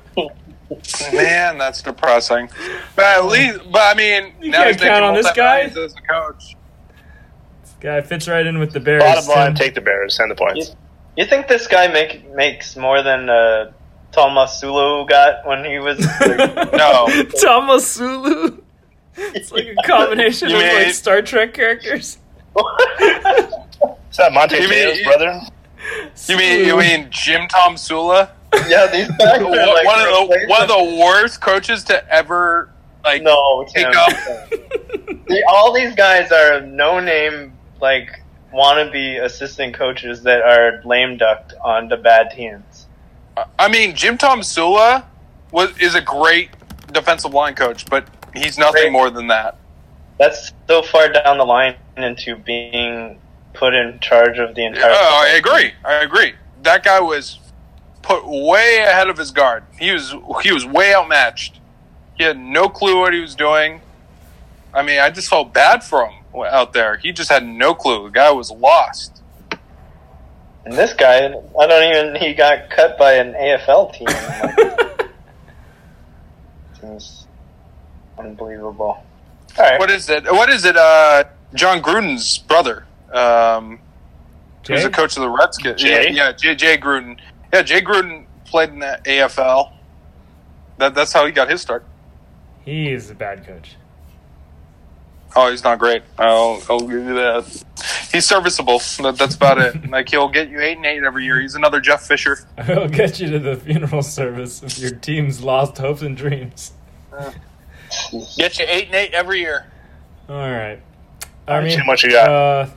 Man, 1.13 1.57
that's 1.57 1.81
depressing. 1.81 2.49
But 2.95 3.05
at 3.05 3.25
least, 3.25 3.59
but 3.71 3.95
I 3.95 3.97
mean, 3.97 4.33
You 4.41 4.51
now 4.51 4.57
can't 4.63 4.67
he's 4.71 4.75
making 4.81 4.87
count 4.93 5.03
on 5.05 5.13
this 5.15 5.31
guy. 5.31 5.61
multi-millions 5.63 5.93
as 5.93 5.95
a 5.97 6.07
coach. 6.13 6.55
Guy 7.79 8.01
fits 8.01 8.27
right 8.27 8.45
in 8.45 8.59
with 8.59 8.71
the 8.71 8.79
Bears. 8.79 9.03
Bottom 9.03 9.25
line, 9.27 9.45
Tim. 9.47 9.55
take 9.55 9.75
the 9.75 9.81
Bears. 9.81 10.15
Send 10.15 10.31
the 10.31 10.35
points. 10.35 10.75
You 11.15 11.25
think 11.25 11.47
this 11.47 11.67
guy 11.67 11.87
make 11.87 12.27
makes 12.33 12.75
more 12.75 13.03
than 13.03 13.29
uh, 13.29 13.71
Thomas 14.11 14.59
Sulu 14.59 15.05
got 15.07 15.45
when 15.45 15.63
he 15.65 15.79
was? 15.79 15.99
Like, 15.99 16.37
No. 16.73 17.05
Tomasulu. 17.41 18.61
It's 19.15 19.51
like 19.51 19.67
a 19.67 19.87
combination 19.87 20.49
You 20.49 20.55
of 20.57 20.61
like 20.63 20.93
Star 20.93 21.21
Trek 21.21 21.53
characters. 21.53 22.17
Is 22.57 24.17
that 24.17 24.31
Monte 24.31 24.55
You 24.55 24.69
mean- 24.69 24.95
Teo's 24.95 25.03
brother? 25.03 25.41
You 26.27 26.37
mean 26.37 26.65
you 26.65 26.77
mean 26.77 27.07
Jim 27.11 27.41
Tomsula? 27.49 28.29
yeah, 28.69 28.87
these 28.87 29.07
guys 29.17 29.39
are 29.41 29.43
one 29.43 29.51
like 29.51 29.85
one 29.85 29.99
of 29.99 30.05
the 30.29 30.45
one 30.47 30.61
of 30.61 30.67
the 30.69 30.97
worst 31.03 31.41
coaches 31.41 31.83
to 31.85 32.09
ever 32.13 32.69
like 33.03 33.21
no, 33.21 33.65
pick 33.73 33.85
Tim. 33.85 33.93
up. 33.95 34.13
The- 35.27 35.43
all 35.49 35.73
these 35.73 35.93
guys 35.95 36.31
are 36.31 36.61
no 36.61 36.99
name 36.99 37.53
like 37.81 38.21
wannabe 38.53 39.21
assistant 39.21 39.73
coaches 39.73 40.23
that 40.23 40.41
are 40.41 40.81
lame 40.85 41.17
ducked 41.17 41.53
onto 41.63 41.95
bad 41.95 42.31
teams. 42.31 42.87
I 43.57 43.67
mean, 43.67 43.95
Jim 43.95 44.17
Tomsula 44.17 45.05
was 45.51 45.75
is 45.79 45.95
a 45.95 46.01
great 46.01 46.49
defensive 46.91 47.33
line 47.33 47.55
coach, 47.55 47.85
but 47.87 48.07
he's 48.35 48.57
nothing 48.57 48.83
Great. 48.83 48.91
more 48.91 49.09
than 49.09 49.27
that. 49.27 49.57
That's 50.19 50.51
so 50.67 50.83
far 50.83 51.09
down 51.09 51.39
the 51.39 51.45
line 51.45 51.75
into 51.97 52.35
being 52.35 53.19
put 53.53 53.73
in 53.73 53.99
charge 53.99 54.37
of 54.37 54.53
the 54.55 54.65
entire. 54.65 54.91
Oh, 54.91 55.25
I 55.27 55.35
agree. 55.35 55.73
I 55.83 56.03
agree. 56.03 56.33
That 56.61 56.83
guy 56.83 56.99
was 56.99 57.39
put 58.03 58.27
way 58.27 58.79
ahead 58.87 59.09
of 59.09 59.17
his 59.17 59.31
guard. 59.31 59.63
He 59.79 59.91
was 59.91 60.13
he 60.43 60.51
was 60.51 60.65
way 60.65 60.93
outmatched. 60.93 61.59
He 62.15 62.23
had 62.23 62.37
no 62.37 62.69
clue 62.69 62.99
what 62.99 63.13
he 63.13 63.19
was 63.19 63.33
doing. 63.33 63.81
I 64.73 64.83
mean, 64.83 64.99
I 64.99 65.09
just 65.09 65.29
felt 65.29 65.53
bad 65.53 65.83
for 65.83 66.05
him 66.05 66.22
out 66.35 66.73
there. 66.73 66.97
He 66.97 67.11
just 67.11 67.29
had 67.29 67.45
no 67.45 67.73
clue. 67.73 68.05
The 68.05 68.09
guy 68.11 68.31
was 68.31 68.51
lost. 68.51 69.21
And 70.65 70.73
this 70.73 70.93
guy, 70.93 71.25
I 71.25 71.67
don't 71.67 71.95
even. 71.95 72.15
He 72.15 72.33
got 72.33 72.69
cut 72.69 72.97
by 72.97 73.13
an 73.13 73.33
AFL 73.33 73.93
team. 73.93 74.07
Like, 76.83 76.99
seems 76.99 77.27
unbelievable. 78.17 78.85
All 78.85 79.05
right. 79.57 79.79
What 79.79 79.89
is 79.89 80.09
it? 80.09 80.25
What 80.25 80.49
is 80.49 80.65
it? 80.65 80.75
Uh, 80.75 81.23
Jon 81.53 81.81
Gruden's 81.81 82.39
brother. 82.39 82.85
Um, 83.13 83.79
Jay? 84.63 84.73
who's 84.73 84.83
the 84.83 84.89
coach 84.89 85.15
of 85.15 85.23
the 85.23 85.29
Redskins? 85.29 85.81
Jay? 85.81 86.09
Yeah, 86.11 86.27
yeah, 86.27 86.31
Jay, 86.31 86.55
Jay 86.55 86.77
Gruden. 86.77 87.17
Yeah, 87.53 87.61
Jay 87.61 87.81
Gruden 87.81 88.25
played 88.45 88.69
in 88.69 88.79
the 88.79 88.99
AFL. 89.05 89.73
That, 90.77 90.95
that's 90.95 91.13
how 91.13 91.25
he 91.25 91.31
got 91.31 91.49
his 91.49 91.61
start. 91.61 91.85
He 92.65 92.91
is 92.91 93.09
a 93.09 93.15
bad 93.15 93.45
coach. 93.45 93.75
Oh, 95.35 95.49
he's 95.49 95.63
not 95.63 95.79
great. 95.79 96.03
I'll, 96.19 96.61
I'll 96.69 96.79
give 96.81 96.91
you 96.91 97.15
that. 97.15 97.63
He's 98.11 98.25
serviceable. 98.25 98.79
That, 99.01 99.15
that's 99.17 99.35
about 99.35 99.57
it. 99.59 99.75
Like 99.89 100.09
he'll 100.09 100.29
get 100.29 100.49
you 100.49 100.59
eight 100.61 100.77
and 100.77 100.85
eight 100.85 101.03
every 101.03 101.25
year. 101.25 101.39
He's 101.39 101.55
another 101.55 101.79
Jeff 101.79 102.01
Fisher. 102.03 102.37
He'll 102.65 102.87
get 102.87 103.19
you 103.19 103.29
to 103.31 103.39
the 103.39 103.55
funeral 103.55 104.01
service 104.03 104.61
of 104.63 104.75
your 104.79 104.91
team's 104.91 105.41
lost 105.43 105.77
hopes 105.77 106.01
and 106.01 106.15
dreams. 106.17 106.73
Get 108.37 108.57
you 108.57 108.65
eight 108.67 108.87
and 108.87 108.95
eight 108.95 109.13
every 109.13 109.39
year. 109.39 109.65
All 110.27 110.35
right. 110.35 110.81
I 111.47 111.61
mean, 111.61 111.77
Tim, 111.77 111.85
what 111.85 112.01
you 112.01 112.09
got? 112.11 112.27
Uh, 112.29 112.69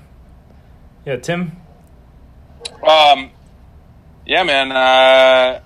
yeah, 1.06 1.16
Tim. 1.16 1.52
Um, 2.86 3.30
yeah, 4.26 4.42
man. 4.42 4.72
Uh, 4.72 5.60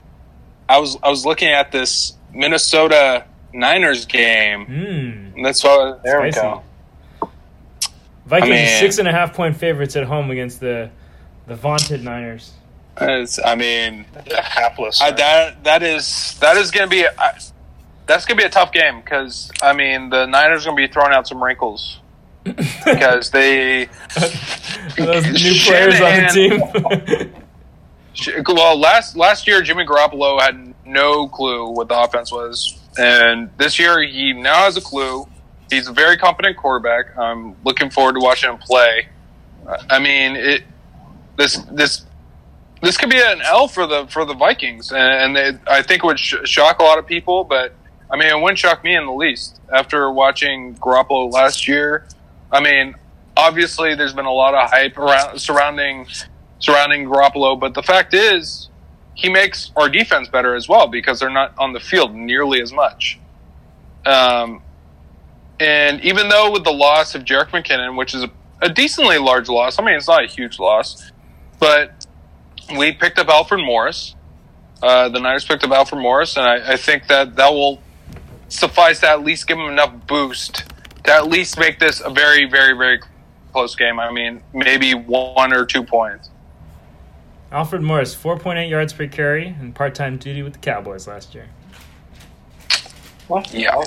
I 0.69 0.79
was 0.79 0.97
I 1.03 1.09
was 1.11 1.27
looking 1.27 1.49
at 1.49 1.73
this 1.73 2.13
Minnesota 2.33 3.25
Niners 3.53 4.07
game. 4.07 4.67
Hmm. 5.35 5.43
That's 5.43 5.65
what. 5.65 6.03
there 6.05 6.23
we 6.23 6.31
Spicy. 6.31 6.47
go. 6.47 6.63
Vikings 8.31 8.53
I 8.53 8.55
mean- 8.55 8.79
six 8.79 8.99
and 8.99 9.09
a 9.09 9.13
half 9.13 9.35
point 9.35 9.57
favorites 9.57 9.97
at 9.97 10.05
home 10.05 10.31
against 10.31 10.61
the 10.61 10.91
the 11.47 11.57
vaunted 11.57 12.05
Niners. 12.05 12.53
It's, 13.01 13.39
I 13.45 13.55
mean, 13.55 14.05
hapless. 14.31 15.01
I, 15.01 15.11
that 15.11 15.65
that 15.65 15.83
is 15.83 16.37
that 16.41 16.57
is 16.57 16.71
going 16.71 16.89
to 16.89 16.91
be 16.91 17.07
I, 17.07 17.39
that's 18.07 18.25
going 18.25 18.37
to 18.39 18.43
be 18.43 18.47
a 18.47 18.51
tough 18.51 18.73
game 18.73 19.01
because 19.01 19.51
I 19.63 19.73
mean 19.73 20.11
the 20.11 20.27
Niners 20.27 20.65
going 20.65 20.77
to 20.77 20.87
be 20.87 20.93
throwing 20.93 21.13
out 21.13 21.27
some 21.27 21.43
wrinkles 21.43 21.99
because 22.45 23.31
they 23.31 23.87
Those 24.97 25.27
new 25.27 25.55
players 25.65 26.01
on 26.01 26.17
the 26.23 27.21
team. 27.23 27.35
Well, 28.47 28.79
last 28.79 29.17
last 29.17 29.47
year 29.47 29.63
Jimmy 29.63 29.87
Garoppolo 29.87 30.41
had 30.41 30.75
no 30.85 31.29
clue 31.29 31.71
what 31.71 31.89
the 31.89 31.99
offense 31.99 32.31
was, 32.31 32.79
and 32.99 33.49
this 33.57 33.79
year 33.79 34.03
he 34.03 34.33
now 34.35 34.65
has 34.65 34.77
a 34.77 34.81
clue. 34.81 35.27
He's 35.71 35.89
a 35.89 35.93
very 35.93 36.17
competent 36.17 36.57
quarterback. 36.57 37.17
I'm 37.17 37.57
looking 37.65 37.91
forward 37.91 38.15
to 38.15 38.21
watching 38.21 38.51
him 38.51 38.59
play. 38.59 39.09
I 39.89 39.99
mean, 39.99 40.37
it 40.37 40.65
this 41.37 41.57
this 41.71 42.05
this 42.83 42.97
could 42.97 43.11
be 43.11 43.21
an 43.21 43.41
L 43.43 43.69
for 43.69 43.87
the 43.87 44.07
for 44.09 44.25
the 44.25 44.35
Vikings, 44.35 44.91
and, 44.91 44.99
and 44.99 45.37
they, 45.37 45.73
I 45.73 45.83
think 45.83 46.03
it 46.03 46.07
would 46.07 46.19
sh- 46.19 46.35
shock 46.45 46.81
a 46.81 46.83
lot 46.83 46.99
of 46.99 47.07
people. 47.07 47.45
But 47.45 47.75
I 48.11 48.17
mean, 48.17 48.29
it 48.29 48.41
wouldn't 48.41 48.59
shock 48.59 48.83
me 48.83 48.95
in 48.97 49.07
the 49.07 49.13
least 49.13 49.61
after 49.73 50.11
watching 50.11 50.75
Garoppolo 50.77 51.33
last 51.33 51.69
year. 51.69 52.07
I 52.51 52.61
mean, 52.61 52.95
obviously, 53.37 53.95
there's 53.95 54.15
been 54.15 54.27
a 54.27 54.33
lot 54.33 54.55
of 54.55 54.71
hype 54.71 54.99
around 54.99 55.39
surrounding 55.39 56.07
surrounding 56.59 57.07
Garoppolo, 57.07 57.59
but 57.59 57.75
the 57.75 57.83
fact 57.83 58.13
is, 58.15 58.69
he 59.15 59.29
makes 59.29 59.71
our 59.77 59.89
defense 59.89 60.29
better 60.29 60.55
as 60.55 60.69
well 60.69 60.89
because 60.89 61.21
they're 61.21 61.31
not 61.31 61.55
on 61.59 61.73
the 61.73 61.81
field 61.81 62.15
nearly 62.15 62.61
as 62.61 62.73
much. 62.73 63.19
Um, 64.07 64.63
and 65.61 66.01
even 66.03 66.29
though 66.29 66.51
with 66.51 66.65
the 66.65 66.73
loss 66.73 67.15
of 67.15 67.23
Jerick 67.25 67.51
McKinnon, 67.51 67.97
which 67.97 68.15
is 68.15 68.25
a, 68.25 68.31
a 68.63 68.69
decently 68.69 69.19
large 69.19 69.49
loss, 69.49 69.79
I 69.79 69.85
mean 69.85 69.95
it's 69.95 70.09
not 70.09 70.25
a 70.25 70.27
huge 70.27 70.59
loss, 70.59 71.13
but 71.61 72.07
we 72.77 72.93
picked 72.93 73.19
up 73.19 73.29
Alfred 73.29 73.65
Morris. 73.65 74.17
Uh, 74.83 75.09
the 75.11 75.21
Niners 75.21 75.45
picked 75.45 75.63
up 75.63 75.71
Alfred 75.71 76.01
Morris, 76.01 76.37
and 76.37 76.47
I, 76.47 76.73
I 76.73 76.77
think 76.77 77.07
that 77.09 77.37
that 77.37 77.53
will 77.53 77.83
suffice 78.49 79.01
to 79.01 79.09
at 79.11 79.23
least 79.23 79.47
give 79.47 79.59
him 79.59 79.67
enough 79.67 79.93
boost 80.07 80.65
to 81.05 81.13
at 81.13 81.29
least 81.29 81.59
make 81.59 81.79
this 81.79 82.01
a 82.01 82.11
very, 82.11 82.47
very, 82.47 82.77
very 82.77 83.01
close 83.53 83.75
game. 83.75 83.99
I 83.99 84.11
mean, 84.11 84.43
maybe 84.53 84.95
one 84.95 85.53
or 85.53 85.65
two 85.65 85.83
points. 85.83 86.31
Alfred 87.53 87.83
Morris, 87.83 88.15
4.8 88.15 88.71
yards 88.71 88.93
per 88.93 89.09
carry 89.09 89.49
and 89.49 89.75
part 89.75 89.95
time 89.95 90.19
duty 90.19 90.43
with 90.43 90.53
the 90.55 90.59
Cowboys 90.61 91.09
last 91.09 91.35
year. 91.35 91.49
What? 93.27 93.53
Yeah. 93.53 93.83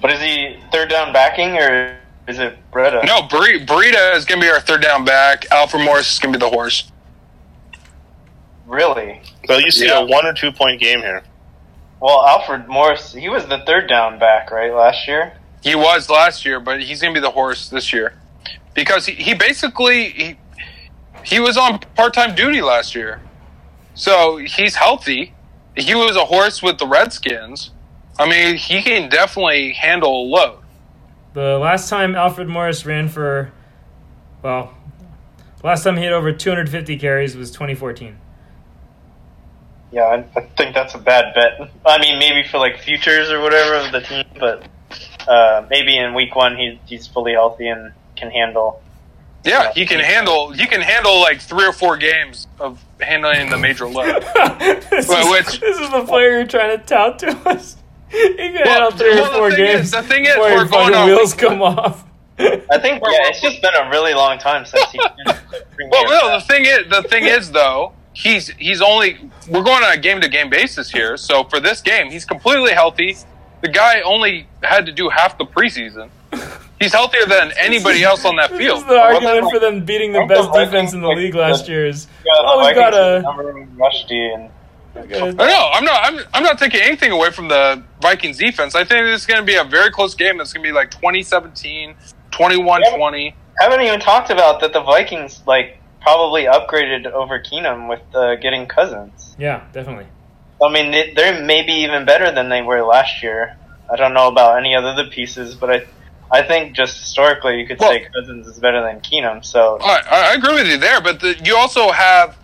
But 0.00 0.12
is 0.12 0.20
he 0.20 0.58
third 0.72 0.88
down 0.90 1.12
backing 1.12 1.56
or 1.56 1.96
is 2.28 2.38
it 2.38 2.56
Breida? 2.70 3.04
No, 3.04 3.22
Bre- 3.22 3.64
Breida 3.64 4.14
is 4.16 4.24
going 4.24 4.40
to 4.40 4.46
be 4.46 4.50
our 4.50 4.60
third 4.60 4.82
down 4.82 5.04
back. 5.04 5.46
Alfred 5.50 5.84
Morris 5.84 6.12
is 6.12 6.18
going 6.18 6.32
to 6.32 6.38
be 6.38 6.44
the 6.44 6.50
horse. 6.50 6.90
Really? 8.66 9.22
so 9.46 9.56
you 9.56 9.70
see 9.70 9.86
Yeah. 9.86 10.00
a 10.00 10.04
one 10.04 10.26
or 10.26 10.32
two 10.34 10.52
point 10.52 10.80
game 10.80 11.00
here. 11.00 11.22
Well, 12.00 12.24
Alfred 12.26 12.68
Morris, 12.68 13.12
he 13.12 13.28
was 13.28 13.46
the 13.46 13.58
third 13.66 13.88
down 13.88 14.18
back, 14.18 14.50
right, 14.50 14.72
last 14.72 15.08
year? 15.08 15.32
He 15.62 15.74
was 15.74 16.08
last 16.08 16.44
year, 16.44 16.60
but 16.60 16.80
he's 16.80 17.00
going 17.02 17.12
to 17.14 17.20
be 17.20 17.22
the 17.22 17.32
horse 17.32 17.68
this 17.68 17.92
year 17.92 18.14
because 18.74 19.06
he, 19.06 19.14
he 19.14 19.34
basically 19.34 20.10
he, 20.10 20.38
he 21.24 21.40
was 21.40 21.56
on 21.56 21.80
part 21.96 22.14
time 22.14 22.34
duty 22.36 22.62
last 22.62 22.94
year, 22.94 23.20
so 23.94 24.36
he's 24.36 24.76
healthy. 24.76 25.34
He 25.74 25.94
was 25.94 26.14
a 26.16 26.24
horse 26.26 26.62
with 26.62 26.78
the 26.78 26.86
Redskins. 26.86 27.70
I 28.18 28.28
mean, 28.28 28.56
he 28.56 28.82
can 28.82 29.08
definitely 29.08 29.72
handle 29.72 30.22
a 30.22 30.24
load. 30.26 30.58
The 31.34 31.58
last 31.58 31.88
time 31.88 32.14
Alfred 32.16 32.48
Morris 32.48 32.84
ran 32.84 33.08
for, 33.08 33.52
well, 34.42 34.74
last 35.62 35.84
time 35.84 35.96
he 35.96 36.04
had 36.04 36.12
over 36.12 36.32
250 36.32 36.98
carries 36.98 37.36
was 37.36 37.50
2014. 37.52 38.18
Yeah, 39.90 40.02
I, 40.02 40.24
I 40.38 40.40
think 40.56 40.74
that's 40.74 40.94
a 40.94 40.98
bad 40.98 41.34
bet. 41.34 41.70
I 41.86 41.98
mean, 41.98 42.18
maybe 42.18 42.46
for 42.46 42.58
like 42.58 42.78
futures 42.78 43.30
or 43.30 43.40
whatever 43.40 43.74
of 43.86 43.92
the 43.92 44.00
team, 44.00 44.24
but 44.38 44.66
uh, 45.26 45.66
maybe 45.70 45.96
in 45.96 46.12
week 46.14 46.34
one 46.34 46.56
he, 46.56 46.78
he's 46.86 47.06
fully 47.06 47.32
healthy 47.32 47.68
and 47.68 47.92
can 48.16 48.30
handle. 48.30 48.82
Yeah, 49.44 49.72
he 49.72 49.86
can 49.86 50.00
handle 50.00 50.50
he 50.50 50.66
can 50.66 50.80
handle 50.82 51.20
like 51.20 51.40
three 51.40 51.64
or 51.64 51.72
four 51.72 51.96
games 51.96 52.46
of 52.58 52.84
handling 53.00 53.48
the 53.48 53.56
major 53.56 53.86
load. 53.88 54.22
this, 54.90 55.08
Well, 55.08 55.32
is, 55.34 55.46
which- 55.46 55.60
this 55.60 55.78
is 55.78 55.90
the 55.90 56.04
player 56.04 56.32
you're 56.32 56.46
trying 56.46 56.76
to 56.78 56.84
tout 56.84 57.18
to 57.20 57.28
us. 57.48 57.76
He 58.10 58.34
can 58.36 58.66
handle 58.66 58.90
three 58.90 59.10
well, 59.14 59.24
or 59.24 59.32
the 59.32 59.38
four 59.38 59.50
thing 59.50 59.64
games 59.66 59.80
is- 59.86 59.90
the 59.92 60.02
thing 60.02 60.24
is, 60.24 60.36
we're 60.36 60.66
going 60.68 60.94
on 60.94 61.06
wheels 61.08 61.34
come 61.34 61.62
off. 61.62 62.04
I 62.40 62.78
think 62.78 63.02
yeah, 63.02 63.28
it's 63.28 63.40
just 63.40 63.60
been 63.60 63.74
a 63.74 63.90
really 63.90 64.14
long 64.14 64.38
time 64.38 64.64
since 64.64 64.90
he. 64.92 65.00
Well, 65.90 66.04
no, 66.08 66.38
the 66.38 66.44
thing 66.44 66.64
is, 66.64 66.88
the 66.90 67.02
thing 67.04 67.24
is 67.24 67.50
though, 67.52 67.92
he's 68.12 68.48
he's 68.50 68.80
only 68.82 69.30
we're 69.48 69.62
going 69.62 69.82
on 69.84 69.92
a 69.92 70.00
game 70.00 70.20
to 70.20 70.28
game 70.28 70.50
basis 70.50 70.90
here. 70.90 71.16
So 71.16 71.44
for 71.44 71.60
this 71.60 71.80
game, 71.80 72.10
he's 72.10 72.24
completely 72.24 72.72
healthy. 72.72 73.16
The 73.60 73.68
guy 73.68 74.00
only 74.00 74.46
had 74.62 74.86
to 74.86 74.92
do 74.92 75.08
half 75.08 75.36
the 75.38 75.44
preseason. 75.44 76.10
He's 76.80 76.92
healthier 76.92 77.26
than 77.26 77.52
anybody 77.58 78.02
else 78.04 78.24
on 78.24 78.36
that 78.36 78.50
This 78.50 78.58
field. 78.58 78.78
is 78.78 78.84
the 78.86 78.98
argument 79.00 79.50
for 79.52 79.58
them 79.60 79.84
beating 79.84 80.12
the 80.12 80.18
Aren't 80.18 80.28
the 80.30 80.34
best 80.36 80.52
defense 80.52 80.92
in 80.92 81.00
the 81.00 81.08
league 81.08 81.34
last 81.34 81.68
year. 81.68 81.86
Is 81.86 82.06
Yeah, 82.24 82.32
oh, 82.38 82.64
we've 82.66 82.74
got 82.74 82.94
a. 82.94 83.22
number 83.22 83.52
one 83.52 83.76
rush 83.76 84.04
D 84.06 84.14
and 84.34 84.50
No, 85.06 85.70
I'm 85.72 85.84
not. 85.84 86.00
I'm, 86.04 86.20
I'm 86.34 86.42
not 86.42 86.58
taking 86.58 86.80
anything 86.80 87.10
away 87.12 87.30
from 87.30 87.48
the 87.48 87.82
Vikings 88.00 88.38
defense. 88.38 88.74
I 88.74 88.84
think 88.84 89.06
it's 89.08 89.26
going 89.26 89.40
to 89.40 89.46
be 89.46 89.54
a 89.56 89.64
very 89.64 89.90
close 89.90 90.14
game. 90.14 90.40
It's 90.40 90.52
going 90.52 90.64
to 90.64 90.68
be 90.68 90.72
like 90.74 90.90
2017, 90.90 91.94
21-20. 92.30 93.34
haven't 93.60 93.80
even 93.80 94.00
talked 94.00 94.30
about 94.30 94.60
that 94.60 94.72
the 94.72 94.80
Vikings 94.82 95.42
like 95.46 95.78
probably 96.00 96.44
upgraded 96.44 97.06
over 97.06 97.38
Keenum 97.40 97.88
with 97.88 98.00
uh, 98.14 98.36
getting 98.36 98.66
Cousins. 98.66 99.34
Yeah, 99.38 99.64
definitely. 99.72 100.06
I 100.62 100.70
mean, 100.70 100.90
they- 100.92 101.12
they're 101.14 101.42
maybe 101.44 101.72
even 101.72 102.04
better 102.04 102.30
than 102.30 102.48
they 102.48 102.62
were 102.62 102.82
last 102.82 103.22
year. 103.22 103.56
I 103.90 103.96
don't 103.96 104.14
know 104.14 104.28
about 104.28 104.58
any 104.58 104.74
other 104.74 104.94
the 104.94 105.08
pieces, 105.10 105.54
but 105.54 105.70
I, 105.70 105.86
I 106.30 106.42
think 106.42 106.74
just 106.76 106.98
historically 106.98 107.60
you 107.60 107.66
could 107.66 107.78
Well- 107.78 107.90
say 107.90 108.06
Cousins 108.14 108.46
is 108.46 108.58
better 108.58 108.82
than 108.82 109.00
Keenum. 109.00 109.44
So 109.44 109.78
I, 109.80 110.02
I 110.10 110.34
agree 110.34 110.54
with 110.54 110.66
you 110.68 110.78
there, 110.78 111.00
but 111.00 111.20
the, 111.20 111.36
you 111.44 111.56
also 111.56 111.90
have 111.90 112.36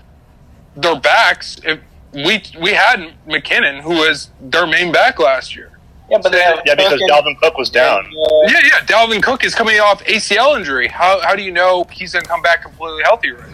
their 0.76 0.98
backs. 0.98 1.58
If 1.64 1.80
we 2.14 2.42
we 2.60 2.70
had 2.72 3.12
McKinnon, 3.26 3.80
who 3.80 3.90
was 3.90 4.30
their 4.40 4.66
main 4.66 4.92
back 4.92 5.18
last 5.18 5.54
year. 5.56 5.70
yeah, 6.10 6.18
but 6.22 6.30
they 6.32 6.40
have 6.42 6.60
Yeah, 6.64 6.74
because 6.74 7.00
and- 7.00 7.10
Dalvin 7.10 7.38
Cook 7.40 7.56
was 7.58 7.70
down. 7.70 8.04
and, 8.06 8.14
uh, 8.14 8.52
Yeah, 8.52 8.60
yeah. 8.64 8.80
Dalvin 8.86 9.22
Cook 9.22 9.44
is 9.44 9.54
coming 9.54 9.80
off 9.80 10.02
ACL 10.04 10.56
injury. 10.56 10.88
How 10.88 11.20
how 11.20 11.34
do 11.34 11.42
you 11.42 11.50
know 11.52 11.84
he's 11.90 12.12
going 12.12 12.22
to 12.24 12.28
come 12.28 12.42
back 12.42 12.62
completely 12.62 13.02
healthy? 13.02 13.32
Right? 13.32 13.50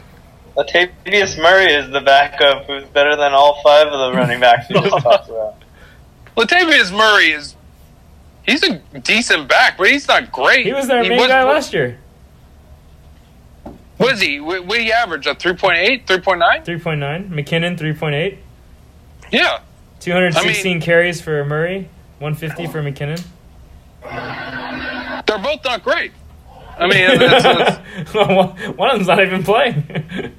Latavius 0.57 1.40
Murray 1.40 1.73
is 1.73 1.90
the 1.90 2.01
backup 2.01 2.66
who's 2.66 2.85
better 2.88 3.16
than 3.16 3.33
all 3.33 3.61
five 3.62 3.87
of 3.87 3.92
the 4.12 4.18
running 4.18 4.40
backs 4.40 4.68
we 4.68 4.81
just 4.81 4.99
talked 5.03 5.29
about. 5.29 5.55
Latavius 6.37 6.90
Murray 6.92 7.31
is 7.33 7.55
he's 8.42 8.62
a 8.64 8.79
decent 9.03 9.49
back, 9.49 9.79
but 9.79 9.88
he's 9.88 10.07
not 10.09 10.31
great. 10.33 10.66
He 10.66 10.73
was 10.73 10.87
their 10.88 11.03
main 11.03 11.18
was- 11.18 11.29
guy 11.29 11.44
last 11.44 11.73
year. 11.73 11.99
What 13.96 14.14
is 14.14 14.20
he? 14.23 14.40
What, 14.40 14.64
what 14.64 14.79
did 14.79 14.85
he 14.85 14.92
average? 14.92 15.27
A 15.27 15.35
3.8, 15.35 16.07
3.9? 16.07 16.64
3.9. 16.64 17.29
McKinnon, 17.29 17.79
3.8. 17.79 18.38
Yeah. 19.31 19.61
216 20.01 20.81
carries 20.81 21.21
for 21.21 21.45
Murray. 21.45 21.88
150 22.19 22.66
for 22.66 22.83
McKinnon. 22.83 23.25
they're 25.27 25.38
both 25.38 25.64
not 25.64 25.83
great. 25.83 26.12
I 26.79 26.87
mean, 26.87 27.21
one 28.77 28.90
of 28.90 28.97
them's 28.97 29.07
not 29.07 29.23
even 29.23 29.43
playing. 29.43 29.85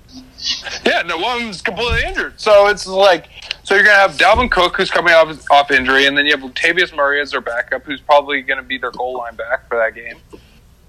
yeah, 0.86 1.04
no, 1.04 1.18
one 1.18 1.38
of 1.38 1.44
them's 1.44 1.62
completely 1.62 2.04
injured. 2.04 2.40
So 2.40 2.68
it's 2.68 2.88
like, 2.88 3.30
so 3.64 3.76
you're 3.76 3.84
gonna 3.84 3.96
have 3.96 4.18
Dalvin 4.18 4.50
Cook, 4.50 4.76
who's 4.78 4.90
coming 4.90 5.14
off 5.14 5.40
off 5.52 5.70
injury, 5.70 6.08
and 6.08 6.18
then 6.18 6.26
you 6.26 6.32
have 6.32 6.42
Latavius 6.42 6.96
Murray 6.96 7.22
as 7.22 7.32
their 7.32 7.42
backup, 7.42 7.84
who's 7.84 8.02
probably 8.02 8.42
going 8.42 8.58
to 8.58 8.64
be 8.64 8.78
their 8.80 8.92
goal 8.92 9.20
line 9.20 9.36
back 9.36 9.68
for 9.68 9.78
that 9.78 9.94
game. 9.94 10.18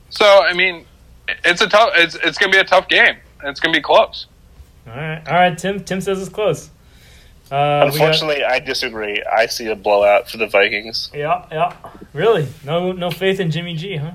So 0.08 0.24
I 0.24 0.54
mean, 0.54 0.86
it's 1.44 1.60
a 1.60 1.68
tough. 1.68 1.90
It's 1.96 2.14
it's 2.14 2.38
going 2.38 2.50
to 2.50 2.56
be 2.56 2.60
a 2.60 2.64
tough 2.64 2.88
game. 2.88 3.16
It's 3.44 3.60
going 3.60 3.74
to 3.74 3.78
be 3.78 3.82
close. 3.82 4.26
All 4.86 4.94
right, 4.94 5.22
all 5.28 5.34
right. 5.34 5.56
Tim 5.56 5.84
Tim 5.84 6.00
says 6.00 6.20
it's 6.20 6.30
close. 6.30 6.70
Uh, 7.52 7.84
Unfortunately, 7.84 8.40
got, 8.40 8.50
I 8.50 8.60
disagree. 8.60 9.22
I 9.22 9.44
see 9.44 9.66
a 9.66 9.76
blowout 9.76 10.30
for 10.30 10.38
the 10.38 10.46
Vikings. 10.46 11.10
Yeah, 11.12 11.44
yeah. 11.52 11.76
Really? 12.14 12.48
No, 12.64 12.92
no 12.92 13.10
faith 13.10 13.40
in 13.40 13.50
Jimmy 13.50 13.76
G, 13.76 13.96
huh? 13.96 14.12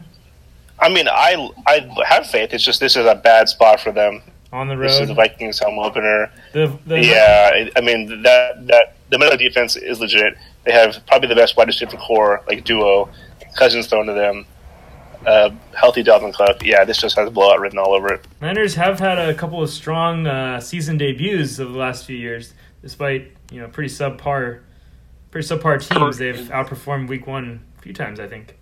I 0.80 0.89
mean, 0.89 1.08
I 1.08 1.52
I 1.67 1.88
have 2.08 2.26
faith. 2.26 2.52
It's 2.52 2.63
just 2.63 2.80
this 2.80 2.95
is 2.95 3.06
a 3.06 3.13
bad 3.13 3.47
spot 3.47 3.80
for 3.80 3.91
them 3.91 4.23
on 4.52 4.67
the 4.67 4.76
road. 4.76 4.88
This 4.88 5.02
is 5.02 5.08
the 5.10 5.13
Vikings 5.13 5.60
home 5.60 5.78
opener. 5.78 6.32
The, 6.54 6.76
the, 6.88 7.04
yeah, 7.04 7.69
I 7.76 7.82
mean 7.82 8.23
that 8.23 8.65
that 8.67 8.95
the 9.12 9.19
middle 9.19 9.38
defense 9.38 9.76
is 9.76 10.00
legit. 10.00 10.36
They 10.63 10.71
have 10.71 11.06
probably 11.06 11.28
the 11.30 11.36
best 11.36 11.56
wide 11.58 11.67
receiver 11.67 11.97
corps, 11.97 12.41
like 12.47 12.63
duo. 12.63 13.08
Cousins 13.56 13.86
thrown 13.86 14.08
to 14.08 14.13
them. 14.13 14.47
Uh, 15.26 15.50
healthy 15.76 16.04
Dalvin 16.04 16.34
Cook. 16.34 16.63
Yeah, 16.63 16.86
this 16.86 16.97
just 16.97 17.15
has 17.17 17.28
a 17.28 17.32
blowout 17.32 17.60
written 17.60 17.78
all 17.78 17.93
over 17.93 18.13
it. 18.13 18.26
Niners 18.41 18.76
have 18.76 19.00
had 19.00 19.19
a 19.19 19.34
couple 19.34 19.62
of 19.62 19.69
strong 19.69 20.26
uh, 20.26 20.60
season 20.60 20.97
debuts 20.97 21.60
of 21.60 21.73
the 21.73 21.78
last 21.78 22.06
few 22.06 22.15
years 22.15 22.54
despite 22.88 23.30
you 23.52 23.60
know 23.60 23.67
pretty 23.67 23.93
subpar, 23.93 24.62
pretty 25.30 25.45
subpar 25.45 25.86
teams, 25.86 26.17
they've 26.17 26.47
outperformed 26.47 27.10
Week 27.10 27.28
One 27.28 27.60
a 27.78 27.82
few 27.82 27.93
times. 27.93 28.17
I 28.17 28.28
think. 28.28 28.58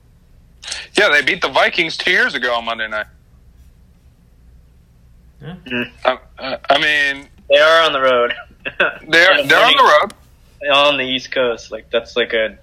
Yeah, 0.98 1.10
they 1.10 1.22
beat 1.22 1.44
the 1.44 1.50
Vikings 1.50 1.96
two 1.96 2.10
years 2.10 2.34
ago 2.34 2.56
on 2.56 2.66
Monday 2.66 2.88
night. 2.88 3.06
Yeah. 5.40 5.56
Uh, 6.04 6.18
uh, 6.40 6.58
I 6.68 6.80
mean, 6.80 7.30
they 7.50 7.58
are 7.58 7.86
on 7.86 7.94
the 7.94 8.02
road. 8.02 8.34
they're 9.08 9.44
they're 9.46 9.64
on 9.64 9.78
the 9.78 10.00
road. 10.02 10.14
On 10.74 10.98
the 10.98 11.04
East 11.04 11.32
Coast, 11.32 11.72
like 11.72 11.92
that's 11.92 12.16
like 12.16 12.34
a. 12.34 12.58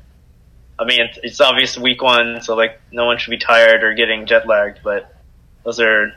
I 0.81 0.85
mean, 0.85 1.03
it's, 1.03 1.19
it's 1.23 1.41
obvious 1.41 1.79
week 1.79 2.03
one, 2.03 2.41
so 2.43 2.57
like 2.57 2.81
no 2.91 3.05
one 3.05 3.19
should 3.19 3.31
be 3.31 3.39
tired 3.39 3.85
or 3.85 3.95
getting 3.95 4.27
jet 4.27 4.49
lagged. 4.49 4.81
But 4.83 5.15
those 5.63 5.79
are 5.79 6.13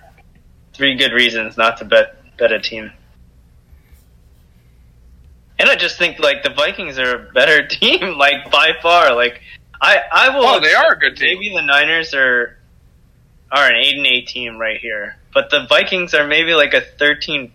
three 0.74 0.96
good 0.96 1.12
reasons 1.12 1.56
not 1.56 1.78
to 1.78 1.86
bet 1.86 2.18
bet 2.38 2.52
a 2.52 2.60
team. 2.60 2.92
And 5.76 5.82
I 5.82 5.88
just 5.88 5.98
think 5.98 6.20
like 6.20 6.42
the 6.44 6.52
Vikings 6.52 6.98
are 6.98 7.16
a 7.16 7.32
better 7.34 7.68
team, 7.68 8.18
like 8.18 8.50
by 8.50 8.72
far. 8.82 9.14
Like 9.14 9.42
I, 9.82 9.98
I 10.12 10.30
will. 10.30 10.46
Oh, 10.46 10.60
they 10.62 10.74
are 10.74 10.94
a 10.94 10.98
good 10.98 11.18
team. 11.18 11.40
Maybe 11.40 11.54
the 11.54 11.62
Niners 11.62 12.14
are 12.14 12.58
are 13.52 13.68
an 13.68 13.76
eight 13.76 13.98
and 13.98 14.06
eight 14.06 14.28
team 14.28 14.58
right 14.58 14.80
here, 14.80 15.18
but 15.34 15.50
the 15.50 15.66
Vikings 15.68 16.14
are 16.14 16.26
maybe 16.26 16.54
like 16.54 16.74
a 16.74 16.82
13, 16.82 17.52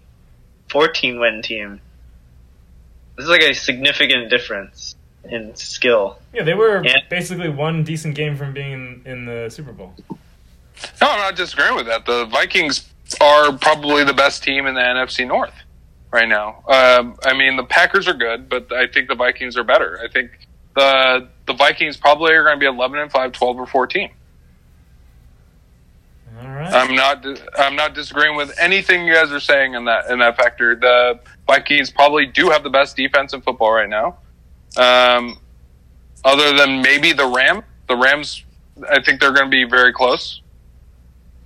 14 0.69 1.19
win 1.19 1.43
team. 1.43 1.81
This 3.17 3.25
is 3.25 3.31
like 3.31 3.43
a 3.43 3.55
significant 3.55 4.31
difference 4.31 4.97
in 5.25 5.57
skill. 5.57 6.19
Yeah, 6.33 6.43
they 6.43 6.55
were 6.55 6.77
and, 6.77 7.03
basically 7.09 7.49
one 7.49 7.85
decent 7.85 8.15
game 8.15 8.37
from 8.37 8.53
being 8.53 8.73
in, 8.73 9.03
in 9.05 9.25
the 9.25 9.51
Super 9.51 9.73
Bowl. 9.73 9.95
No, 10.09 11.11
I'm 11.11 11.19
not 11.19 11.37
disagreeing 11.37 11.75
with 11.75 11.87
that. 11.87 12.07
The 12.07 12.27
Vikings 12.27 12.89
are 13.21 13.53
probably 13.53 14.05
the 14.05 14.15
best 14.15 14.43
team 14.43 14.67
in 14.67 14.75
the 14.75 14.81
NFC 14.81 15.27
North 15.27 15.55
right 16.11 16.29
now. 16.29 16.63
Um, 16.69 17.17
I 17.25 17.37
mean, 17.37 17.57
the 17.57 17.65
Packers 17.65 18.09
are 18.09 18.15
good, 18.15 18.49
but 18.49 18.73
I 18.73 18.87
think 18.87 19.09
the 19.09 19.15
Vikings 19.15 19.57
are 19.57 19.65
better. 19.65 20.01
I 20.03 20.09
think 20.09 20.31
the 20.75 21.29
the 21.47 21.55
Vikings 21.55 21.97
probably 21.97 22.33
are 22.33 22.45
going 22.45 22.57
to 22.57 22.61
be 22.61 22.67
11 22.67 22.99
and 22.99 23.11
5, 23.11 23.33
12 23.33 23.59
or 23.59 23.67
14. 23.67 24.11
All 26.41 26.49
right. 26.49 26.73
I'm 26.73 26.95
not 26.95 27.27
I'm 27.59 27.77
not 27.77 27.95
disagreeing 27.95 28.37
with 28.37 28.57
anything 28.59 29.05
you 29.05 29.13
guys 29.13 29.31
are 29.31 29.41
saying 29.41 29.75
in 29.75 29.85
that 29.87 30.11
in 30.11 30.21
that 30.21 30.37
factor. 30.37 30.75
The 30.75 31.21
Vikings 31.47 31.91
probably 31.91 32.27
do 32.27 32.51
have 32.51 32.63
the 32.63 32.71
best 32.71 32.97
defense 32.97 33.33
in 33.33 33.43
football 33.43 33.73
right 33.73 33.89
now. 33.89 34.19
Um, 34.77 35.39
other 36.25 36.57
than 36.57 36.83
maybe 36.83 37.13
the 37.13 37.27
Ram, 37.27 37.63
the 37.89 37.97
Rams, 37.97 38.45
I 38.89 39.03
think 39.03 39.21
they're 39.21 39.33
going 39.33 39.47
to 39.47 39.51
be 39.51 39.65
very 39.65 39.93
close. 39.93 40.41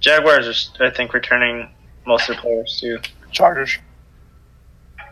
Jaguars 0.01 0.71
are, 0.79 0.85
I 0.85 0.91
think, 0.91 1.15
returning 1.15 1.71
most 2.07 2.29
of 2.29 2.37
their 2.37 2.43
players 2.43 2.79
too. 2.81 2.99
Chargers. 3.31 3.79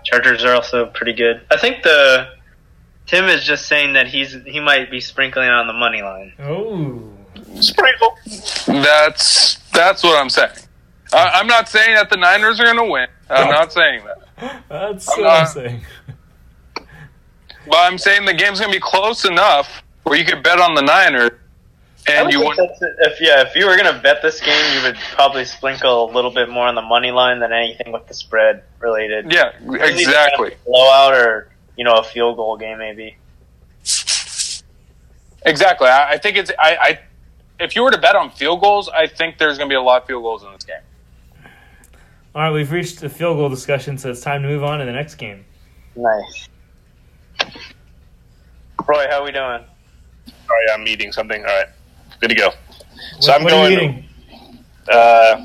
Chargers 0.04 0.44
are 0.44 0.54
also 0.54 0.86
pretty 0.86 1.12
good. 1.12 1.42
I 1.50 1.56
think 1.56 1.82
the 1.82 2.28
Tim 3.06 3.26
is 3.26 3.44
just 3.44 3.66
saying 3.66 3.94
that 3.94 4.06
he's 4.06 4.36
he 4.46 4.60
might 4.60 4.90
be 4.90 5.00
sprinkling 5.00 5.48
on 5.48 5.66
the 5.66 5.72
money 5.72 6.02
line. 6.02 6.32
Oh, 6.40 7.10
sprinkle. 7.60 8.16
That's 8.66 9.56
that's 9.70 10.02
what 10.02 10.20
I'm 10.20 10.30
saying. 10.30 10.50
I, 11.12 11.40
am 11.40 11.46
not 11.46 11.68
saying 11.68 11.94
that 11.94 12.08
the 12.08 12.16
Niners 12.16 12.58
are 12.58 12.64
going 12.64 12.78
to 12.78 12.90
win. 12.90 13.06
I'm 13.28 13.50
not 13.50 13.72
saying 13.72 14.02
that. 14.04 14.62
That's 14.68 15.08
I'm 15.10 15.20
what 15.20 15.26
not, 15.26 15.40
I'm 15.40 15.46
saying. 15.46 15.80
But 17.66 17.76
I'm 17.76 17.98
saying 17.98 18.24
the 18.24 18.34
game's 18.34 18.60
going 18.60 18.72
to 18.72 18.76
be 18.76 18.80
close 18.80 19.24
enough 19.24 19.82
where 20.04 20.18
you 20.18 20.24
could 20.24 20.42
bet 20.42 20.58
on 20.58 20.74
the 20.74 20.82
Niners 20.82 21.32
and 22.08 22.32
you 22.32 22.40
would 22.40 22.58
if 22.58 23.20
yeah, 23.20 23.42
if 23.42 23.54
you 23.54 23.66
were 23.66 23.76
gonna 23.76 24.00
bet 24.02 24.22
this 24.22 24.40
game, 24.40 24.76
you 24.76 24.82
would 24.82 24.96
probably 25.12 25.44
sprinkle 25.44 26.10
a 26.10 26.12
little 26.12 26.30
bit 26.30 26.48
more 26.48 26.66
on 26.66 26.74
the 26.74 26.82
money 26.82 27.10
line 27.10 27.38
than 27.38 27.52
anything 27.52 27.92
with 27.92 28.06
the 28.06 28.14
spread 28.14 28.62
related. 28.80 29.32
Yeah, 29.32 29.52
exactly. 29.74 30.54
blowout 30.66 31.14
or 31.14 31.48
you 31.76 31.84
know 31.84 31.94
a 31.94 32.04
field 32.04 32.36
goal 32.36 32.56
game 32.56 32.78
maybe. 32.78 33.16
Exactly. 35.44 35.88
I, 35.88 36.12
I 36.12 36.18
think 36.18 36.36
it's 36.36 36.50
I, 36.58 36.76
I. 36.80 37.00
If 37.60 37.76
you 37.76 37.82
were 37.82 37.90
to 37.90 37.98
bet 37.98 38.16
on 38.16 38.30
field 38.30 38.60
goals, 38.60 38.88
I 38.88 39.06
think 39.06 39.38
there's 39.38 39.56
going 39.56 39.68
to 39.68 39.72
be 39.72 39.76
a 39.76 39.82
lot 39.82 40.02
of 40.02 40.08
field 40.08 40.22
goals 40.22 40.42
in 40.42 40.52
this 40.52 40.64
game. 40.64 40.76
All 42.34 42.42
right, 42.42 42.50
we've 42.50 42.72
reached 42.72 43.00
the 43.00 43.08
field 43.08 43.36
goal 43.36 43.48
discussion, 43.48 43.98
so 43.98 44.10
it's 44.10 44.20
time 44.20 44.42
to 44.42 44.48
move 44.48 44.64
on 44.64 44.78
to 44.80 44.84
the 44.84 44.92
next 44.92 45.16
game. 45.16 45.44
Nice. 45.94 46.48
Roye, 48.86 49.06
how 49.10 49.20
are 49.20 49.24
we 49.24 49.30
doing? 49.30 49.64
Sorry, 50.26 50.70
I'm 50.72 50.86
eating 50.88 51.12
something. 51.12 51.40
All 51.40 51.46
right. 51.46 51.68
Good 52.22 52.28
to 52.28 52.34
go. 52.36 52.46
What, 52.46 53.24
so 53.24 53.32
I'm 53.32 53.44
going. 53.44 54.04
Uh, 54.88 55.44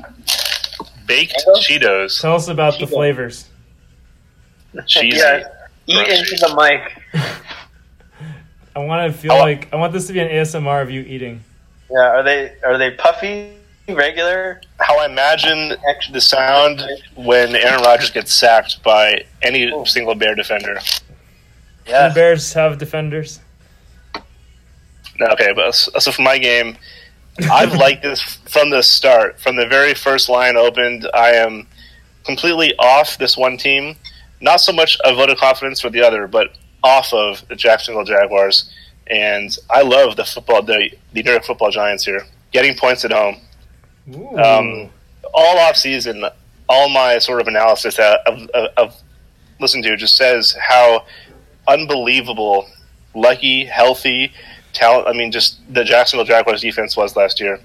baked 1.06 1.44
Cheetos. 1.56 2.20
Tell 2.20 2.36
us 2.36 2.46
about 2.46 2.74
Cheetos. 2.74 2.78
the 2.78 2.86
flavors. 2.86 3.48
Cheesy. 4.86 5.18
yeah, 5.18 5.42
eat 5.88 6.08
into 6.08 6.36
the 6.36 6.54
mic. 6.54 7.02
I 8.76 8.78
want 8.78 9.12
to 9.12 9.18
feel 9.18 9.32
oh. 9.32 9.38
like 9.38 9.72
I 9.72 9.76
want 9.76 9.92
this 9.92 10.06
to 10.06 10.12
be 10.12 10.20
an 10.20 10.28
ASMR 10.28 10.80
of 10.80 10.88
you 10.88 11.00
eating. 11.00 11.42
Yeah, 11.90 11.98
are 11.98 12.22
they 12.22 12.54
are 12.64 12.78
they 12.78 12.92
puffy, 12.92 13.54
regular? 13.88 14.60
How 14.78 15.00
I 15.00 15.06
imagine 15.06 15.74
the 16.12 16.20
sound 16.20 16.80
when 17.16 17.56
Aaron 17.56 17.82
Rodgers 17.82 18.12
gets 18.12 18.32
sacked 18.32 18.84
by 18.84 19.24
any 19.42 19.64
Ooh. 19.64 19.84
single 19.84 20.14
Bear 20.14 20.36
defender. 20.36 20.78
Yeah, 21.88 22.14
Bears 22.14 22.52
have 22.52 22.78
defenders. 22.78 23.40
Okay, 25.20 25.52
but 25.54 25.72
so 25.72 26.12
for 26.12 26.22
my 26.22 26.38
game, 26.38 26.76
I've 27.50 27.72
liked 27.74 28.02
this 28.02 28.22
from 28.22 28.70
the 28.70 28.82
start. 28.82 29.40
From 29.40 29.56
the 29.56 29.66
very 29.66 29.94
first 29.94 30.28
line 30.28 30.56
opened, 30.56 31.08
I 31.14 31.32
am 31.32 31.66
completely 32.24 32.74
off 32.78 33.18
this 33.18 33.36
one 33.36 33.56
team. 33.56 33.96
Not 34.40 34.60
so 34.60 34.72
much 34.72 34.98
a 35.04 35.14
vote 35.14 35.30
of 35.30 35.38
confidence 35.38 35.80
for 35.80 35.90
the 35.90 36.02
other, 36.02 36.26
but 36.26 36.56
off 36.82 37.12
of 37.12 37.46
the 37.48 37.56
Jacksonville 37.56 38.04
Jaguars. 38.04 38.72
And 39.08 39.56
I 39.70 39.82
love 39.82 40.16
the 40.16 40.24
football, 40.24 40.62
the, 40.62 40.90
the 41.12 41.22
New 41.22 41.30
York 41.30 41.44
Football 41.44 41.70
Giants 41.70 42.04
here, 42.04 42.26
getting 42.52 42.76
points 42.76 43.04
at 43.04 43.12
home. 43.12 43.36
Um, 44.38 44.90
all 45.34 45.58
off 45.58 45.76
season, 45.76 46.24
all 46.68 46.88
my 46.88 47.18
sort 47.18 47.40
of 47.40 47.48
analysis 47.48 47.98
of, 47.98 48.48
of, 48.50 48.70
of 48.76 49.02
listened 49.60 49.84
to 49.84 49.96
just 49.96 50.16
says 50.16 50.56
how 50.60 51.04
unbelievable, 51.66 52.68
lucky, 53.14 53.64
healthy, 53.64 54.32
talent. 54.72 55.08
I 55.08 55.12
mean, 55.12 55.32
just 55.32 55.58
the 55.72 55.84
Jacksonville 55.84 56.24
Jaguars 56.24 56.60
defense 56.60 56.96
was 56.96 57.16
last 57.16 57.40
year, 57.40 57.60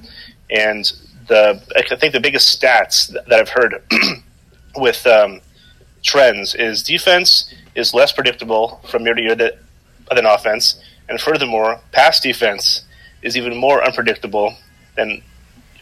and 0.50 0.92
the 1.28 1.62
I 1.76 1.96
think 1.96 2.14
the 2.14 2.20
biggest 2.20 2.60
stats 2.60 3.08
that 3.08 3.32
I've 3.32 3.50
heard 3.50 3.82
with 4.76 5.06
um, 5.08 5.42
trends 6.02 6.56
is 6.56 6.84
defense 6.84 7.54
is 7.76 7.94
less 7.94 8.12
predictable 8.12 8.82
from 8.90 9.06
year 9.06 9.16
to 9.16 9.22
year 9.22 9.36
than 9.36 10.26
offense, 10.26 10.82
and 11.10 11.20
furthermore, 11.20 11.80
pass 11.92 12.20
defense 12.20 12.84
is 13.22 13.38
even 13.38 13.58
more 13.58 13.84
unpredictable 13.84 14.56
than 14.96 15.22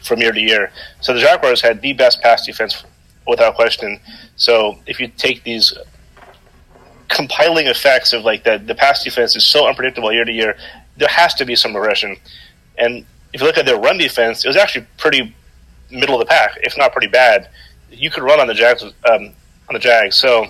from 0.02 0.20
year 0.20 0.32
to 0.32 0.40
year. 0.40 0.72
So 1.00 1.12
the 1.12 1.20
Jaguars 1.20 1.60
had 1.60 1.82
the 1.82 1.92
best 1.92 2.20
pass 2.20 2.46
defense 2.46 2.84
without 3.26 3.54
question. 3.54 4.00
So 4.36 4.78
if 4.86 4.98
you 5.00 5.08
take 5.08 5.44
these 5.44 5.76
compiling 7.08 7.66
effects 7.66 8.12
of 8.12 8.24
like 8.24 8.44
the 8.44 8.58
the 8.58 8.74
pass 8.74 9.04
defense 9.04 9.36
is 9.36 9.44
so 9.44 9.68
unpredictable 9.68 10.12
year 10.12 10.24
to 10.24 10.32
year, 10.32 10.56
there 10.96 11.08
has 11.08 11.34
to 11.34 11.44
be 11.44 11.56
some 11.56 11.74
regression. 11.74 12.16
And 12.78 13.04
if 13.32 13.40
you 13.40 13.46
look 13.46 13.58
at 13.58 13.66
their 13.66 13.78
run 13.78 13.98
defense, 13.98 14.44
it 14.44 14.48
was 14.48 14.56
actually 14.56 14.86
pretty 14.98 15.34
middle 15.90 16.14
of 16.14 16.20
the 16.20 16.26
pack, 16.26 16.58
if 16.62 16.76
not 16.76 16.92
pretty 16.92 17.06
bad. 17.06 17.48
You 17.90 18.10
could 18.10 18.22
run 18.22 18.40
on 18.40 18.46
the 18.46 18.54
Jags 18.54 18.82
um, 18.82 18.92
on 19.68 19.74
the 19.74 19.78
Jags. 19.78 20.16
So 20.16 20.46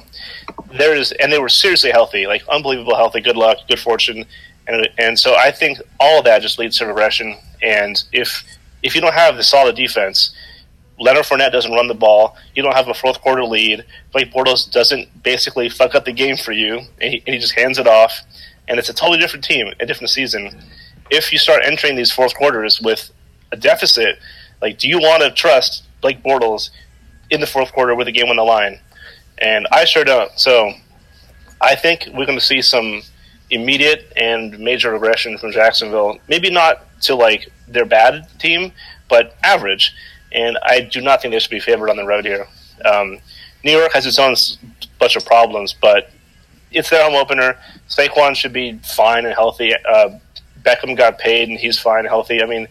there 0.72 0.94
is, 0.94 1.12
and 1.12 1.32
they 1.32 1.38
were 1.38 1.48
seriously 1.48 1.90
healthy, 1.90 2.26
like 2.26 2.46
unbelievable 2.48 2.96
healthy. 2.96 3.20
Good 3.20 3.36
luck, 3.36 3.58
good 3.68 3.78
fortune, 3.78 4.24
and 4.66 4.88
and 4.98 5.18
so 5.18 5.34
I 5.34 5.50
think 5.50 5.78
all 5.98 6.18
of 6.18 6.24
that 6.24 6.42
just 6.42 6.58
leads 6.58 6.78
to 6.78 6.86
regression. 6.86 7.36
And 7.62 8.02
if 8.12 8.44
if 8.82 8.94
you 8.94 9.00
don't 9.00 9.14
have 9.14 9.36
the 9.36 9.42
solid 9.42 9.76
defense, 9.76 10.34
Leonard 10.98 11.24
Fournette 11.24 11.52
doesn't 11.52 11.72
run 11.72 11.88
the 11.88 11.94
ball. 11.94 12.36
You 12.54 12.62
don't 12.62 12.74
have 12.74 12.88
a 12.88 12.94
fourth 12.94 13.20
quarter 13.20 13.44
lead. 13.44 13.84
Blake 14.12 14.32
Bortles 14.32 14.70
doesn't 14.70 15.22
basically 15.22 15.68
fuck 15.68 15.94
up 15.94 16.04
the 16.04 16.12
game 16.12 16.36
for 16.36 16.52
you, 16.52 16.78
and 17.00 17.12
he, 17.12 17.22
and 17.26 17.34
he 17.34 17.38
just 17.38 17.54
hands 17.54 17.78
it 17.78 17.86
off. 17.86 18.20
And 18.72 18.78
it's 18.78 18.88
a 18.88 18.94
totally 18.94 19.18
different 19.18 19.44
team, 19.44 19.70
a 19.80 19.84
different 19.84 20.08
season. 20.08 20.58
If 21.10 21.30
you 21.30 21.36
start 21.36 21.60
entering 21.62 21.94
these 21.94 22.10
fourth 22.10 22.34
quarters 22.34 22.80
with 22.80 23.10
a 23.52 23.56
deficit, 23.56 24.18
like, 24.62 24.78
do 24.78 24.88
you 24.88 24.98
want 24.98 25.22
to 25.22 25.30
trust 25.30 25.84
Blake 26.00 26.22
Bortles 26.22 26.70
in 27.28 27.42
the 27.42 27.46
fourth 27.46 27.70
quarter 27.74 27.94
with 27.94 28.08
a 28.08 28.12
game 28.12 28.28
on 28.28 28.36
the 28.36 28.42
line? 28.42 28.80
And 29.36 29.66
I 29.70 29.84
sure 29.84 30.04
don't. 30.04 30.30
So 30.38 30.72
I 31.60 31.74
think 31.74 32.08
we're 32.14 32.24
going 32.24 32.38
to 32.38 32.44
see 32.44 32.62
some 32.62 33.02
immediate 33.50 34.10
and 34.16 34.58
major 34.58 34.90
regression 34.90 35.36
from 35.36 35.52
Jacksonville. 35.52 36.18
Maybe 36.26 36.48
not 36.48 36.82
to 37.02 37.14
like 37.14 37.52
their 37.68 37.84
bad 37.84 38.26
team, 38.38 38.72
but 39.06 39.36
average. 39.44 39.94
And 40.32 40.56
I 40.62 40.80
do 40.80 41.02
not 41.02 41.20
think 41.20 41.32
they 41.32 41.40
should 41.40 41.50
be 41.50 41.60
favored 41.60 41.90
on 41.90 41.96
the 41.96 42.06
road 42.06 42.24
here. 42.24 42.46
Um, 42.86 43.18
New 43.64 43.72
York 43.72 43.92
has 43.92 44.06
its 44.06 44.18
own 44.18 44.34
bunch 44.98 45.14
of 45.14 45.26
problems, 45.26 45.74
but 45.74 46.10
it's 46.74 46.88
their 46.88 47.04
home 47.04 47.14
opener. 47.14 47.58
Saquon 47.96 48.34
should 48.34 48.52
be 48.52 48.78
fine 48.78 49.26
and 49.26 49.34
healthy. 49.34 49.72
Uh, 49.74 50.18
Beckham 50.62 50.96
got 50.96 51.18
paid 51.18 51.48
and 51.48 51.58
he's 51.58 51.78
fine 51.78 52.00
and 52.00 52.08
healthy. 52.08 52.42
I 52.42 52.46
mean, 52.46 52.68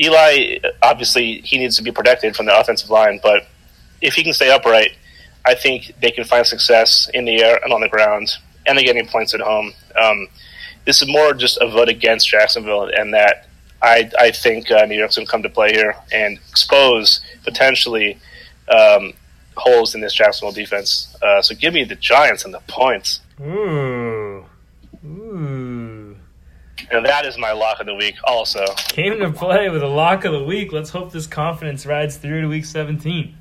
Eli 0.00 0.58
obviously 0.82 1.40
he 1.40 1.58
needs 1.58 1.76
to 1.76 1.82
be 1.82 1.92
protected 1.92 2.34
from 2.34 2.46
the 2.46 2.58
offensive 2.58 2.90
line, 2.90 3.20
but 3.22 3.46
if 4.00 4.14
he 4.14 4.22
can 4.22 4.32
stay 4.32 4.50
upright, 4.50 4.96
I 5.44 5.54
think 5.54 5.92
they 6.00 6.10
can 6.10 6.24
find 6.24 6.46
success 6.46 7.10
in 7.12 7.26
the 7.26 7.42
air 7.42 7.58
and 7.62 7.72
on 7.72 7.80
the 7.82 7.88
ground, 7.88 8.30
and 8.66 8.78
they're 8.78 8.84
getting 8.84 9.06
points 9.06 9.34
at 9.34 9.40
home. 9.40 9.72
Um, 10.00 10.28
this 10.86 11.02
is 11.02 11.08
more 11.08 11.34
just 11.34 11.58
a 11.60 11.68
vote 11.68 11.88
against 11.88 12.28
Jacksonville, 12.28 12.90
and 12.94 13.12
that 13.12 13.46
I, 13.82 14.10
I 14.18 14.30
think 14.30 14.70
uh, 14.70 14.86
New 14.86 14.96
York's 14.96 15.16
going 15.16 15.26
to 15.26 15.30
come 15.30 15.42
to 15.42 15.50
play 15.50 15.72
here 15.72 15.94
and 16.12 16.38
expose 16.48 17.20
potentially 17.44 18.18
um, 18.68 19.12
holes 19.56 19.94
in 19.94 20.00
this 20.00 20.14
Jacksonville 20.14 20.52
defense. 20.52 21.14
Uh, 21.22 21.42
so 21.42 21.54
give 21.54 21.74
me 21.74 21.84
the 21.84 21.96
Giants 21.96 22.44
and 22.46 22.54
the 22.54 22.60
points. 22.66 23.20
Ooh. 23.40 24.44
Ooh. 25.04 26.16
And 26.94 27.04
that 27.06 27.26
is 27.26 27.36
my 27.36 27.50
lock 27.52 27.80
of 27.80 27.86
the 27.86 27.94
week 27.94 28.14
also. 28.24 28.64
Came 28.88 29.18
to 29.18 29.32
play 29.32 29.68
with 29.68 29.82
a 29.82 29.88
lock 29.88 30.24
of 30.24 30.32
the 30.32 30.44
week. 30.44 30.72
Let's 30.72 30.90
hope 30.90 31.10
this 31.10 31.26
confidence 31.26 31.86
rides 31.86 32.16
through 32.16 32.42
to 32.42 32.48
week 32.48 32.64
17. 32.64 33.36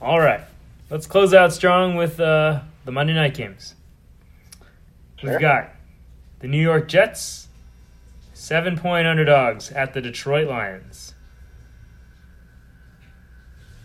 All 0.00 0.18
right. 0.18 0.40
Let's 0.88 1.06
close 1.06 1.34
out 1.34 1.52
strong 1.52 1.96
with 1.96 2.18
uh, 2.18 2.60
the 2.86 2.92
Monday 2.92 3.12
night 3.12 3.34
games. 3.34 3.74
We've 5.22 5.38
got 5.38 5.70
the 6.38 6.48
New 6.48 6.60
York 6.62 6.88
Jets, 6.88 7.48
seven 8.32 8.78
point 8.78 9.06
underdogs 9.06 9.70
at 9.72 9.92
the 9.92 10.00
Detroit 10.00 10.48
Lions. 10.48 11.12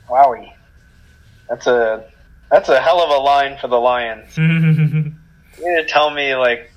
Wowie. 0.08 0.54
That's 1.50 1.68
a 1.68 2.10
that's 2.50 2.70
a 2.70 2.80
hell 2.80 3.02
of 3.02 3.10
a 3.10 3.22
line 3.22 3.58
for 3.58 3.68
the 3.68 3.80
Lions. 3.80 4.38
You 5.60 5.70
need 5.70 5.84
to 5.84 5.88
tell 5.88 6.10
me 6.10 6.34
like 6.36 6.73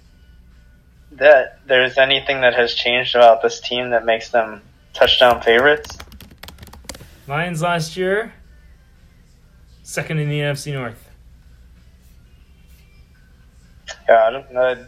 that 1.17 1.61
there's 1.67 1.99
anything 1.99 2.43
that 2.43 2.55
has 2.55 2.75
changed 2.75 3.15
about 3.15 3.43
this 3.43 3.61
team 3.61 3.91
that 3.91 4.05
makes 4.05 4.31
them 4.31 4.63
touchdown 4.93 5.43
favorites. 5.43 5.97
Lions 7.27 7.63
last 7.63 7.97
year, 7.97 8.33
second 9.83 10.19
in 10.19 10.29
the 10.29 10.41
NFC 10.41 10.73
North. 10.73 11.03
Yeah, 14.09 14.27
I 14.27 14.31
don't 14.31 14.53
know. 14.53 14.87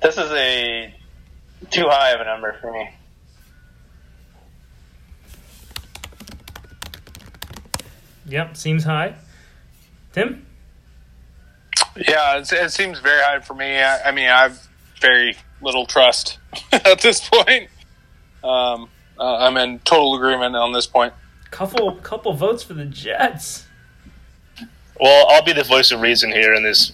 This 0.00 0.16
is 0.16 0.30
a 0.32 0.94
too 1.70 1.88
high 1.88 2.10
of 2.10 2.20
a 2.20 2.24
number 2.24 2.56
for 2.60 2.72
me. 2.72 2.90
Yep, 8.26 8.56
seems 8.56 8.84
high. 8.84 9.14
Tim? 10.12 10.46
Yeah, 11.96 12.38
it's, 12.38 12.52
it 12.52 12.72
seems 12.72 12.98
very 12.98 13.22
high 13.22 13.40
for 13.40 13.54
me. 13.54 13.78
I, 13.78 14.08
I 14.08 14.12
mean, 14.12 14.28
I've 14.28 14.65
very 15.00 15.36
little 15.60 15.86
trust 15.86 16.38
at 16.72 17.00
this 17.00 17.28
point. 17.28 17.68
Um, 18.42 18.88
uh, 19.18 19.38
I'm 19.38 19.56
in 19.56 19.78
total 19.80 20.14
agreement 20.16 20.56
on 20.56 20.72
this 20.72 20.86
point. 20.86 21.12
Couple 21.50 21.94
couple 21.96 22.32
votes 22.34 22.62
for 22.62 22.74
the 22.74 22.84
Jets. 22.84 23.66
Well, 25.00 25.26
I'll 25.30 25.44
be 25.44 25.52
the 25.52 25.64
voice 25.64 25.92
of 25.92 26.00
reason 26.00 26.30
here 26.30 26.54
in 26.54 26.62
this 26.62 26.92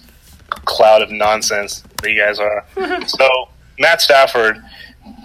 cloud 0.49 1.01
of 1.01 1.09
nonsense 1.09 1.83
that 2.01 2.11
you 2.11 2.19
guys 2.19 2.39
are. 2.39 2.65
so, 3.07 3.49
Matt 3.79 4.01
Stafford, 4.01 4.61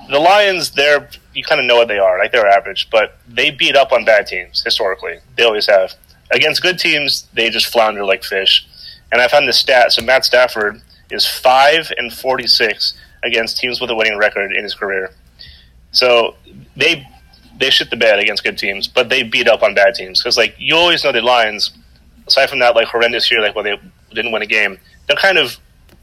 the 0.08 0.18
Lions, 0.18 0.70
they're 0.70 1.08
you 1.34 1.44
kind 1.44 1.60
of 1.60 1.66
know 1.66 1.76
what 1.76 1.88
they 1.88 1.98
are, 1.98 2.18
like 2.18 2.32
they're 2.32 2.48
average, 2.48 2.88
but 2.90 3.18
they 3.28 3.50
beat 3.50 3.76
up 3.76 3.92
on 3.92 4.04
bad 4.04 4.26
teams 4.26 4.62
historically. 4.64 5.18
They 5.36 5.44
always 5.44 5.66
have. 5.66 5.94
Against 6.30 6.60
good 6.62 6.78
teams, 6.78 7.26
they 7.32 7.48
just 7.48 7.66
flounder 7.66 8.04
like 8.04 8.22
fish. 8.22 8.66
And 9.10 9.22
I 9.22 9.28
found 9.28 9.48
the 9.48 9.52
stat. 9.52 9.92
So 9.92 10.02
Matt 10.02 10.24
Stafford 10.24 10.82
is 11.10 11.26
five 11.26 11.92
and 11.96 12.12
forty-six 12.12 12.94
against 13.24 13.58
teams 13.58 13.80
with 13.80 13.90
a 13.90 13.94
winning 13.94 14.18
record 14.18 14.52
in 14.52 14.62
his 14.62 14.74
career. 14.74 15.10
So 15.92 16.36
they 16.76 17.06
they 17.58 17.70
shit 17.70 17.90
the 17.90 17.96
bed 17.96 18.18
against 18.18 18.44
good 18.44 18.58
teams, 18.58 18.86
but 18.86 19.08
they 19.08 19.22
beat 19.22 19.48
up 19.48 19.62
on 19.62 19.74
bad 19.74 19.94
teams 19.94 20.22
because 20.22 20.36
like 20.36 20.54
you 20.58 20.76
always 20.76 21.02
know 21.04 21.12
the 21.12 21.22
Lions 21.22 21.70
aside 22.28 22.48
from 22.48 22.60
that 22.60 22.76
like 22.76 22.86
horrendous 22.86 23.30
year, 23.30 23.40
like 23.40 23.54
when 23.54 23.64
they 23.64 23.80
didn't 24.12 24.32
win 24.32 24.42
a 24.42 24.46
game, 24.46 24.78
they're 25.06 25.16
kind 25.16 25.38
of 25.38 25.58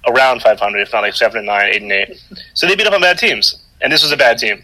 around 0.08 0.42
500, 0.42 0.80
if 0.80 0.94
not 0.94 1.02
like 1.02 1.14
seven 1.14 1.40
and 1.40 1.48
nine, 1.48 1.72
eight 1.74 1.82
and 1.82 1.92
eight. 1.92 2.22
So 2.54 2.68
they 2.68 2.76
beat 2.76 2.88
up 2.88 2.94
on 2.94 3.02
bad 3.02 3.18
teams, 3.18 3.64
and 3.82 3.92
this 3.92 4.04
was 4.04 4.12
a 4.12 4.18
bad 4.18 4.38
team, 4.38 4.64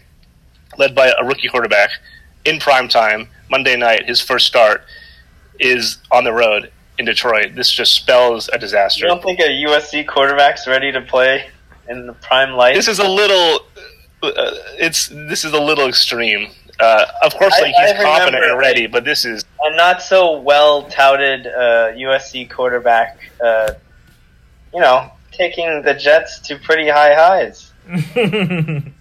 led 0.78 0.94
by 0.94 1.12
a 1.18 1.24
rookie 1.24 1.48
quarterback 1.48 1.90
in 2.44 2.58
prime 2.58 2.88
time 2.88 3.28
Monday 3.50 3.76
night. 3.76 4.04
His 4.06 4.20
first 4.20 4.46
start 4.46 4.82
is 5.58 5.98
on 6.10 6.24
the 6.24 6.32
road 6.32 6.70
in 7.02 7.06
Detroit. 7.06 7.54
This 7.54 7.70
just 7.70 7.94
spells 7.94 8.48
a 8.52 8.58
disaster. 8.58 9.04
You 9.04 9.08
don't 9.08 9.22
think 9.22 9.40
a 9.40 9.48
USC 9.66 10.06
quarterback's 10.06 10.66
ready 10.66 10.92
to 10.92 11.00
play 11.00 11.50
in 11.88 12.06
the 12.06 12.12
prime 12.14 12.52
light? 12.52 12.74
This 12.74 12.88
is 12.88 12.98
a 12.98 13.08
little. 13.08 13.66
Uh, 14.22 14.30
it's 14.78 15.08
this 15.08 15.44
is 15.44 15.52
a 15.52 15.60
little 15.60 15.88
extreme. 15.88 16.50
Uh, 16.78 17.06
of 17.22 17.34
course, 17.34 17.52
like 17.60 17.74
he's 17.74 17.76
I 17.76 17.92
remember, 17.92 18.02
confident 18.04 18.44
and 18.44 18.58
ready, 18.58 18.86
but 18.86 19.04
this 19.04 19.24
is 19.24 19.44
a 19.60 19.76
not 19.76 20.00
so 20.00 20.40
well 20.40 20.84
touted 20.84 21.46
uh, 21.46 21.92
USC 21.92 22.48
quarterback, 22.48 23.18
uh, 23.42 23.72
you 24.72 24.80
know, 24.80 25.10
taking 25.32 25.82
the 25.82 25.94
Jets 25.94 26.38
to 26.40 26.56
pretty 26.58 26.88
high 26.88 27.14
highs. 27.14 27.72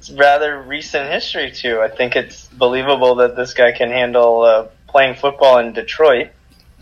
It's 0.00 0.10
rather 0.12 0.62
recent 0.62 1.10
history 1.10 1.50
too. 1.50 1.82
I 1.82 1.88
think 1.88 2.16
it's 2.16 2.48
believable 2.48 3.16
that 3.16 3.36
this 3.36 3.52
guy 3.52 3.72
can 3.72 3.90
handle 3.90 4.40
uh, 4.40 4.68
playing 4.88 5.16
football 5.16 5.58
in 5.58 5.74
Detroit. 5.74 6.30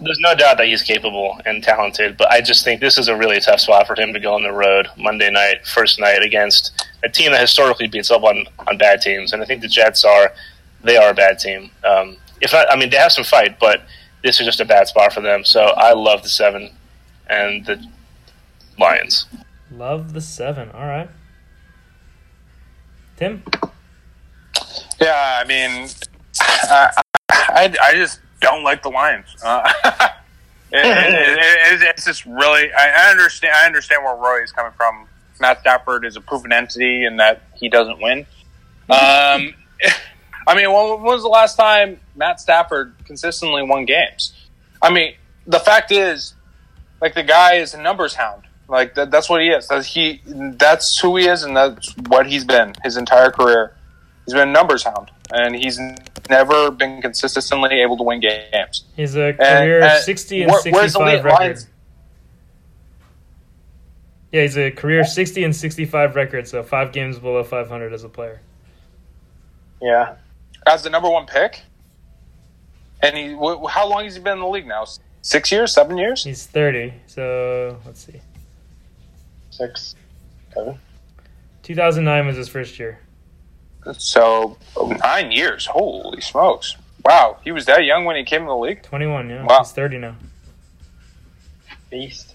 There's 0.00 0.20
no 0.20 0.34
doubt 0.34 0.58
that 0.58 0.66
he's 0.66 0.82
capable 0.82 1.40
and 1.44 1.62
talented, 1.62 2.16
but 2.16 2.30
I 2.30 2.40
just 2.40 2.64
think 2.64 2.80
this 2.80 2.98
is 2.98 3.08
a 3.08 3.16
really 3.16 3.40
tough 3.40 3.60
spot 3.60 3.86
for 3.86 4.00
him 4.00 4.12
to 4.12 4.20
go 4.20 4.34
on 4.34 4.42
the 4.42 4.52
road 4.52 4.86
Monday 4.96 5.30
night, 5.30 5.66
first 5.66 5.98
night 5.98 6.22
against 6.22 6.86
a 7.02 7.08
team 7.08 7.32
that 7.32 7.40
historically 7.40 7.88
beats 7.88 8.10
up 8.10 8.22
on, 8.22 8.46
on 8.68 8.78
bad 8.78 9.00
teams. 9.00 9.32
And 9.32 9.42
I 9.42 9.46
think 9.46 9.60
the 9.60 9.68
Jets 9.68 10.04
are 10.04 10.32
they 10.84 10.96
are 10.96 11.10
a 11.10 11.14
bad 11.14 11.38
team. 11.38 11.70
Um, 11.84 12.16
if 12.40 12.52
not, 12.52 12.70
I 12.70 12.76
mean 12.76 12.90
they 12.90 12.96
have 12.96 13.12
some 13.12 13.24
fight, 13.24 13.58
but 13.58 13.82
this 14.22 14.40
is 14.40 14.46
just 14.46 14.60
a 14.60 14.64
bad 14.64 14.86
spot 14.88 15.12
for 15.12 15.20
them. 15.20 15.44
So 15.44 15.60
I 15.60 15.92
love 15.92 16.22
the 16.22 16.28
seven 16.28 16.70
and 17.28 17.66
the 17.66 17.84
Lions. 18.78 19.26
Love 19.72 20.12
the 20.12 20.20
seven. 20.20 20.70
All 20.70 20.86
right. 20.86 21.10
Tim? 23.16 23.42
Yeah, 25.00 25.40
I 25.42 25.46
mean, 25.46 25.88
I, 26.40 27.02
I, 27.30 27.74
I 27.82 27.94
just 27.94 28.20
don't 28.40 28.62
like 28.62 28.82
the 28.82 28.90
Lions. 28.90 29.36
Uh, 29.42 29.70
it, 30.72 30.84
it, 30.84 31.82
it, 31.82 31.88
it's 31.90 32.04
just 32.04 32.24
really. 32.26 32.72
I, 32.72 33.06
I 33.06 33.10
understand. 33.10 33.54
I 33.54 33.66
understand 33.66 34.04
where 34.04 34.14
Roye 34.14 34.42
is 34.42 34.52
coming 34.52 34.72
from. 34.76 35.06
Matt 35.40 35.60
Stafford 35.60 36.04
is 36.04 36.16
a 36.16 36.20
proven 36.20 36.52
entity, 36.52 37.04
and 37.04 37.20
that 37.20 37.42
he 37.56 37.68
doesn't 37.68 38.00
win. 38.00 38.20
Um, 38.90 39.54
I 40.46 40.54
mean, 40.54 40.72
when, 40.72 40.88
when 40.90 41.02
was 41.02 41.22
the 41.22 41.28
last 41.28 41.56
time 41.56 42.00
Matt 42.16 42.40
Stafford 42.40 42.94
consistently 43.04 43.62
won 43.62 43.84
games? 43.84 44.32
I 44.80 44.90
mean, 44.92 45.14
the 45.46 45.58
fact 45.58 45.92
is, 45.92 46.34
like 47.00 47.14
the 47.14 47.22
guy 47.22 47.54
is 47.54 47.74
a 47.74 47.80
numbers 47.80 48.14
hound. 48.14 48.44
Like 48.68 48.94
that, 48.96 49.10
that's 49.10 49.28
what 49.28 49.40
he 49.40 49.48
is. 49.48 49.68
That's 49.68 49.86
he. 49.86 50.20
That's 50.26 50.98
who 50.98 51.16
he 51.16 51.26
is, 51.26 51.42
and 51.42 51.56
that's 51.56 51.94
what 52.08 52.26
he's 52.26 52.44
been 52.44 52.74
his 52.84 52.96
entire 52.96 53.30
career. 53.30 53.74
He's 54.28 54.34
been 54.34 54.50
a 54.50 54.52
numbers 54.52 54.84
hound, 54.84 55.10
and 55.32 55.56
he's 55.56 55.80
never 56.28 56.70
been 56.70 57.00
consistently 57.00 57.80
able 57.80 57.96
to 57.96 58.02
win 58.02 58.20
games. 58.20 58.84
He's 58.94 59.16
a 59.16 59.32
career 59.32 59.80
and 59.82 60.02
60 60.04 60.42
and 60.42 60.52
where- 60.52 60.60
where's 60.70 60.92
65 60.92 61.06
lead 61.06 61.24
record. 61.24 61.40
Lions? 61.40 61.66
Yeah, 64.30 64.42
he's 64.42 64.58
a 64.58 64.70
career 64.70 65.02
60 65.04 65.44
and 65.44 65.56
65 65.56 66.14
record, 66.14 66.46
so 66.46 66.62
five 66.62 66.92
games 66.92 67.18
below 67.18 67.42
500 67.42 67.94
as 67.94 68.04
a 68.04 68.10
player. 68.10 68.42
Yeah, 69.80 70.16
as 70.66 70.82
the 70.82 70.90
number 70.90 71.08
one 71.08 71.24
pick. 71.24 71.62
And 73.00 73.16
he, 73.16 73.28
how 73.70 73.88
long 73.88 74.04
has 74.04 74.16
he 74.16 74.20
been 74.20 74.34
in 74.34 74.40
the 74.40 74.46
league 74.46 74.66
now? 74.66 74.84
Six 75.22 75.50
years, 75.50 75.72
seven 75.72 75.96
years? 75.96 76.22
He's 76.24 76.44
30, 76.44 76.92
so 77.06 77.78
let's 77.86 78.04
see. 78.04 78.20
six, 79.48 79.94
seven. 80.52 80.78
2009 81.62 82.26
was 82.26 82.36
his 82.36 82.50
first 82.50 82.78
year. 82.78 82.98
So 83.96 84.56
nine 85.02 85.32
years. 85.32 85.66
Holy 85.66 86.20
smokes! 86.20 86.76
Wow, 87.04 87.38
he 87.44 87.52
was 87.52 87.64
that 87.66 87.84
young 87.84 88.04
when 88.04 88.16
he 88.16 88.24
came 88.24 88.42
in 88.42 88.48
the 88.48 88.56
league. 88.56 88.82
Twenty-one. 88.82 89.30
Yeah, 89.30 89.44
Wow. 89.44 89.58
he's 89.60 89.72
thirty 89.72 89.98
now. 89.98 90.16
Beast. 91.90 92.34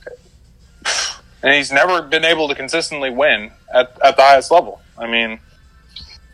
and 1.43 1.53
he's 1.53 1.71
never 1.71 2.01
been 2.01 2.25
able 2.25 2.47
to 2.47 2.55
consistently 2.55 3.09
win 3.09 3.51
at, 3.73 3.95
at 4.03 4.15
the 4.15 4.21
highest 4.23 4.49
level. 4.51 4.81
I 4.97 5.05
mean, 5.07 5.39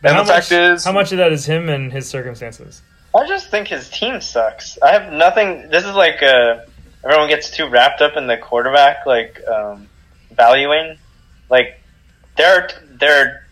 But 0.02 0.08
And 0.08 0.16
how 0.16 0.22
the 0.22 0.32
fact 0.32 0.50
much, 0.50 0.58
is- 0.58 0.84
how 0.84 0.92
much 0.92 1.12
of 1.12 1.18
that 1.18 1.32
is 1.32 1.44
him 1.46 1.68
and 1.68 1.92
his 1.92 2.08
circumstances? 2.08 2.80
I 3.14 3.26
just 3.26 3.50
think 3.50 3.68
his 3.68 3.90
team 3.90 4.20
sucks. 4.20 4.78
I 4.80 4.92
have 4.92 5.12
nothing. 5.12 5.68
This 5.68 5.84
is 5.84 5.94
like 5.94 6.22
uh, 6.22 6.60
everyone 7.04 7.28
gets 7.28 7.50
too 7.50 7.68
wrapped 7.68 8.00
up 8.00 8.16
in 8.16 8.26
the 8.28 8.36
quarterback 8.36 9.04
like 9.04 9.40
um, 9.48 9.88
valuing. 10.30 10.96
Like 11.50 11.80
there 12.36 12.54
are 12.62 12.68
there 12.92 13.20
are 13.26 13.46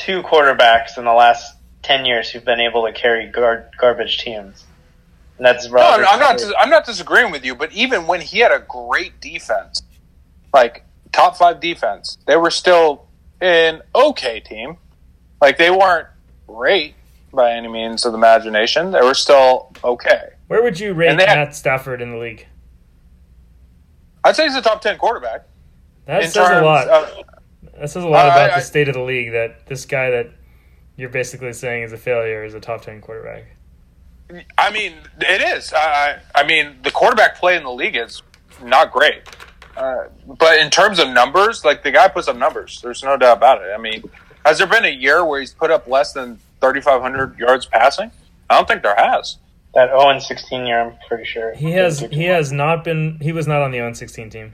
two 0.00 0.22
quarterbacks 0.22 0.96
in 0.98 1.04
the 1.04 1.12
last 1.12 1.56
ten 1.82 2.04
years 2.04 2.30
who've 2.30 2.44
been 2.44 2.60
able 2.60 2.86
to 2.86 2.92
carry 2.92 3.26
gar- 3.28 3.70
garbage 3.78 4.18
teams, 4.18 4.64
and 5.36 5.46
that's 5.46 5.68
no, 5.70 5.78
I'm 5.78 6.18
not. 6.20 6.38
dis- 6.38 6.52
I'm 6.58 6.70
not 6.70 6.84
disagreeing 6.86 7.30
with 7.30 7.44
you. 7.44 7.54
But 7.54 7.72
even 7.72 8.06
when 8.06 8.20
he 8.20 8.38
had 8.40 8.50
a 8.52 8.60
great 8.66 9.20
defense, 9.20 9.82
like 10.52 10.84
top 11.12 11.36
five 11.36 11.60
defense, 11.60 12.18
they 12.26 12.36
were 12.36 12.50
still 12.50 13.06
an 13.40 13.82
okay 13.94 14.40
team. 14.40 14.76
Like 15.40 15.58
they 15.58 15.70
weren't 15.70 16.08
great 16.46 16.94
by 17.32 17.52
any 17.52 17.68
means 17.68 18.04
of 18.04 18.12
the 18.12 18.18
imagination. 18.18 18.90
They 18.90 19.02
were 19.02 19.14
still 19.14 19.72
okay. 19.84 20.30
Where 20.48 20.62
would 20.62 20.80
you 20.80 20.94
rate 20.94 21.08
And 21.10 21.18
they 21.20 21.26
had- 21.26 21.38
Matt 21.38 21.54
Stafford 21.54 22.02
in 22.02 22.10
the 22.12 22.18
league? 22.18 22.46
I'd 24.24 24.36
say 24.36 24.44
he's 24.44 24.56
a 24.56 24.62
top 24.62 24.82
ten 24.82 24.98
quarterback. 24.98 25.46
That 26.06 26.24
in 26.24 26.30
says 26.30 26.48
a 26.50 26.62
lot. 26.64 26.88
of- 26.88 27.24
that 27.80 27.90
says 27.90 28.04
a 28.04 28.08
lot 28.08 28.26
Uh, 28.26 28.30
about 28.32 28.50
I- 28.52 28.58
the 28.60 28.64
state 28.64 28.88
of 28.88 28.94
the 28.94 29.02
league. 29.02 29.32
That 29.32 29.66
this 29.66 29.84
guy 29.86 30.10
that 30.10 30.28
you're 30.96 31.08
basically 31.10 31.52
saying 31.52 31.82
is 31.84 31.92
a 31.92 31.96
failure 31.96 32.44
is 32.44 32.54
a 32.54 32.60
top 32.60 32.82
ten 32.82 33.00
quarterback. 33.00 33.44
I 34.56 34.70
mean, 34.70 34.94
it 35.20 35.40
is. 35.56 35.72
I, 35.74 36.18
I 36.34 36.44
mean, 36.44 36.76
the 36.82 36.92
quarterback 36.92 37.36
play 37.36 37.56
in 37.56 37.64
the 37.64 37.72
league 37.72 37.96
is 37.96 38.22
not 38.62 38.92
great. 38.92 39.22
Uh, 39.76 40.04
but 40.26 40.58
in 40.60 40.70
terms 40.70 40.98
of 41.00 41.08
numbers, 41.08 41.64
like 41.64 41.82
the 41.82 41.90
guy 41.90 42.06
puts 42.06 42.28
up 42.28 42.36
numbers. 42.36 42.80
There's 42.80 43.02
no 43.02 43.16
doubt 43.16 43.38
about 43.38 43.62
it. 43.62 43.72
I 43.76 43.78
mean, 43.80 44.04
has 44.44 44.58
there 44.58 44.66
been 44.68 44.84
a 44.84 44.88
year 44.90 45.24
where 45.24 45.40
he's 45.40 45.52
put 45.52 45.70
up 45.72 45.88
less 45.88 46.12
than 46.12 46.38
3,500 46.60 47.38
yards 47.38 47.66
passing? 47.66 48.12
I 48.48 48.56
don't 48.56 48.68
think 48.68 48.82
there 48.82 48.94
has. 48.96 49.38
that 49.74 49.88
0 49.88 50.10
and 50.10 50.22
16 50.22 50.66
year. 50.66 50.80
I'm 50.80 50.92
pretty 51.08 51.24
sure 51.24 51.54
He 51.54 51.72
has 51.72 52.00
he 52.00 52.24
has 52.24 52.50
not 52.52 52.82
been 52.84 53.18
he 53.20 53.32
was 53.32 53.46
not 53.48 53.62
on 53.62 53.70
the 53.70 53.78
0 53.78 53.92
16 53.94 54.28
team. 54.30 54.52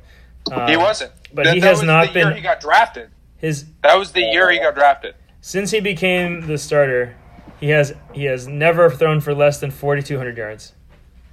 Uh, 0.50 0.66
he 0.68 0.76
wasn't. 0.76 1.12
but 1.34 1.44
That- 1.44 1.54
he 1.54 1.60
that 1.60 1.66
has 1.68 1.78
was 1.78 1.86
not 1.86 2.12
the 2.12 2.18
year 2.20 2.28
been- 2.28 2.36
He 2.36 2.42
got 2.42 2.60
drafted. 2.60 3.10
His 3.46 3.64
That 3.82 3.94
was 3.96 4.10
the 4.12 4.22
year 4.22 4.50
he 4.50 4.58
got 4.58 4.74
drafted. 4.74 5.14
since 5.40 5.70
he 5.70 5.78
became 5.80 6.46
the 6.48 6.58
starter, 6.58 7.14
he 7.60 7.68
has 7.70 7.94
he 8.12 8.24
has 8.24 8.48
never 8.48 8.90
thrown 8.90 9.20
for 9.20 9.34
less 9.34 9.60
than 9.60 9.70
4200 9.70 10.36
yards. 10.36 10.72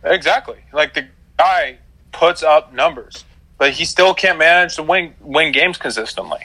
Exactly. 0.04 0.58
Like 0.72 0.94
the 0.94 1.08
guy 1.38 1.80
puts 2.12 2.44
up 2.44 2.72
numbers, 2.74 3.26
but 3.58 3.72
he 3.72 3.86
still 3.86 4.14
can't 4.14 4.38
manage 4.38 4.76
to 4.76 4.84
win 4.84 5.16
win 5.22 5.52
games 5.52 5.78
consistently. 5.78 6.40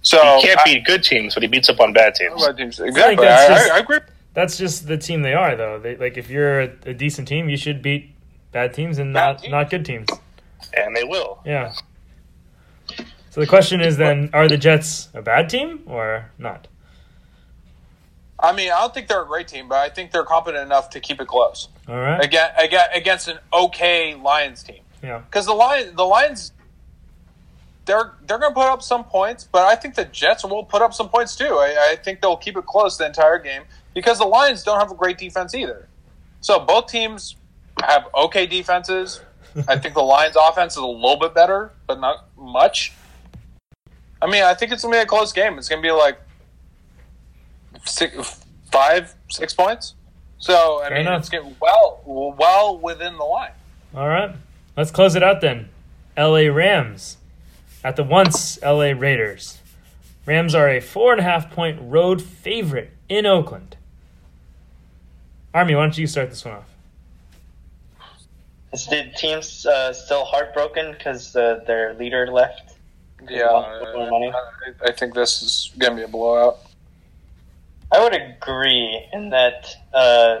So 0.00 0.18
He 0.40 0.46
can't 0.46 0.60
I- 0.60 0.64
beat 0.64 0.84
good 0.84 1.04
teams, 1.04 1.34
but 1.34 1.42
he 1.42 1.48
beats 1.48 1.68
up 1.68 1.78
on 1.80 1.92
bad 1.92 2.14
teams. 2.14 2.42
Exactly. 2.80 3.16
that's 3.16 3.50
I, 3.50 3.54
just- 3.54 3.70
I, 3.70 3.76
I 3.76 3.78
agree. 3.80 3.98
That's 4.34 4.56
just 4.56 4.86
the 4.88 4.96
team 4.96 5.20
they 5.20 5.34
are, 5.34 5.54
though. 5.56 5.78
They, 5.78 5.96
like 5.96 6.16
if 6.16 6.30
you're 6.30 6.62
a, 6.62 6.70
a 6.86 6.94
decent 6.94 7.28
team, 7.28 7.50
you 7.50 7.58
should 7.58 7.82
beat 7.82 8.14
bad 8.50 8.72
teams 8.72 8.96
and 8.98 9.12
Bad 9.12 9.20
not 9.26 9.38
teams. 9.40 9.50
not 9.52 9.70
good 9.70 9.84
teams. 9.84 10.08
And 10.74 10.96
they 10.96 11.04
will. 11.04 11.40
Yeah. 11.44 11.74
So 13.32 13.40
the 13.40 13.46
question 13.46 13.80
is 13.80 13.96
then: 13.96 14.28
Are 14.34 14.46
the 14.46 14.58
Jets 14.58 15.08
a 15.14 15.22
bad 15.22 15.48
team 15.48 15.84
or 15.86 16.30
not? 16.36 16.68
I 18.38 18.52
mean, 18.52 18.70
I 18.70 18.80
don't 18.80 18.92
think 18.92 19.08
they're 19.08 19.22
a 19.22 19.26
great 19.26 19.48
team, 19.48 19.68
but 19.68 19.78
I 19.78 19.88
think 19.88 20.10
they're 20.10 20.24
competent 20.24 20.62
enough 20.64 20.90
to 20.90 21.00
keep 21.00 21.18
it 21.18 21.28
close 21.28 21.68
All 21.88 21.96
right. 21.96 22.22
again, 22.22 22.50
again 22.62 22.88
against 22.92 23.28
an 23.28 23.38
okay 23.54 24.14
Lions 24.16 24.62
team. 24.62 24.82
Yeah. 25.02 25.20
Because 25.20 25.46
the 25.46 25.54
Lions, 25.54 25.96
the 25.96 26.04
Lions, 26.04 26.52
they're 27.86 28.12
they're 28.26 28.38
going 28.38 28.52
to 28.52 28.54
put 28.54 28.66
up 28.66 28.82
some 28.82 29.02
points, 29.02 29.48
but 29.50 29.62
I 29.62 29.76
think 29.76 29.94
the 29.94 30.04
Jets 30.04 30.44
will 30.44 30.64
put 30.64 30.82
up 30.82 30.92
some 30.92 31.08
points 31.08 31.34
too. 31.34 31.54
I, 31.54 31.92
I 31.92 31.96
think 31.96 32.20
they'll 32.20 32.36
keep 32.36 32.58
it 32.58 32.66
close 32.66 32.98
the 32.98 33.06
entire 33.06 33.38
game 33.38 33.62
because 33.94 34.18
the 34.18 34.26
Lions 34.26 34.62
don't 34.62 34.78
have 34.78 34.90
a 34.90 34.94
great 34.94 35.16
defense 35.16 35.54
either. 35.54 35.88
So 36.42 36.60
both 36.60 36.88
teams 36.88 37.36
have 37.82 38.08
okay 38.14 38.44
defenses. 38.44 39.22
I 39.68 39.78
think 39.78 39.94
the 39.94 40.02
Lions' 40.02 40.36
offense 40.36 40.72
is 40.72 40.82
a 40.82 40.86
little 40.86 41.16
bit 41.16 41.34
better, 41.34 41.72
but 41.86 41.98
not 41.98 42.26
much. 42.36 42.92
I 44.22 44.26
mean, 44.30 44.44
I 44.44 44.54
think 44.54 44.70
it's 44.70 44.82
going 44.82 44.92
to 44.92 44.98
be 45.00 45.02
a 45.02 45.06
close 45.06 45.32
game. 45.32 45.58
It's 45.58 45.68
going 45.68 45.82
to 45.82 45.86
be 45.86 45.90
like 45.90 46.18
six, 47.84 48.40
five, 48.70 49.14
six 49.28 49.52
points. 49.52 49.94
So 50.38 50.80
I 50.80 50.88
Fair 50.88 50.98
mean, 50.98 51.06
enough. 51.08 51.20
it's 51.20 51.28
getting 51.28 51.56
well, 51.60 52.00
well 52.06 52.78
within 52.78 53.16
the 53.16 53.24
line. 53.24 53.50
All 53.94 54.08
right. 54.08 54.34
Let's 54.76 54.90
close 54.92 55.16
it 55.16 55.22
out 55.22 55.40
then. 55.40 55.68
L.A. 56.16 56.48
Rams 56.48 57.16
at 57.82 57.96
the 57.96 58.04
once 58.04 58.58
L.A. 58.62 58.92
Raiders. 58.94 59.58
Rams 60.24 60.54
are 60.54 60.68
a 60.68 60.80
four 60.80 61.12
and 61.12 61.20
a 61.20 61.24
half 61.24 61.50
point 61.50 61.78
road 61.82 62.22
favorite 62.22 62.92
in 63.08 63.26
Oakland. 63.26 63.76
Army, 65.52 65.74
why 65.74 65.82
don't 65.82 65.98
you 65.98 66.06
start 66.06 66.30
this 66.30 66.44
one 66.44 66.54
off? 66.54 66.68
Is 68.72 68.86
the 68.86 69.12
team's 69.16 69.66
uh, 69.66 69.92
still 69.92 70.24
heartbroken 70.24 70.92
because 70.92 71.36
uh, 71.36 71.60
their 71.66 71.92
leader 71.94 72.26
left? 72.28 72.71
Yeah, 73.28 73.50
Want 73.52 74.10
money? 74.10 74.32
I, 74.32 74.88
I 74.88 74.92
think 74.92 75.14
this 75.14 75.42
is 75.42 75.70
going 75.78 75.92
to 75.92 75.96
be 75.96 76.02
a 76.02 76.08
blowout. 76.08 76.58
I 77.90 78.02
would 78.02 78.14
agree 78.14 79.06
in 79.12 79.30
that 79.30 79.66
uh, 79.92 80.40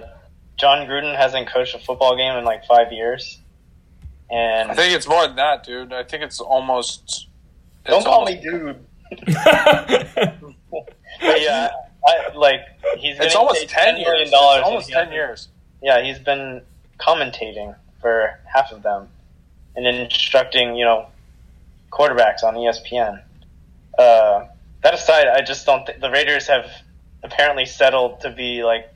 Jon 0.56 0.86
Gruden 0.86 1.16
hasn't 1.16 1.48
coached 1.48 1.74
a 1.74 1.78
football 1.78 2.16
game 2.16 2.36
in 2.36 2.44
like 2.44 2.64
five 2.66 2.92
years, 2.92 3.38
and 4.30 4.70
I 4.70 4.74
think 4.74 4.94
it's 4.94 5.06
more 5.08 5.26
than 5.26 5.36
that, 5.36 5.64
dude. 5.64 5.92
I 5.92 6.02
think 6.02 6.22
it's 6.22 6.40
almost. 6.40 7.28
don't 7.84 7.96
it's 7.98 8.06
call 8.06 8.20
almost- 8.26 8.42
me 8.42 8.50
dude. 8.50 8.76
But 11.20 11.40
yeah, 11.42 11.68
I, 12.06 12.34
like 12.34 12.60
he's 12.98 13.18
It's 13.20 13.34
almost 13.36 13.60
paid 13.60 13.68
ten 13.68 13.94
$10 13.96 13.98
years. 14.00 14.30
dollars. 14.30 14.62
almost 14.64 14.88
ten 14.88 14.96
hasn't- 14.98 15.14
years. 15.14 15.48
Yeah, 15.82 16.02
he's 16.02 16.18
been 16.18 16.62
commentating 16.98 17.76
for 18.00 18.38
half 18.52 18.72
of 18.72 18.82
them 18.82 19.08
and 19.76 19.86
instructing, 19.86 20.74
you 20.76 20.84
know, 20.84 21.06
quarterbacks 21.92 22.42
on 22.42 22.54
ESPN. 22.54 23.22
Uh, 23.96 24.46
that 24.82 24.94
aside, 24.94 25.28
I 25.28 25.42
just 25.42 25.66
don't 25.66 25.86
think 25.86 26.00
the 26.00 26.10
Raiders 26.10 26.48
have 26.48 26.66
apparently 27.22 27.66
settled 27.66 28.22
to 28.22 28.30
be 28.30 28.64
like 28.64 28.92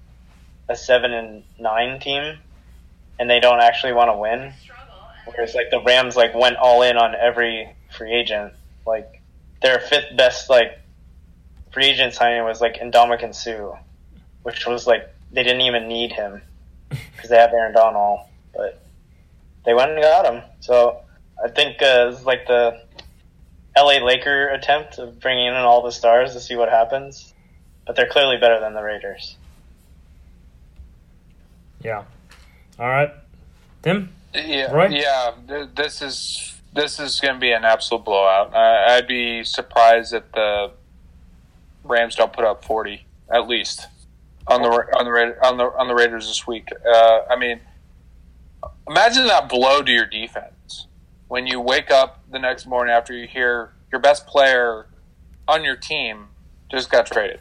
a 0.68 0.74
seven 0.74 1.12
and 1.12 1.44
nine 1.58 2.00
team, 2.00 2.38
and 3.18 3.30
they 3.30 3.38
don't 3.38 3.60
actually 3.60 3.92
want 3.92 4.10
to 4.10 4.16
win. 4.16 4.52
Whereas 5.26 5.54
like 5.54 5.70
the 5.70 5.82
Rams 5.82 6.16
like 6.16 6.34
went 6.34 6.56
all 6.56 6.82
in 6.82 6.96
on 6.96 7.14
every 7.14 7.68
free 7.96 8.14
agent. 8.14 8.52
Like 8.86 9.20
their 9.62 9.78
fifth 9.78 10.16
best 10.16 10.48
like 10.48 10.78
free 11.72 11.86
agent 11.86 12.14
signing 12.14 12.44
was 12.44 12.60
like 12.60 12.80
Ndamukong 12.80 13.34
Suh, 13.34 13.76
which 14.42 14.66
was 14.66 14.86
like 14.86 15.08
they 15.30 15.42
didn't 15.42 15.62
even 15.62 15.88
need 15.88 16.12
him 16.12 16.42
because 16.88 17.30
they 17.30 17.36
have 17.36 17.52
Aaron 17.52 17.74
Donald, 17.74 18.20
but 18.54 18.82
they 19.64 19.74
went 19.74 19.90
and 19.92 20.02
got 20.02 20.32
him. 20.32 20.42
So 20.60 21.02
I 21.42 21.48
think 21.48 21.82
uh, 21.82 22.10
this 22.10 22.20
is 22.20 22.26
like 22.26 22.46
the 22.46 22.85
LA 23.76 23.98
Laker 24.04 24.48
attempt 24.48 24.98
of 24.98 25.20
bringing 25.20 25.46
in 25.46 25.54
all 25.54 25.82
the 25.82 25.92
stars 25.92 26.32
to 26.32 26.40
see 26.40 26.56
what 26.56 26.68
happens. 26.70 27.32
But 27.86 27.94
they're 27.96 28.08
clearly 28.08 28.36
better 28.38 28.58
than 28.58 28.74
the 28.74 28.82
Raiders. 28.82 29.36
yeah. 31.82 32.04
All 32.78 32.88
right. 32.88 33.10
Tim? 33.82 34.12
Yeah, 34.34 34.72
Right? 34.72 34.90
yeah. 34.90 35.32
th- 35.48 35.68
This 35.74 36.02
is 36.02 36.52
this 36.74 36.98
is 37.00 37.20
going 37.20 37.34
to 37.34 37.40
be 37.40 37.52
an 37.52 37.64
absolute 37.64 38.04
blowout. 38.04 38.54
I, 38.54 38.96
I'd 38.96 39.06
be 39.08 39.44
surprised 39.44 40.12
if 40.12 40.30
the 40.32 40.72
Rams 41.84 42.16
don't 42.16 42.32
put 42.32 42.44
up 42.44 42.64
forty 42.64 43.06
at 43.32 43.46
least 43.48 43.86
on 44.46 44.62
the 44.62 44.68
on 44.68 45.04
the 45.04 45.10
Ra- 45.12 45.32
on 45.48 45.56
the 45.56 45.64
on 45.64 45.88
the 45.88 45.94
Raiders 45.94 46.26
this 46.26 46.46
week. 46.46 46.68
Uh, 46.86 47.20
I 47.30 47.36
mean, 47.36 47.60
imagine 48.88 49.26
that 49.28 49.48
blow 49.48 49.82
to 49.82 49.90
your 49.92 50.06
defense 50.06 50.86
when 51.28 51.46
you 51.46 51.60
wake 51.60 51.90
up 51.90 52.15
the 52.30 52.38
next 52.38 52.66
morning 52.66 52.94
after 52.94 53.12
you 53.12 53.26
hear 53.26 53.72
your 53.90 54.00
best 54.00 54.26
player 54.26 54.86
on 55.48 55.64
your 55.64 55.76
team 55.76 56.26
just 56.70 56.90
got 56.90 57.06
traded. 57.06 57.40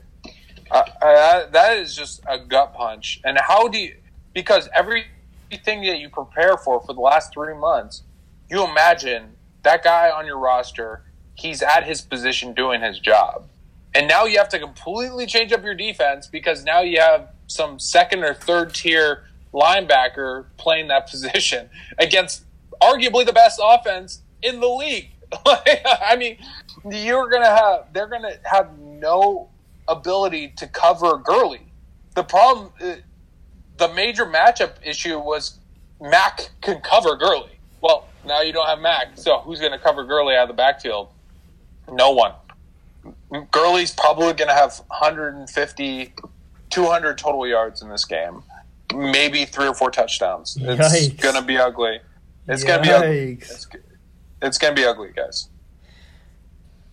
Uh, 0.71 0.83
uh, 1.01 1.49
that 1.49 1.77
is 1.77 1.95
just 1.95 2.21
a 2.27 2.39
gut 2.39 2.73
punch. 2.73 3.21
And 3.23 3.37
how 3.39 3.67
do 3.67 3.77
you? 3.77 3.95
Because 4.33 4.69
everything 4.75 5.83
that 5.83 5.99
you 5.99 6.09
prepare 6.09 6.57
for 6.57 6.81
for 6.81 6.93
the 6.93 7.01
last 7.01 7.33
three 7.33 7.55
months, 7.55 8.03
you 8.49 8.63
imagine 8.63 9.33
that 9.63 9.83
guy 9.83 10.09
on 10.09 10.25
your 10.25 10.37
roster, 10.37 11.03
he's 11.35 11.61
at 11.61 11.85
his 11.85 12.01
position 12.01 12.53
doing 12.53 12.81
his 12.81 12.99
job, 12.99 13.47
and 13.93 14.07
now 14.07 14.25
you 14.25 14.37
have 14.37 14.49
to 14.49 14.59
completely 14.59 15.25
change 15.25 15.51
up 15.51 15.63
your 15.63 15.75
defense 15.75 16.27
because 16.27 16.63
now 16.63 16.81
you 16.81 16.99
have 16.99 17.29
some 17.47 17.79
second 17.79 18.23
or 18.23 18.33
third 18.33 18.73
tier 18.73 19.23
linebacker 19.53 20.45
playing 20.57 20.87
that 20.89 21.07
position 21.09 21.69
against 21.97 22.43
arguably 22.81 23.25
the 23.25 23.33
best 23.33 23.59
offense 23.63 24.21
in 24.45 24.59
the 24.59 24.67
league. 24.67 25.09
I 25.45 26.15
mean, 26.17 26.37
you're 26.89 27.29
gonna 27.29 27.45
have 27.45 27.93
they're 27.93 28.07
gonna 28.07 28.37
have 28.43 28.77
no 28.79 29.49
ability 29.87 30.49
to 30.57 30.67
cover 30.67 31.17
Gurley. 31.17 31.61
The 32.15 32.23
problem, 32.23 32.71
uh, 32.81 32.95
the 33.77 33.93
major 33.93 34.25
matchup 34.25 34.75
issue 34.83 35.19
was 35.19 35.59
Mack 36.01 36.49
can 36.61 36.81
cover 36.81 37.15
Gurley. 37.15 37.59
Well, 37.81 38.07
now 38.25 38.41
you 38.41 38.53
don't 38.53 38.67
have 38.67 38.79
Mack, 38.79 39.17
so 39.17 39.39
who's 39.39 39.59
going 39.59 39.71
to 39.71 39.79
cover 39.79 40.03
Gurley 40.03 40.35
out 40.35 40.43
of 40.43 40.47
the 40.49 40.53
backfield? 40.53 41.09
No 41.91 42.11
one. 42.11 42.33
Gurley's 43.51 43.91
probably 43.91 44.33
going 44.33 44.47
to 44.47 44.53
have 44.53 44.81
150, 44.87 46.13
200 46.69 47.17
total 47.17 47.47
yards 47.47 47.81
in 47.81 47.89
this 47.89 48.05
game, 48.05 48.41
maybe 48.95 49.45
three 49.45 49.67
or 49.67 49.75
four 49.75 49.91
touchdowns. 49.91 50.57
It's 50.59 50.81
Yikes. 50.81 51.21
going 51.21 51.35
to 51.35 51.41
be 51.41 51.57
ugly. 51.57 51.99
It's 52.47 52.63
going 52.63 52.81
to 52.81 52.83
be 52.83 52.91
ugly. 52.91 53.33
It's, 53.41 53.67
it's 54.45 54.57
to 54.57 54.73
be 54.73 54.85
ugly, 54.85 55.11
guys. 55.15 55.49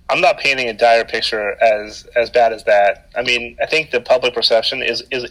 I'm 0.09 0.21
not 0.21 0.39
painting 0.39 0.69
a 0.69 0.75
dire 0.75 1.05
picture 1.05 1.57
as 1.63 2.07
as 2.17 2.31
bad 2.31 2.53
as 2.53 2.65
that. 2.65 3.09
I 3.17 3.23
mean, 3.23 3.57
I 3.63 3.67
think 3.67 3.91
the 3.91 4.01
public 4.01 4.35
perception 4.35 4.83
is 4.83 5.03
is 5.11 5.31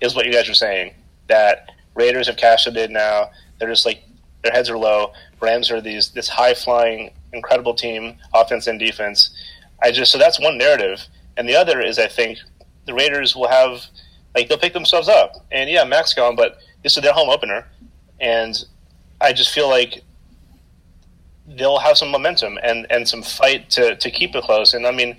is 0.00 0.14
what 0.14 0.26
you 0.26 0.32
guys 0.32 0.48
are 0.48 0.54
saying 0.54 0.94
that 1.28 1.70
Raiders 1.94 2.26
have 2.26 2.36
cashed 2.36 2.66
it 2.66 2.76
in 2.76 2.92
now. 2.92 3.30
They're 3.58 3.68
just 3.68 3.86
like 3.86 4.02
their 4.42 4.52
heads 4.52 4.70
are 4.70 4.78
low. 4.78 5.12
Rams 5.40 5.70
are 5.70 5.80
these 5.80 6.10
this 6.10 6.28
high 6.28 6.54
flying, 6.54 7.10
incredible 7.32 7.74
team, 7.74 8.16
offense 8.32 8.66
and 8.66 8.78
defense. 8.78 9.30
I 9.82 9.90
just 9.90 10.12
so 10.12 10.18
that's 10.18 10.40
one 10.40 10.58
narrative, 10.58 11.06
and 11.36 11.48
the 11.48 11.56
other 11.56 11.80
is 11.80 11.98
I 11.98 12.08
think 12.08 12.38
the 12.86 12.94
Raiders 12.94 13.34
will 13.34 13.48
have 13.48 13.84
like 14.34 14.48
they'll 14.48 14.58
pick 14.58 14.72
themselves 14.72 15.08
up, 15.08 15.44
and 15.50 15.68
yeah, 15.68 15.84
Mack's 15.84 16.14
gone, 16.14 16.36
but 16.36 16.58
this 16.82 16.96
is 16.96 17.02
their 17.02 17.12
home 17.12 17.28
opener, 17.28 17.66
and 18.20 18.56
I 19.20 19.32
just 19.32 19.52
feel 19.52 19.68
like 19.68 20.03
they'll 21.46 21.78
have 21.78 21.96
some 21.96 22.10
momentum 22.10 22.58
and, 22.62 22.86
and 22.90 23.08
some 23.08 23.22
fight 23.22 23.70
to, 23.70 23.96
to 23.96 24.10
keep 24.10 24.34
it 24.34 24.44
close. 24.44 24.74
And 24.74 24.86
I 24.86 24.90
mean, 24.90 25.16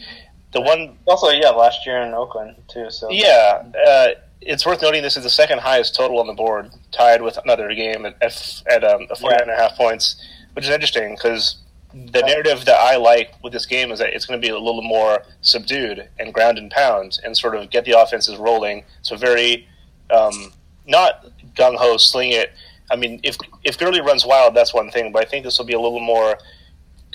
the 0.51 0.61
one, 0.61 0.97
Also, 1.05 1.30
yeah, 1.30 1.49
last 1.49 1.86
year 1.86 2.01
in 2.01 2.13
Oakland 2.13 2.55
too. 2.67 2.89
So 2.89 3.09
yeah, 3.11 3.63
uh, 3.88 4.07
it's 4.41 4.65
worth 4.65 4.82
noting 4.82 5.03
this 5.03 5.17
is 5.17 5.23
the 5.23 5.30
second 5.30 5.59
highest 5.59 5.95
total 5.95 6.19
on 6.19 6.28
the 6.28 6.34
board, 6.34 6.71
tied 6.91 7.21
with 7.21 7.38
another 7.43 7.73
game 7.73 8.05
at 8.05 8.15
at, 8.21 8.63
at 8.71 8.84
um, 8.84 9.07
49 9.07 9.41
and 9.41 9.51
a 9.51 9.55
half 9.55 9.76
points, 9.76 10.15
which 10.53 10.65
is 10.65 10.71
interesting 10.71 11.15
because 11.15 11.57
the 11.93 12.21
narrative 12.21 12.65
that 12.65 12.78
I 12.78 12.97
like 12.97 13.34
with 13.41 13.53
this 13.53 13.65
game 13.65 13.91
is 13.91 13.99
that 13.99 14.13
it's 14.13 14.26
going 14.26 14.39
to 14.39 14.45
be 14.45 14.51
a 14.51 14.59
little 14.59 14.82
more 14.82 15.23
subdued 15.41 16.09
and 16.19 16.34
ground 16.34 16.57
and 16.57 16.69
pound 16.69 17.19
and 17.23 17.38
sort 17.38 17.55
of 17.55 17.69
get 17.69 17.86
the 17.86 17.99
offenses 17.99 18.38
rolling. 18.38 18.84
So 19.01 19.15
very 19.15 19.67
um, 20.09 20.51
not 20.86 21.26
gung 21.55 21.76
ho, 21.76 21.97
sling 21.97 22.32
it. 22.32 22.51
I 22.89 22.95
mean, 22.95 23.19
if 23.23 23.38
if 23.63 23.77
Gurley 23.77 24.01
runs 24.01 24.25
wild, 24.25 24.55
that's 24.55 24.73
one 24.73 24.91
thing, 24.91 25.11
but 25.11 25.25
I 25.25 25.29
think 25.29 25.43
this 25.43 25.57
will 25.57 25.65
be 25.65 25.73
a 25.73 25.79
little 25.79 25.99
more 25.99 26.38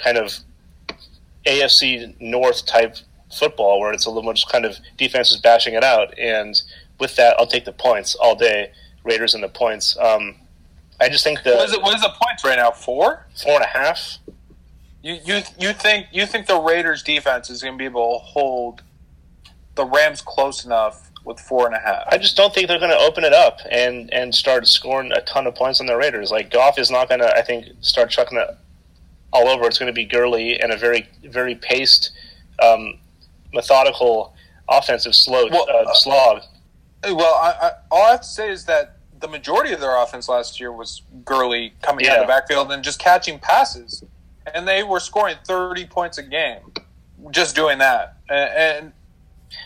kind 0.03 0.19
of 0.19 0.37
AFC 1.47 2.21
North 2.21 2.67
type 2.67 2.97
football, 3.33 3.81
where 3.81 3.93
it's 3.93 4.07
a 4.07 4.11
little 4.11 4.23
more 4.23 4.35
just 4.35 4.51
kind 4.51 4.65
of 4.65 4.79
defenses 4.97 5.39
bashing 5.39 5.75
it 5.75 5.85
out. 5.85 6.19
And 6.19 6.61
with 6.99 7.17
that, 7.17 7.37
I'll 7.39 7.47
take 7.47 7.65
the 7.65 7.73
points 7.73 8.15
all 8.15 8.35
day. 8.35 8.73
Raiders 9.05 9.35
and 9.35 9.43
the 9.43 9.49
points. 9.49 9.97
Um, 9.99 10.37
I 11.01 11.09
just 11.09 11.25
think 11.25 11.43
the 11.43 11.55
What 11.55 11.69
is 11.69 11.73
it? 11.73 11.83
What 11.83 11.95
is 11.95 12.03
the 12.03 12.13
points 12.21 12.45
right 12.45 12.57
now? 12.57 12.71
Four? 12.71 13.27
four 13.43 13.55
and 13.55 13.65
a 13.65 13.69
half. 13.69 14.19
You 15.03 15.19
you 15.25 15.43
you 15.59 15.73
think 15.73 16.09
you 16.13 16.27
think 16.27 16.47
the 16.47 16.59
Raiders 16.61 17.03
defense 17.03 17.49
is 17.49 17.63
going 17.63 17.75
to 17.75 17.79
be 17.79 17.87
able 17.87 18.19
to 18.19 18.25
hold 18.25 18.83
the 19.75 19.87
Rams 19.87 20.21
close 20.21 20.67
enough 20.67 21.10
with 21.31 21.41
four 21.41 21.67
and 21.67 21.75
a 21.75 21.79
half? 21.79 22.03
I 22.09 22.19
just 22.19 22.37
don't 22.37 22.53
think 22.53 22.69
they're 22.69 22.79
going 22.79 22.91
to 22.91 22.99
open 22.99 23.25
it 23.25 23.33
up 23.33 23.61
and 23.71 24.13
and 24.13 24.35
start 24.35 24.67
scoring 24.67 25.13
a 25.13 25.21
ton 25.23 25.47
of 25.47 25.55
points 25.55 25.81
on 25.81 25.87
the 25.87 25.97
Raiders. 25.97 26.31
Like 26.31 26.51
Goff 26.51 26.79
is 26.79 26.91
not 26.91 27.09
going 27.09 27.21
to, 27.21 27.35
I 27.35 27.43
think, 27.43 27.67
start 27.81 28.11
chucking 28.11 28.37
it 28.37 28.49
all 29.33 29.49
over. 29.49 29.65
It's 29.67 29.79
going 29.79 29.87
to 29.87 29.95
be 29.95 30.05
Gurley 30.05 30.61
and 30.61 30.73
a 30.73 30.77
very 30.77 31.09
very 31.25 31.55
paced, 31.55 32.11
um, 32.63 32.99
methodical 33.55 34.35
offensive 34.69 35.15
slow 35.15 35.49
Well, 35.51 35.67
uh, 35.71 35.95
slog. 35.95 36.43
Well, 37.05 37.35
I, 37.35 37.55
I, 37.61 37.71
all 37.91 38.03
I 38.03 38.11
have 38.11 38.21
to 38.21 38.27
say 38.27 38.51
is 38.51 38.67
that 38.67 38.99
the 39.21 39.29
majority 39.29 39.73
of 39.73 39.81
their 39.81 39.97
offense 40.03 40.29
last 40.29 40.61
year 40.61 40.73
was 40.73 41.03
Gurley 41.25 41.73
coming 41.83 42.07
out 42.09 42.19
of 42.19 42.23
the 42.25 42.29
backfield 42.29 42.73
and 42.73 42.83
just 42.83 42.99
catching 42.99 43.39
passes, 43.39 44.05
and 44.53 44.67
they 44.67 44.83
were 44.83 45.01
scoring 45.01 45.37
thirty 45.47 45.87
points 45.87 46.19
a 46.19 46.23
game, 46.23 46.61
just 47.31 47.55
doing 47.55 47.79
that. 47.79 48.17
And, 48.29 48.51
and 48.51 48.93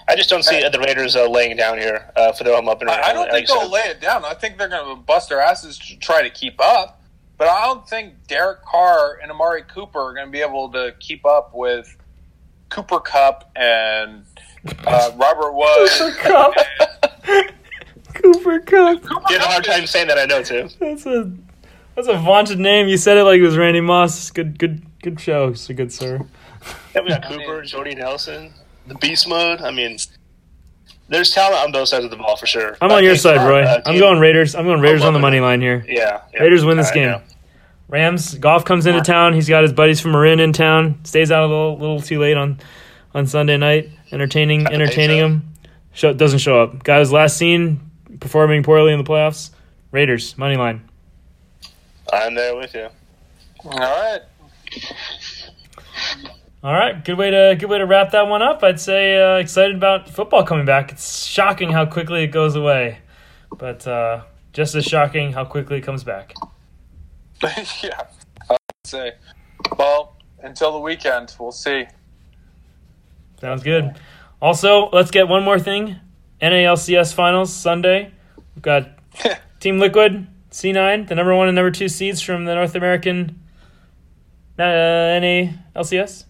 I 0.08 0.16
just 0.16 0.30
don't 0.30 0.42
see 0.44 0.60
the 0.68 0.78
Raiders 0.80 1.16
uh, 1.16 1.28
laying 1.28 1.56
down 1.56 1.78
here 1.78 2.10
uh, 2.16 2.32
for 2.32 2.44
their 2.44 2.54
home 2.54 2.68
opener. 2.68 2.90
I, 2.90 3.10
I 3.10 3.12
don't 3.12 3.28
Like 3.30 3.46
think 3.46 3.48
they'll 3.48 3.70
lay 3.70 3.82
it 3.82 4.00
down. 4.00 4.24
I 4.24 4.34
think 4.34 4.58
they're 4.58 4.68
going 4.68 4.96
to 4.96 5.02
bust 5.02 5.28
their 5.28 5.40
asses 5.40 5.78
to 5.78 5.96
try 5.98 6.22
to 6.22 6.30
keep 6.30 6.60
up. 6.60 7.00
But 7.36 7.48
I 7.48 7.64
don't 7.66 7.86
think 7.88 8.26
Derek 8.28 8.62
Carr 8.62 9.18
and 9.22 9.30
Amari 9.30 9.62
Cooper 9.62 9.98
are 9.98 10.14
going 10.14 10.26
to 10.26 10.30
be 10.32 10.40
able 10.40 10.70
to 10.72 10.94
keep 11.00 11.26
up 11.26 11.52
with 11.54 11.96
Cooper 12.68 13.00
Kupp 13.00 13.50
and 13.56 14.24
uh, 14.86 15.10
Robert 15.16 15.52
Woods. 15.52 15.98
Cooper 15.98 16.16
Kupp. 16.20 16.54
Cooper 18.14 18.60
Kupp. 18.60 19.02
You 19.28 19.38
had 19.38 19.40
a 19.40 19.48
hard 19.48 19.64
time 19.64 19.86
saying 19.86 20.08
that. 20.08 20.18
I 20.18 20.26
know 20.26 20.42
too. 20.42 20.68
That's 20.78 21.06
a 21.06 21.30
that's 21.96 22.08
a 22.08 22.14
vaunted 22.14 22.58
name. 22.60 22.86
You 22.88 22.96
said 22.96 23.16
it 23.16 23.24
like 23.24 23.40
it 23.40 23.42
was 23.42 23.56
Randy 23.56 23.80
Moss. 23.80 24.30
Good 24.30 24.58
good 24.58 24.82
good 25.02 25.20
show. 25.20 25.52
So 25.54 25.74
good 25.74 25.92
sir. 25.92 26.20
Yeah, 26.94 27.02
we 27.02 27.08
got 27.08 27.24
Cooper, 27.26 27.62
Jordy 27.62 27.94
Nelson, 27.94 28.52
the 28.86 28.94
Beast 28.96 29.28
Mode. 29.28 29.60
I 29.60 29.70
mean, 29.70 29.98
there's 31.08 31.30
talent 31.30 31.62
on 31.64 31.72
both 31.72 31.88
sides 31.88 32.04
of 32.04 32.10
the 32.10 32.16
ball 32.16 32.36
for 32.36 32.46
sure. 32.46 32.76
I'm 32.80 32.90
on 32.90 33.04
your 33.04 33.16
side, 33.16 33.46
Roye. 33.46 33.62
uh, 33.62 33.82
I'm 33.86 33.98
going 33.98 34.18
Raiders. 34.20 34.54
I'm 34.54 34.64
going 34.64 34.80
Raiders 34.80 35.04
on 35.04 35.12
the 35.12 35.18
money 35.18 35.40
line 35.40 35.60
here. 35.60 35.84
Yeah, 35.88 36.22
yeah. 36.32 36.42
Raiders 36.42 36.64
win 36.64 36.76
this 36.76 36.90
I 36.90 36.94
game. 36.94 37.10
know. 37.10 37.22
Rams. 37.88 38.34
Goff 38.36 38.64
comes 38.64 38.86
into 38.86 39.02
town. 39.02 39.34
He's 39.34 39.48
got 39.48 39.62
his 39.62 39.72
buddies 39.72 40.00
from 40.00 40.12
Marin 40.12 40.40
in 40.40 40.52
town. 40.52 40.98
Stays 41.04 41.30
out 41.30 41.44
a 41.44 41.46
little, 41.46 41.78
little 41.78 42.00
too 42.00 42.18
late 42.18 42.36
on 42.36 42.58
on 43.14 43.26
Sunday 43.26 43.56
night, 43.56 43.90
entertaining 44.10 44.66
entertaining 44.66 45.18
him. 45.18 45.54
Show, 45.92 46.12
doesn't 46.12 46.40
show 46.40 46.60
up. 46.60 46.82
Guy 46.82 46.98
was 46.98 47.12
last 47.12 47.36
seen 47.36 47.80
performing 48.18 48.62
poorly 48.62 48.92
in 48.92 48.98
the 48.98 49.04
playoffs. 49.04 49.50
Raiders 49.92 50.36
money 50.36 50.56
line. 50.56 50.88
I'm 52.12 52.34
there 52.34 52.56
with 52.56 52.74
you. 52.74 52.88
All 53.64 53.78
right. 53.78 54.20
All 56.64 56.72
right, 56.72 57.04
good 57.04 57.18
way 57.18 57.30
to 57.30 57.54
good 57.60 57.68
way 57.68 57.76
to 57.76 57.84
wrap 57.84 58.12
that 58.12 58.26
one 58.26 58.40
up. 58.40 58.62
I'd 58.64 58.80
say 58.80 59.20
uh, 59.20 59.36
excited 59.36 59.76
about 59.76 60.08
football 60.08 60.44
coming 60.44 60.64
back. 60.64 60.92
It's 60.92 61.26
shocking 61.26 61.70
how 61.70 61.84
quickly 61.84 62.24
it 62.24 62.28
goes 62.28 62.56
away, 62.56 63.00
but 63.58 63.86
uh, 63.86 64.22
just 64.54 64.74
as 64.74 64.86
shocking 64.86 65.34
how 65.34 65.44
quickly 65.44 65.76
it 65.76 65.82
comes 65.82 66.04
back. 66.04 66.32
yeah. 67.82 68.06
I'd 68.48 68.56
say. 68.84 69.12
Well, 69.78 70.16
until 70.42 70.72
the 70.72 70.78
weekend, 70.78 71.36
we'll 71.38 71.52
see. 71.52 71.84
Sounds 73.42 73.62
good. 73.62 74.00
Also, 74.40 74.88
let's 74.90 75.10
get 75.10 75.28
one 75.28 75.42
more 75.42 75.58
thing. 75.58 75.96
NALCS 76.40 77.12
finals 77.12 77.52
Sunday. 77.52 78.10
We've 78.54 78.62
got 78.62 78.88
Team 79.60 79.80
Liquid 79.80 80.28
C9, 80.50 81.08
the 81.08 81.14
number 81.14 81.36
one 81.36 81.46
and 81.46 81.56
number 81.56 81.70
two 81.70 81.88
seeds 81.88 82.22
from 82.22 82.46
the 82.46 82.54
North 82.54 82.74
American 82.74 83.38
uh, 84.58 84.62
NALCS. 84.62 86.24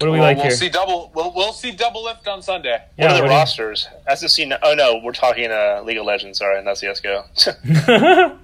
What 0.00 0.06
do 0.06 0.12
we 0.12 0.18
Well, 0.18 0.28
like 0.28 0.36
we'll 0.38 0.46
here? 0.46 0.56
see 0.56 0.70
double. 0.70 1.12
We'll, 1.14 1.32
we'll 1.34 1.52
see 1.52 1.72
Doublelift 1.72 2.26
on 2.26 2.40
Sunday. 2.42 2.82
What 2.96 3.10
are 3.10 3.14
the 3.16 3.20
what 3.22 3.28
do 3.28 3.32
you- 3.34 3.38
rosters? 3.38 3.86
That's 4.06 4.22
the 4.22 4.30
scene. 4.30 4.54
Oh 4.62 4.72
no, 4.74 4.98
we're 5.04 5.12
talking 5.12 5.50
uh, 5.50 5.82
League 5.84 5.98
of 5.98 6.06
Legends. 6.06 6.38
Sorry, 6.38 6.62
not 6.64 6.78
CS:GO. 6.78 7.24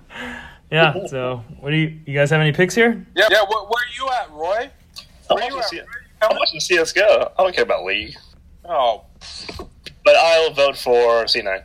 yeah. 0.71 0.95
So, 1.07 1.43
what 1.61 1.71
do 1.71 1.77
you 1.77 1.99
you 2.05 2.13
guys 2.15 2.29
have 2.31 2.41
any 2.43 2.53
picks 2.53 2.75
here? 2.75 3.07
Yeah. 3.15 3.29
Yeah. 3.31 3.43
Where, 3.43 3.63
where 3.65 3.83
are 3.85 3.95
you 3.97 4.09
at, 4.21 4.31
Roye? 4.33 4.71
I'm 5.31 5.37
Where 5.37 5.49
you 5.49 5.57
watching, 5.57 5.79
at? 5.79 5.85
C- 5.87 5.91
How 6.21 6.29
I'm 6.29 6.35
much? 6.35 6.41
watching 6.41 6.61
CS:GO. 6.61 7.33
I 7.39 7.43
don't 7.43 7.55
care 7.55 7.65
about 7.65 7.85
League, 7.85 8.15
Oh, 8.67 9.05
but 10.05 10.15
I'll 10.17 10.53
vote 10.53 10.77
for 10.77 11.25
C9. 11.25 11.63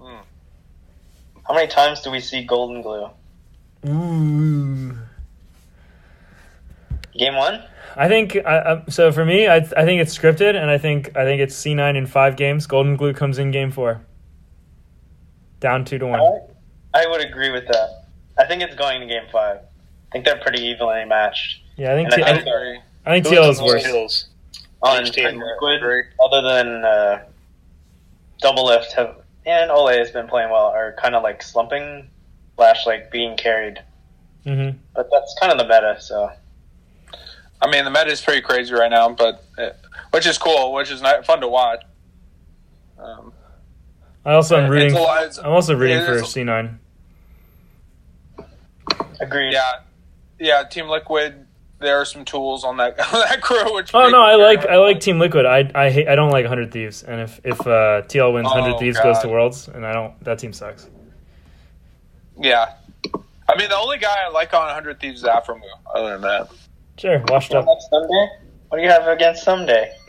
How 0.00 1.54
many 1.54 1.66
times 1.68 2.00
do 2.00 2.10
we 2.10 2.18
see 2.20 2.44
Goldenglue? 2.46 3.10
Ooh. 3.86 4.98
Game 7.16 7.36
one. 7.36 7.62
I 7.96 8.08
think 8.08 8.36
I, 8.44 8.58
I, 8.58 8.90
so. 8.90 9.10
For 9.10 9.24
me, 9.24 9.46
I, 9.48 9.56
I 9.56 9.60
think 9.84 10.00
it's 10.02 10.16
scripted, 10.16 10.54
and 10.54 10.70
I 10.70 10.78
think 10.78 11.16
I 11.16 11.24
think 11.24 11.40
it's 11.40 11.54
C 11.54 11.74
nine 11.74 11.96
in 11.96 12.06
five 12.06 12.36
games. 12.36 12.66
Goldenglue 12.66 13.16
comes 13.16 13.38
in 13.38 13.50
game 13.50 13.70
four, 13.70 14.02
down 15.60 15.84
two 15.84 15.98
to 15.98 16.06
one. 16.06 16.20
I, 16.20 17.02
I 17.02 17.06
would 17.08 17.24
agree 17.24 17.50
with 17.50 17.66
that. 17.68 18.04
I 18.38 18.44
think 18.46 18.62
it's 18.62 18.74
going 18.74 19.00
to 19.00 19.06
game 19.06 19.24
five. 19.32 19.58
I 19.58 20.12
think 20.12 20.24
they're 20.26 20.40
pretty 20.40 20.62
evenly 20.62 21.04
matched. 21.06 21.60
Yeah, 21.76 21.92
I 21.92 21.94
think 21.96 22.12
And 22.12 22.16
T- 22.16 22.22
I 22.22 22.28
I, 22.30 22.32
think 22.34 22.46
sorry. 22.46 22.80
I 23.06 23.10
think 23.20 23.26
Who 23.26 23.32
TL 23.34 23.50
is 23.50 23.62
worse. 23.62 23.86
kills? 23.86 24.28
On 24.82 25.04
team. 25.04 25.12
Team 25.30 25.42
Liquid, 25.60 26.04
other 26.22 26.42
than 26.42 26.84
uh, 26.84 27.22
Doublelift 28.42 28.92
have 28.92 29.16
and 29.46 29.70
Olleh 29.70 29.96
has 29.98 30.10
been 30.10 30.26
playing 30.26 30.50
well, 30.50 30.66
are 30.66 30.94
kind 31.00 31.14
of 31.14 31.22
like 31.22 31.40
slumping, 31.42 32.10
slash 32.56 32.84
like 32.86 33.10
being 33.10 33.36
carried. 33.36 33.78
hmm 34.44 34.70
But 34.94 35.08
that's 35.10 35.34
kind 35.40 35.52
of 35.52 35.58
the 35.58 35.64
meta. 35.64 35.96
So 36.00 36.30
I 37.62 37.70
mean, 37.70 37.84
the 37.84 37.90
meta 37.90 38.10
is 38.10 38.20
pretty 38.20 38.42
crazy 38.42 38.74
right 38.74 38.90
now, 38.90 39.08
but 39.10 39.44
uh, 39.58 39.70
which 40.10 40.26
is 40.26 40.36
cool, 40.38 40.72
which 40.72 40.90
is 40.90 41.00
not 41.02 41.24
fun 41.24 41.40
to 41.40 41.48
watch. 41.48 41.82
Um, 42.98 43.32
I 44.24 44.34
also 44.34 44.56
am 44.56 44.64
it's 44.64 44.70
rooting. 44.70 44.94
lot- 44.94 45.18
it's- 45.22 45.38
I'm 45.38 45.52
also 45.52 45.74
rooting 45.74 46.04
for 46.04 46.14
is- 46.14 46.28
C 46.30 46.44
nine. 46.44 46.78
agreed. 49.20 49.52
Yeah, 49.52 49.80
yeah. 50.38 50.64
Team 50.64 50.88
Liquid 50.88 51.46
there 51.78 52.00
are 52.00 52.06
some 52.06 52.24
tools 52.24 52.64
on 52.64 52.78
that 52.78 52.98
on 53.14 53.20
that 53.20 53.40
crew. 53.42 53.74
Which 53.74 53.94
Oh 53.94 54.08
no, 54.08 54.20
I 54.20 54.34
like 54.36 54.66
I 54.66 54.76
like 54.76 55.00
Team 55.00 55.18
Liquid. 55.18 55.46
I 55.46 55.70
I 55.74 55.90
hate 55.90 56.08
I 56.08 56.14
don't 56.14 56.30
like 56.30 56.46
Hundred 56.46 56.72
Thieves, 56.72 57.02
and 57.02 57.20
if 57.20 57.40
if 57.44 57.60
uh, 57.62 58.02
TL 58.02 58.32
wins, 58.34 58.48
Hundred 58.50 58.74
Oh, 58.74 58.78
Thieves 58.78 58.98
goes 59.00 59.18
to 59.20 59.28
Worlds, 59.28 59.68
and 59.68 59.86
I 59.86 59.92
don't. 59.92 60.18
That 60.24 60.38
team 60.38 60.52
sucks. 60.52 60.88
Yeah, 62.38 62.74
I 63.48 63.56
mean 63.58 63.68
the 63.70 63.76
only 63.76 63.98
guy 63.98 64.14
I 64.24 64.28
like 64.28 64.52
on 64.52 64.66
100 64.66 65.00
Thieves 65.00 65.22
is 65.22 65.28
Aphromoo. 65.28 65.62
Other 65.94 66.10
than 66.12 66.20
that, 66.22 66.48
Sure, 66.98 67.22
washed 67.28 67.54
up. 67.54 67.66
Ssumday? 67.66 68.28
What 68.68 68.78
do 68.78 68.82
you 68.82 68.88
have 68.88 69.06
against 69.06 69.46
Ssumday? 69.46 69.90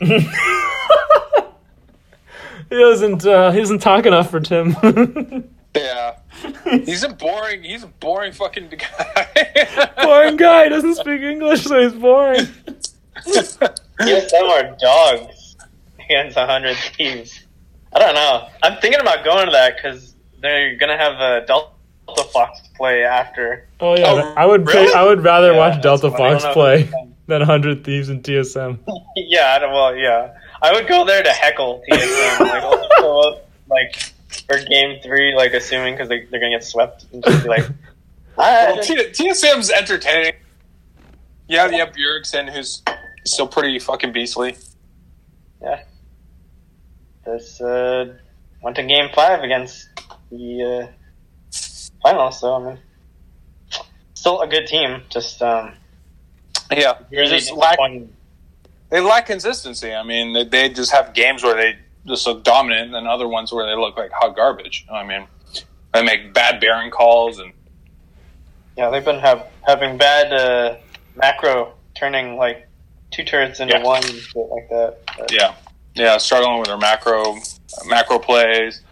he 2.70 2.76
doesn't. 2.76 3.26
Uh, 3.26 3.50
he 3.50 3.60
doesn't 3.60 3.80
talk 3.80 4.06
enough 4.06 4.30
for 4.30 4.40
Tim. 4.40 4.74
yeah, 5.76 6.18
he's 6.64 7.02
a 7.02 7.10
boring. 7.10 7.62
He's 7.62 7.82
a 7.82 7.88
boring 7.88 8.32
fucking 8.32 8.68
guy. 8.78 9.92
boring 10.02 10.36
guy. 10.36 10.64
He 10.64 10.70
doesn't 10.70 10.94
speak 10.96 11.20
English, 11.20 11.64
so 11.64 11.80
he's 11.80 11.92
boring. 11.92 12.46
TSM 13.16 14.48
are 14.48 14.76
dogs 14.80 15.56
against 15.98 16.36
a 16.36 16.40
100 16.40 16.76
Thieves. 16.96 17.46
I 17.92 17.98
don't 17.98 18.14
know. 18.14 18.48
I'm 18.62 18.80
thinking 18.80 19.00
about 19.00 19.24
going 19.24 19.46
to 19.46 19.52
that 19.52 19.76
because 19.76 20.14
they're 20.40 20.76
going 20.76 20.90
to 20.90 20.96
have 20.96 21.20
a 21.20 21.44
Delta 22.14 22.24
Fox 22.30 22.60
play 22.76 23.04
after. 23.04 23.68
Oh 23.80 23.96
yeah, 23.96 24.06
Oh, 24.08 24.34
I 24.36 24.46
would. 24.46 24.66
really? 24.66 24.88
Pay, 24.88 24.92
I 24.94 25.04
would 25.04 25.22
rather 25.22 25.52
Yeah, 25.52 25.58
watch 25.58 25.82
Delta 25.82 26.08
that's 26.10 26.42
Fox 26.44 26.54
play 26.54 26.90
than 27.26 27.42
Hundred 27.42 27.84
Thieves 27.84 28.08
and 28.08 28.22
TSM. 28.22 28.78
yeah, 29.16 29.58
I 29.60 29.66
well, 29.66 29.94
yeah. 29.96 30.34
I 30.62 30.72
would 30.72 30.88
go 30.88 31.04
there 31.04 31.22
to 31.22 31.30
heckle 31.30 31.82
TSM. 31.90 32.40
like, 32.40 32.62
up, 32.62 33.48
like, 33.68 33.96
for 34.48 34.58
game 34.64 35.00
three, 35.02 35.34
like, 35.34 35.52
assuming 35.52 35.94
because 35.94 36.08
they, 36.08 36.24
they're 36.26 36.40
going 36.40 36.50
to 36.52 36.58
get 36.58 36.64
swept. 36.64 37.06
And 37.12 37.22
just 37.22 37.44
be 37.44 37.48
like, 37.48 37.64
well, 38.36 38.76
TSM's 38.78 39.70
entertaining. 39.70 40.32
Yeah, 41.46 41.68
you 41.68 41.78
have 41.78 41.94
Bjergsen, 41.94 42.50
who's 42.52 42.82
still 43.24 43.46
pretty 43.46 43.78
fucking 43.78 44.12
beastly. 44.12 44.56
yeah. 45.62 45.82
This 47.24 47.60
uh, 47.60 48.14
went 48.62 48.76
to 48.76 48.82
game 48.82 49.10
five 49.14 49.42
against 49.42 49.88
the 50.30 50.88
uh, 50.88 50.92
finals, 52.02 52.40
so, 52.40 52.54
I 52.54 52.64
mean, 52.64 52.78
still 54.14 54.40
a 54.40 54.46
good 54.46 54.66
team. 54.66 55.02
Just, 55.08 55.42
um, 55.42 55.74
Yeah, 56.70 56.98
really 57.10 57.28
just 57.38 57.52
lack, 57.52 57.78
they 58.90 59.00
lack 59.00 59.26
consistency. 59.26 59.92
I 59.94 60.02
mean, 60.02 60.32
they, 60.32 60.44
they 60.44 60.68
just 60.68 60.92
have 60.92 61.14
games 61.14 61.42
where 61.42 61.54
they 61.54 61.78
just 62.06 62.26
look 62.26 62.42
dominant, 62.44 62.94
and 62.94 63.06
other 63.06 63.28
ones 63.28 63.52
where 63.52 63.66
they 63.66 63.78
look 63.78 63.96
like 63.96 64.10
hot 64.12 64.34
garbage. 64.34 64.86
I 64.90 65.04
mean, 65.04 65.26
they 65.92 66.02
make 66.02 66.32
bad 66.32 66.60
baron 66.60 66.90
calls, 66.90 67.38
and 67.38 67.52
Yeah, 68.76 68.90
they've 68.90 69.04
been 69.04 69.20
have, 69.20 69.46
having 69.66 69.98
bad 69.98 70.32
uh, 70.32 70.76
macro, 71.16 71.74
turning 71.94 72.36
like 72.36 72.68
two 73.10 73.24
turrets 73.24 73.60
into 73.60 73.74
Yeah. 73.74 73.82
one, 73.82 74.02
shit 74.02 74.36
like 74.36 74.68
that. 74.70 74.98
But, 75.18 75.32
yeah, 75.32 75.54
yeah, 75.94 76.16
struggling 76.18 76.58
with 76.58 76.68
their 76.68 76.78
macro 76.78 77.36
macro 77.86 78.18
plays. 78.18 78.82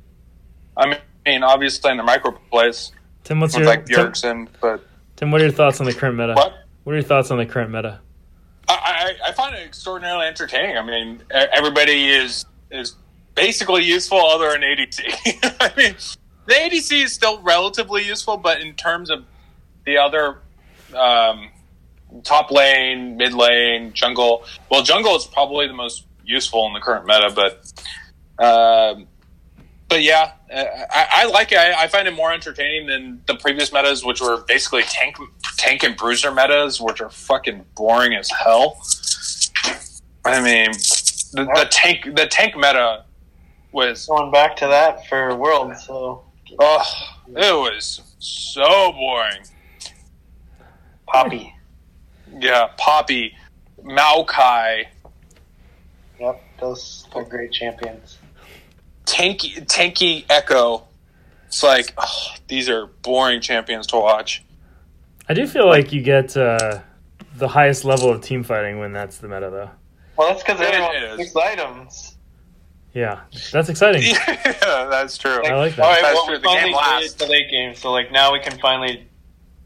I 0.76 0.98
mean, 1.24 1.42
obviously 1.42 1.90
in 1.90 1.96
the 1.96 2.02
micro 2.02 2.32
plays, 2.50 2.92
Tim, 3.26 3.40
what's 3.40 3.56
your 3.56 3.66
like 3.66 3.86
Tim, 3.86 4.48
but 4.60 4.86
Tim? 5.16 5.32
What 5.32 5.40
are 5.40 5.44
your 5.44 5.52
thoughts 5.52 5.80
on 5.80 5.86
the 5.86 5.92
current 5.92 6.16
meta? 6.16 6.34
what? 6.34 6.54
What 6.84 6.92
are 6.92 6.94
your 6.94 7.02
thoughts 7.02 7.32
on 7.32 7.38
the 7.38 7.46
current 7.46 7.72
meta? 7.72 7.98
I, 8.68 9.16
I, 9.24 9.30
I 9.30 9.32
find 9.32 9.52
it 9.56 9.66
extraordinarily 9.66 10.26
entertaining. 10.26 10.78
I 10.78 10.86
mean, 10.86 11.20
everybody 11.32 12.08
is 12.08 12.46
is 12.70 12.94
basically 13.34 13.82
useful 13.82 14.20
other 14.20 14.52
than 14.52 14.60
ADC. 14.60 15.00
I 15.60 15.72
mean, 15.76 15.96
the 16.46 16.54
ADC 16.54 17.02
is 17.02 17.12
still 17.12 17.42
relatively 17.42 18.04
useful, 18.04 18.36
but 18.36 18.60
in 18.60 18.74
terms 18.74 19.10
of 19.10 19.24
the 19.86 19.98
other 19.98 20.38
um, 20.94 21.50
top 22.22 22.52
lane, 22.52 23.16
mid 23.16 23.34
lane, 23.34 23.92
jungle, 23.92 24.44
well, 24.70 24.84
jungle 24.84 25.16
is 25.16 25.24
probably 25.24 25.66
the 25.66 25.74
most 25.74 26.06
useful 26.24 26.64
in 26.68 26.74
the 26.74 26.80
current 26.80 27.06
meta, 27.06 27.32
but. 27.34 27.72
Um, 28.38 29.08
but 29.88 30.02
yeah, 30.02 30.32
uh, 30.52 30.64
I, 30.90 31.06
I 31.12 31.24
like 31.26 31.52
it. 31.52 31.58
I, 31.58 31.84
I 31.84 31.88
find 31.88 32.08
it 32.08 32.14
more 32.14 32.32
entertaining 32.32 32.86
than 32.86 33.22
the 33.26 33.34
previous 33.36 33.72
metas, 33.72 34.04
which 34.04 34.20
were 34.20 34.38
basically 34.48 34.82
tank, 34.82 35.16
tank 35.56 35.82
and 35.82 35.96
bruiser 35.96 36.32
metas, 36.32 36.80
which 36.80 37.00
are 37.00 37.10
fucking 37.10 37.64
boring 37.74 38.14
as 38.14 38.30
hell. 38.30 38.80
I 40.24 40.40
mean, 40.40 40.72
the, 41.32 41.48
the 41.54 41.68
tank, 41.70 42.16
the 42.16 42.26
tank 42.26 42.56
meta 42.56 43.04
was, 43.72 44.06
Going 44.06 44.32
back 44.32 44.56
to 44.56 44.66
that 44.66 45.06
for 45.06 45.36
Worlds, 45.36 45.84
so 45.86 46.24
oh, 46.58 46.82
it 47.28 47.36
was 47.36 48.02
so 48.18 48.92
boring. 48.92 49.42
Poppy. 51.06 51.54
Yeah, 52.40 52.70
Poppy, 52.76 53.36
Maokai, 53.84 54.86
Yep, 56.18 56.42
those 56.60 57.06
are 57.14 57.24
great 57.24 57.52
champions. 57.52 58.18
Tanky, 59.06 59.64
tanky 59.66 60.24
Echo. 60.28 60.84
It's 61.46 61.62
like 61.62 61.94
oh, 61.96 62.34
these 62.48 62.68
are 62.68 62.86
boring 63.02 63.40
champions 63.40 63.86
to 63.88 63.96
watch. 63.96 64.44
I 65.28 65.34
do 65.34 65.46
feel 65.46 65.66
like 65.68 65.92
you 65.92 66.02
get 66.02 66.36
uh, 66.36 66.80
the 67.36 67.48
highest 67.48 67.84
level 67.84 68.10
of 68.10 68.20
team 68.20 68.42
fighting 68.42 68.78
when 68.78 68.92
that's 68.92 69.18
the 69.18 69.28
meta, 69.28 69.50
though. 69.50 69.70
Well, 70.16 70.28
that's 70.28 70.42
because 70.42 70.60
It 70.60 70.68
everyone 70.74 70.96
is. 70.96 71.16
picks 71.18 71.36
items. 71.36 72.16
Yeah, 72.94 73.20
that's 73.52 73.68
exciting. 73.68 74.02
yeah, 74.28 74.86
that's 74.90 75.18
true. 75.18 75.42
I 75.44 75.54
like 75.54 75.76
that. 75.76 75.84
All 75.84 75.90
right, 75.90 76.00
That's 76.02 76.14
well, 76.14 76.24
true. 76.26 76.34
we 76.36 76.40
The 76.40 76.48
game 76.48 76.54
finally 76.54 76.70
made 76.72 76.76
lasts. 76.76 77.14
it 77.14 77.18
to 77.26 77.30
late 77.30 77.50
game, 77.50 77.74
so 77.74 77.92
like 77.92 78.10
now 78.10 78.32
we 78.32 78.40
can 78.40 78.58
finally 78.58 79.06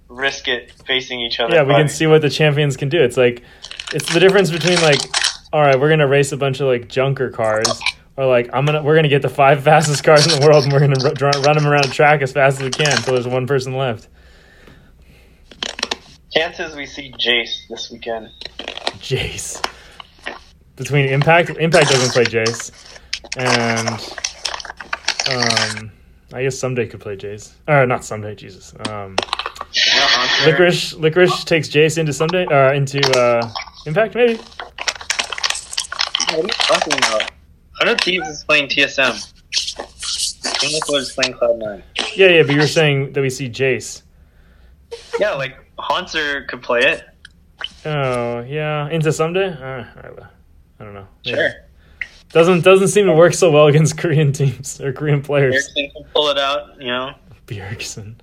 risk 0.09 0.49
it 0.49 0.73
facing 0.85 1.21
each 1.21 1.39
other. 1.39 1.55
Yeah, 1.55 1.63
we 1.63 1.75
can 1.75 1.89
see 1.89 2.07
what 2.09 2.23
the 2.23 2.31
champions 2.31 2.77
can 2.77 2.89
do. 2.89 3.01
It's 3.01 3.17
like 3.17 3.43
it's 3.95 4.13
the 4.13 4.19
difference 4.19 4.51
between 4.51 4.81
like, 4.83 4.99
all 5.53 5.61
right, 5.61 5.79
we're 5.79 5.89
gonna 5.91 6.09
race 6.09 6.33
a 6.33 6.37
bunch 6.37 6.59
of 6.61 6.67
like 6.67 6.89
junker 6.89 7.31
cars, 7.31 7.81
or 8.21 8.27
like 8.27 8.51
I'm 8.53 8.67
gonna 8.67 8.83
we're 8.83 8.95
gonna 8.97 9.09
get 9.09 9.23
the 9.23 9.31
five 9.31 9.65
fastest 9.65 10.05
cars 10.05 10.27
in 10.27 10.39
the 10.39 10.47
world 10.47 10.65
and 10.65 10.73
we're 10.73 10.81
gonna 10.81 11.03
r- 11.03 11.43
run 11.43 11.57
them 11.57 11.67
around 11.67 11.87
a 11.87 11.89
track 11.89 12.21
as 12.21 12.33
fast 12.33 12.59
as 12.59 12.63
we 12.63 12.71
can 12.71 12.93
until 12.93 13.15
there's 13.15 13.27
one 13.27 13.47
person 13.47 13.75
left. 13.75 14.09
Chances 16.31 16.77
we 16.77 16.85
see 16.85 17.13
Jayce 17.13 17.67
this 17.71 17.91
weekend. 17.91 18.29
Jayce. 18.99 19.65
Between 20.77 21.07
Impact, 21.07 21.49
Impact 21.51 21.89
doesn't 21.89 22.13
play 22.13 22.25
Jayce, 22.25 22.71
and 23.39 23.89
um, 25.31 25.91
I 26.35 26.43
guess 26.43 26.57
Ssumday 26.57 26.91
could 26.91 27.01
play 27.01 27.17
Jayce. 27.17 27.53
Or 27.69 27.87
not 27.87 28.03
Ssumday, 28.03 28.37
Jesus. 28.37 28.75
Um, 28.89 29.17
Licorice, 30.45 30.95
Licorice 30.95 31.45
takes 31.45 31.69
Jayce 31.69 31.97
into 31.97 32.13
Ssumday, 32.13 32.51
uh, 32.53 32.75
into 32.75 33.01
uh, 33.19 33.51
Impact 33.87 34.15
maybe. 34.15 34.35
What 36.29 36.33
are 36.33 36.43
you 36.43 36.49
talking 36.49 36.99
about? 36.99 37.40
Hundred 37.81 38.01
Thieves 38.03 38.29
is 38.29 38.45
playing 38.45 38.69
TSM. 38.69 39.33
Team 40.61 40.71
Liquid 40.75 41.01
is 41.01 41.13
playing 41.13 41.33
Cloud 41.33 41.59
Nine. 41.59 41.83
Yeah, 42.15 42.29
yeah, 42.29 42.43
but 42.43 42.53
you 42.53 42.61
were 42.61 42.67
saying 42.67 43.15
that 43.15 43.23
we 43.23 43.31
see 43.31 43.49
Jayce. 43.49 44.03
Yeah, 45.19 45.33
like 45.33 45.57
Hauntzer 45.79 46.47
could 46.47 46.63
play 46.63 46.81
it. 46.81 47.05
Oh 47.87 48.41
yeah, 48.41 48.89
into 48.91 49.09
Ssumday. 49.09 49.59
Uh, 49.59 49.87
I, 49.97 50.09
I 50.79 50.85
don't 50.85 50.93
know. 50.93 51.07
Maybe. 51.25 51.37
Sure. 51.37 51.51
Doesn't 52.33 52.63
doesn't 52.63 52.89
seem 52.89 53.07
to 53.07 53.15
work 53.15 53.33
so 53.33 53.51
well 53.51 53.67
against 53.67 53.97
Korean 53.99 54.33
teams 54.33 54.79
or 54.81 54.93
Korean 54.93 55.23
players. 55.23 55.55
Erickson 55.55 55.91
can 55.91 56.05
pull 56.15 56.29
it 56.29 56.39
out, 56.39 56.81
you 56.81 56.89
know. 56.89 57.15
Bjergsen, 57.47 58.17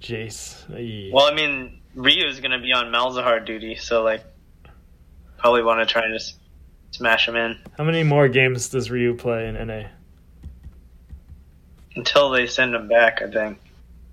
Jayce. 0.00 0.64
Aye. 0.74 1.10
Well, 1.12 1.26
I 1.26 1.34
mean, 1.34 1.80
Ryu 1.94 2.26
is 2.26 2.40
going 2.40 2.50
to 2.52 2.58
be 2.58 2.72
on 2.72 2.86
Malzahar 2.86 3.44
duty, 3.44 3.76
so 3.76 4.02
like, 4.02 4.24
probably 5.36 5.62
want 5.62 5.86
to 5.86 5.92
try 5.92 6.04
and 6.04 6.14
just 6.18 6.38
smash 6.92 7.28
him 7.28 7.36
in 7.36 7.58
How 7.76 7.84
many 7.84 8.04
more 8.04 8.28
games 8.28 8.68
does 8.68 8.90
Ryu 8.90 9.14
play 9.14 9.48
in 9.48 9.66
NA? 9.66 9.88
until 11.96 12.30
they 12.30 12.46
send 12.46 12.74
him 12.74 12.88
back. 12.88 13.22
I 13.22 13.30
think. 13.30 13.58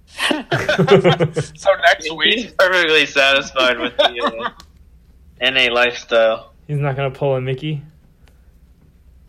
so 1.58 1.70
next 1.84 2.06
He's 2.06 2.14
week, 2.14 2.58
perfectly 2.58 3.06
satisfied 3.06 3.80
with 3.80 3.96
the 3.98 4.54
uh, 5.42 5.52
NA 5.52 5.72
lifestyle. 5.72 6.54
He's 6.68 6.80
not 6.80 6.96
gonna 6.96 7.12
pull 7.12 7.36
a 7.36 7.42
Mickey. 7.42 7.82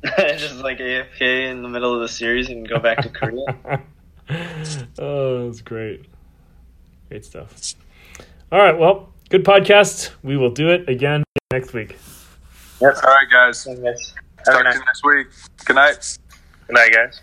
just 0.17 0.57
like 0.57 0.79
AFK 0.79 1.51
in 1.51 1.63
the 1.63 1.69
middle 1.69 1.95
of 1.95 2.01
the 2.01 2.09
series 2.09 2.49
and 2.49 2.67
go 2.67 2.79
back 2.79 3.03
to 3.03 3.11
Korea. 3.11 3.83
oh, 4.99 5.47
that's 5.47 5.61
great. 5.61 6.07
Great 7.09 7.25
stuff. 7.25 7.75
All 8.51 8.59
right, 8.59 8.79
well, 8.79 9.13
good 9.29 9.45
podcast. 9.45 10.11
We 10.23 10.39
will 10.39 10.51
do 10.51 10.71
it 10.71 10.89
again 10.89 11.23
next 11.53 11.75
week. 11.75 11.99
All 12.83 12.91
right, 12.91 13.27
guys. 13.31 13.65
Talk 13.65 13.77
Have 13.77 14.67
a 14.67 14.73
to 14.73 14.79
you 14.79 14.85
next 14.85 15.05
week. 15.05 15.27
Good 15.65 15.77
night. 15.77 16.19
Good 16.67 16.75
night, 16.75 16.93
guys. 16.93 17.21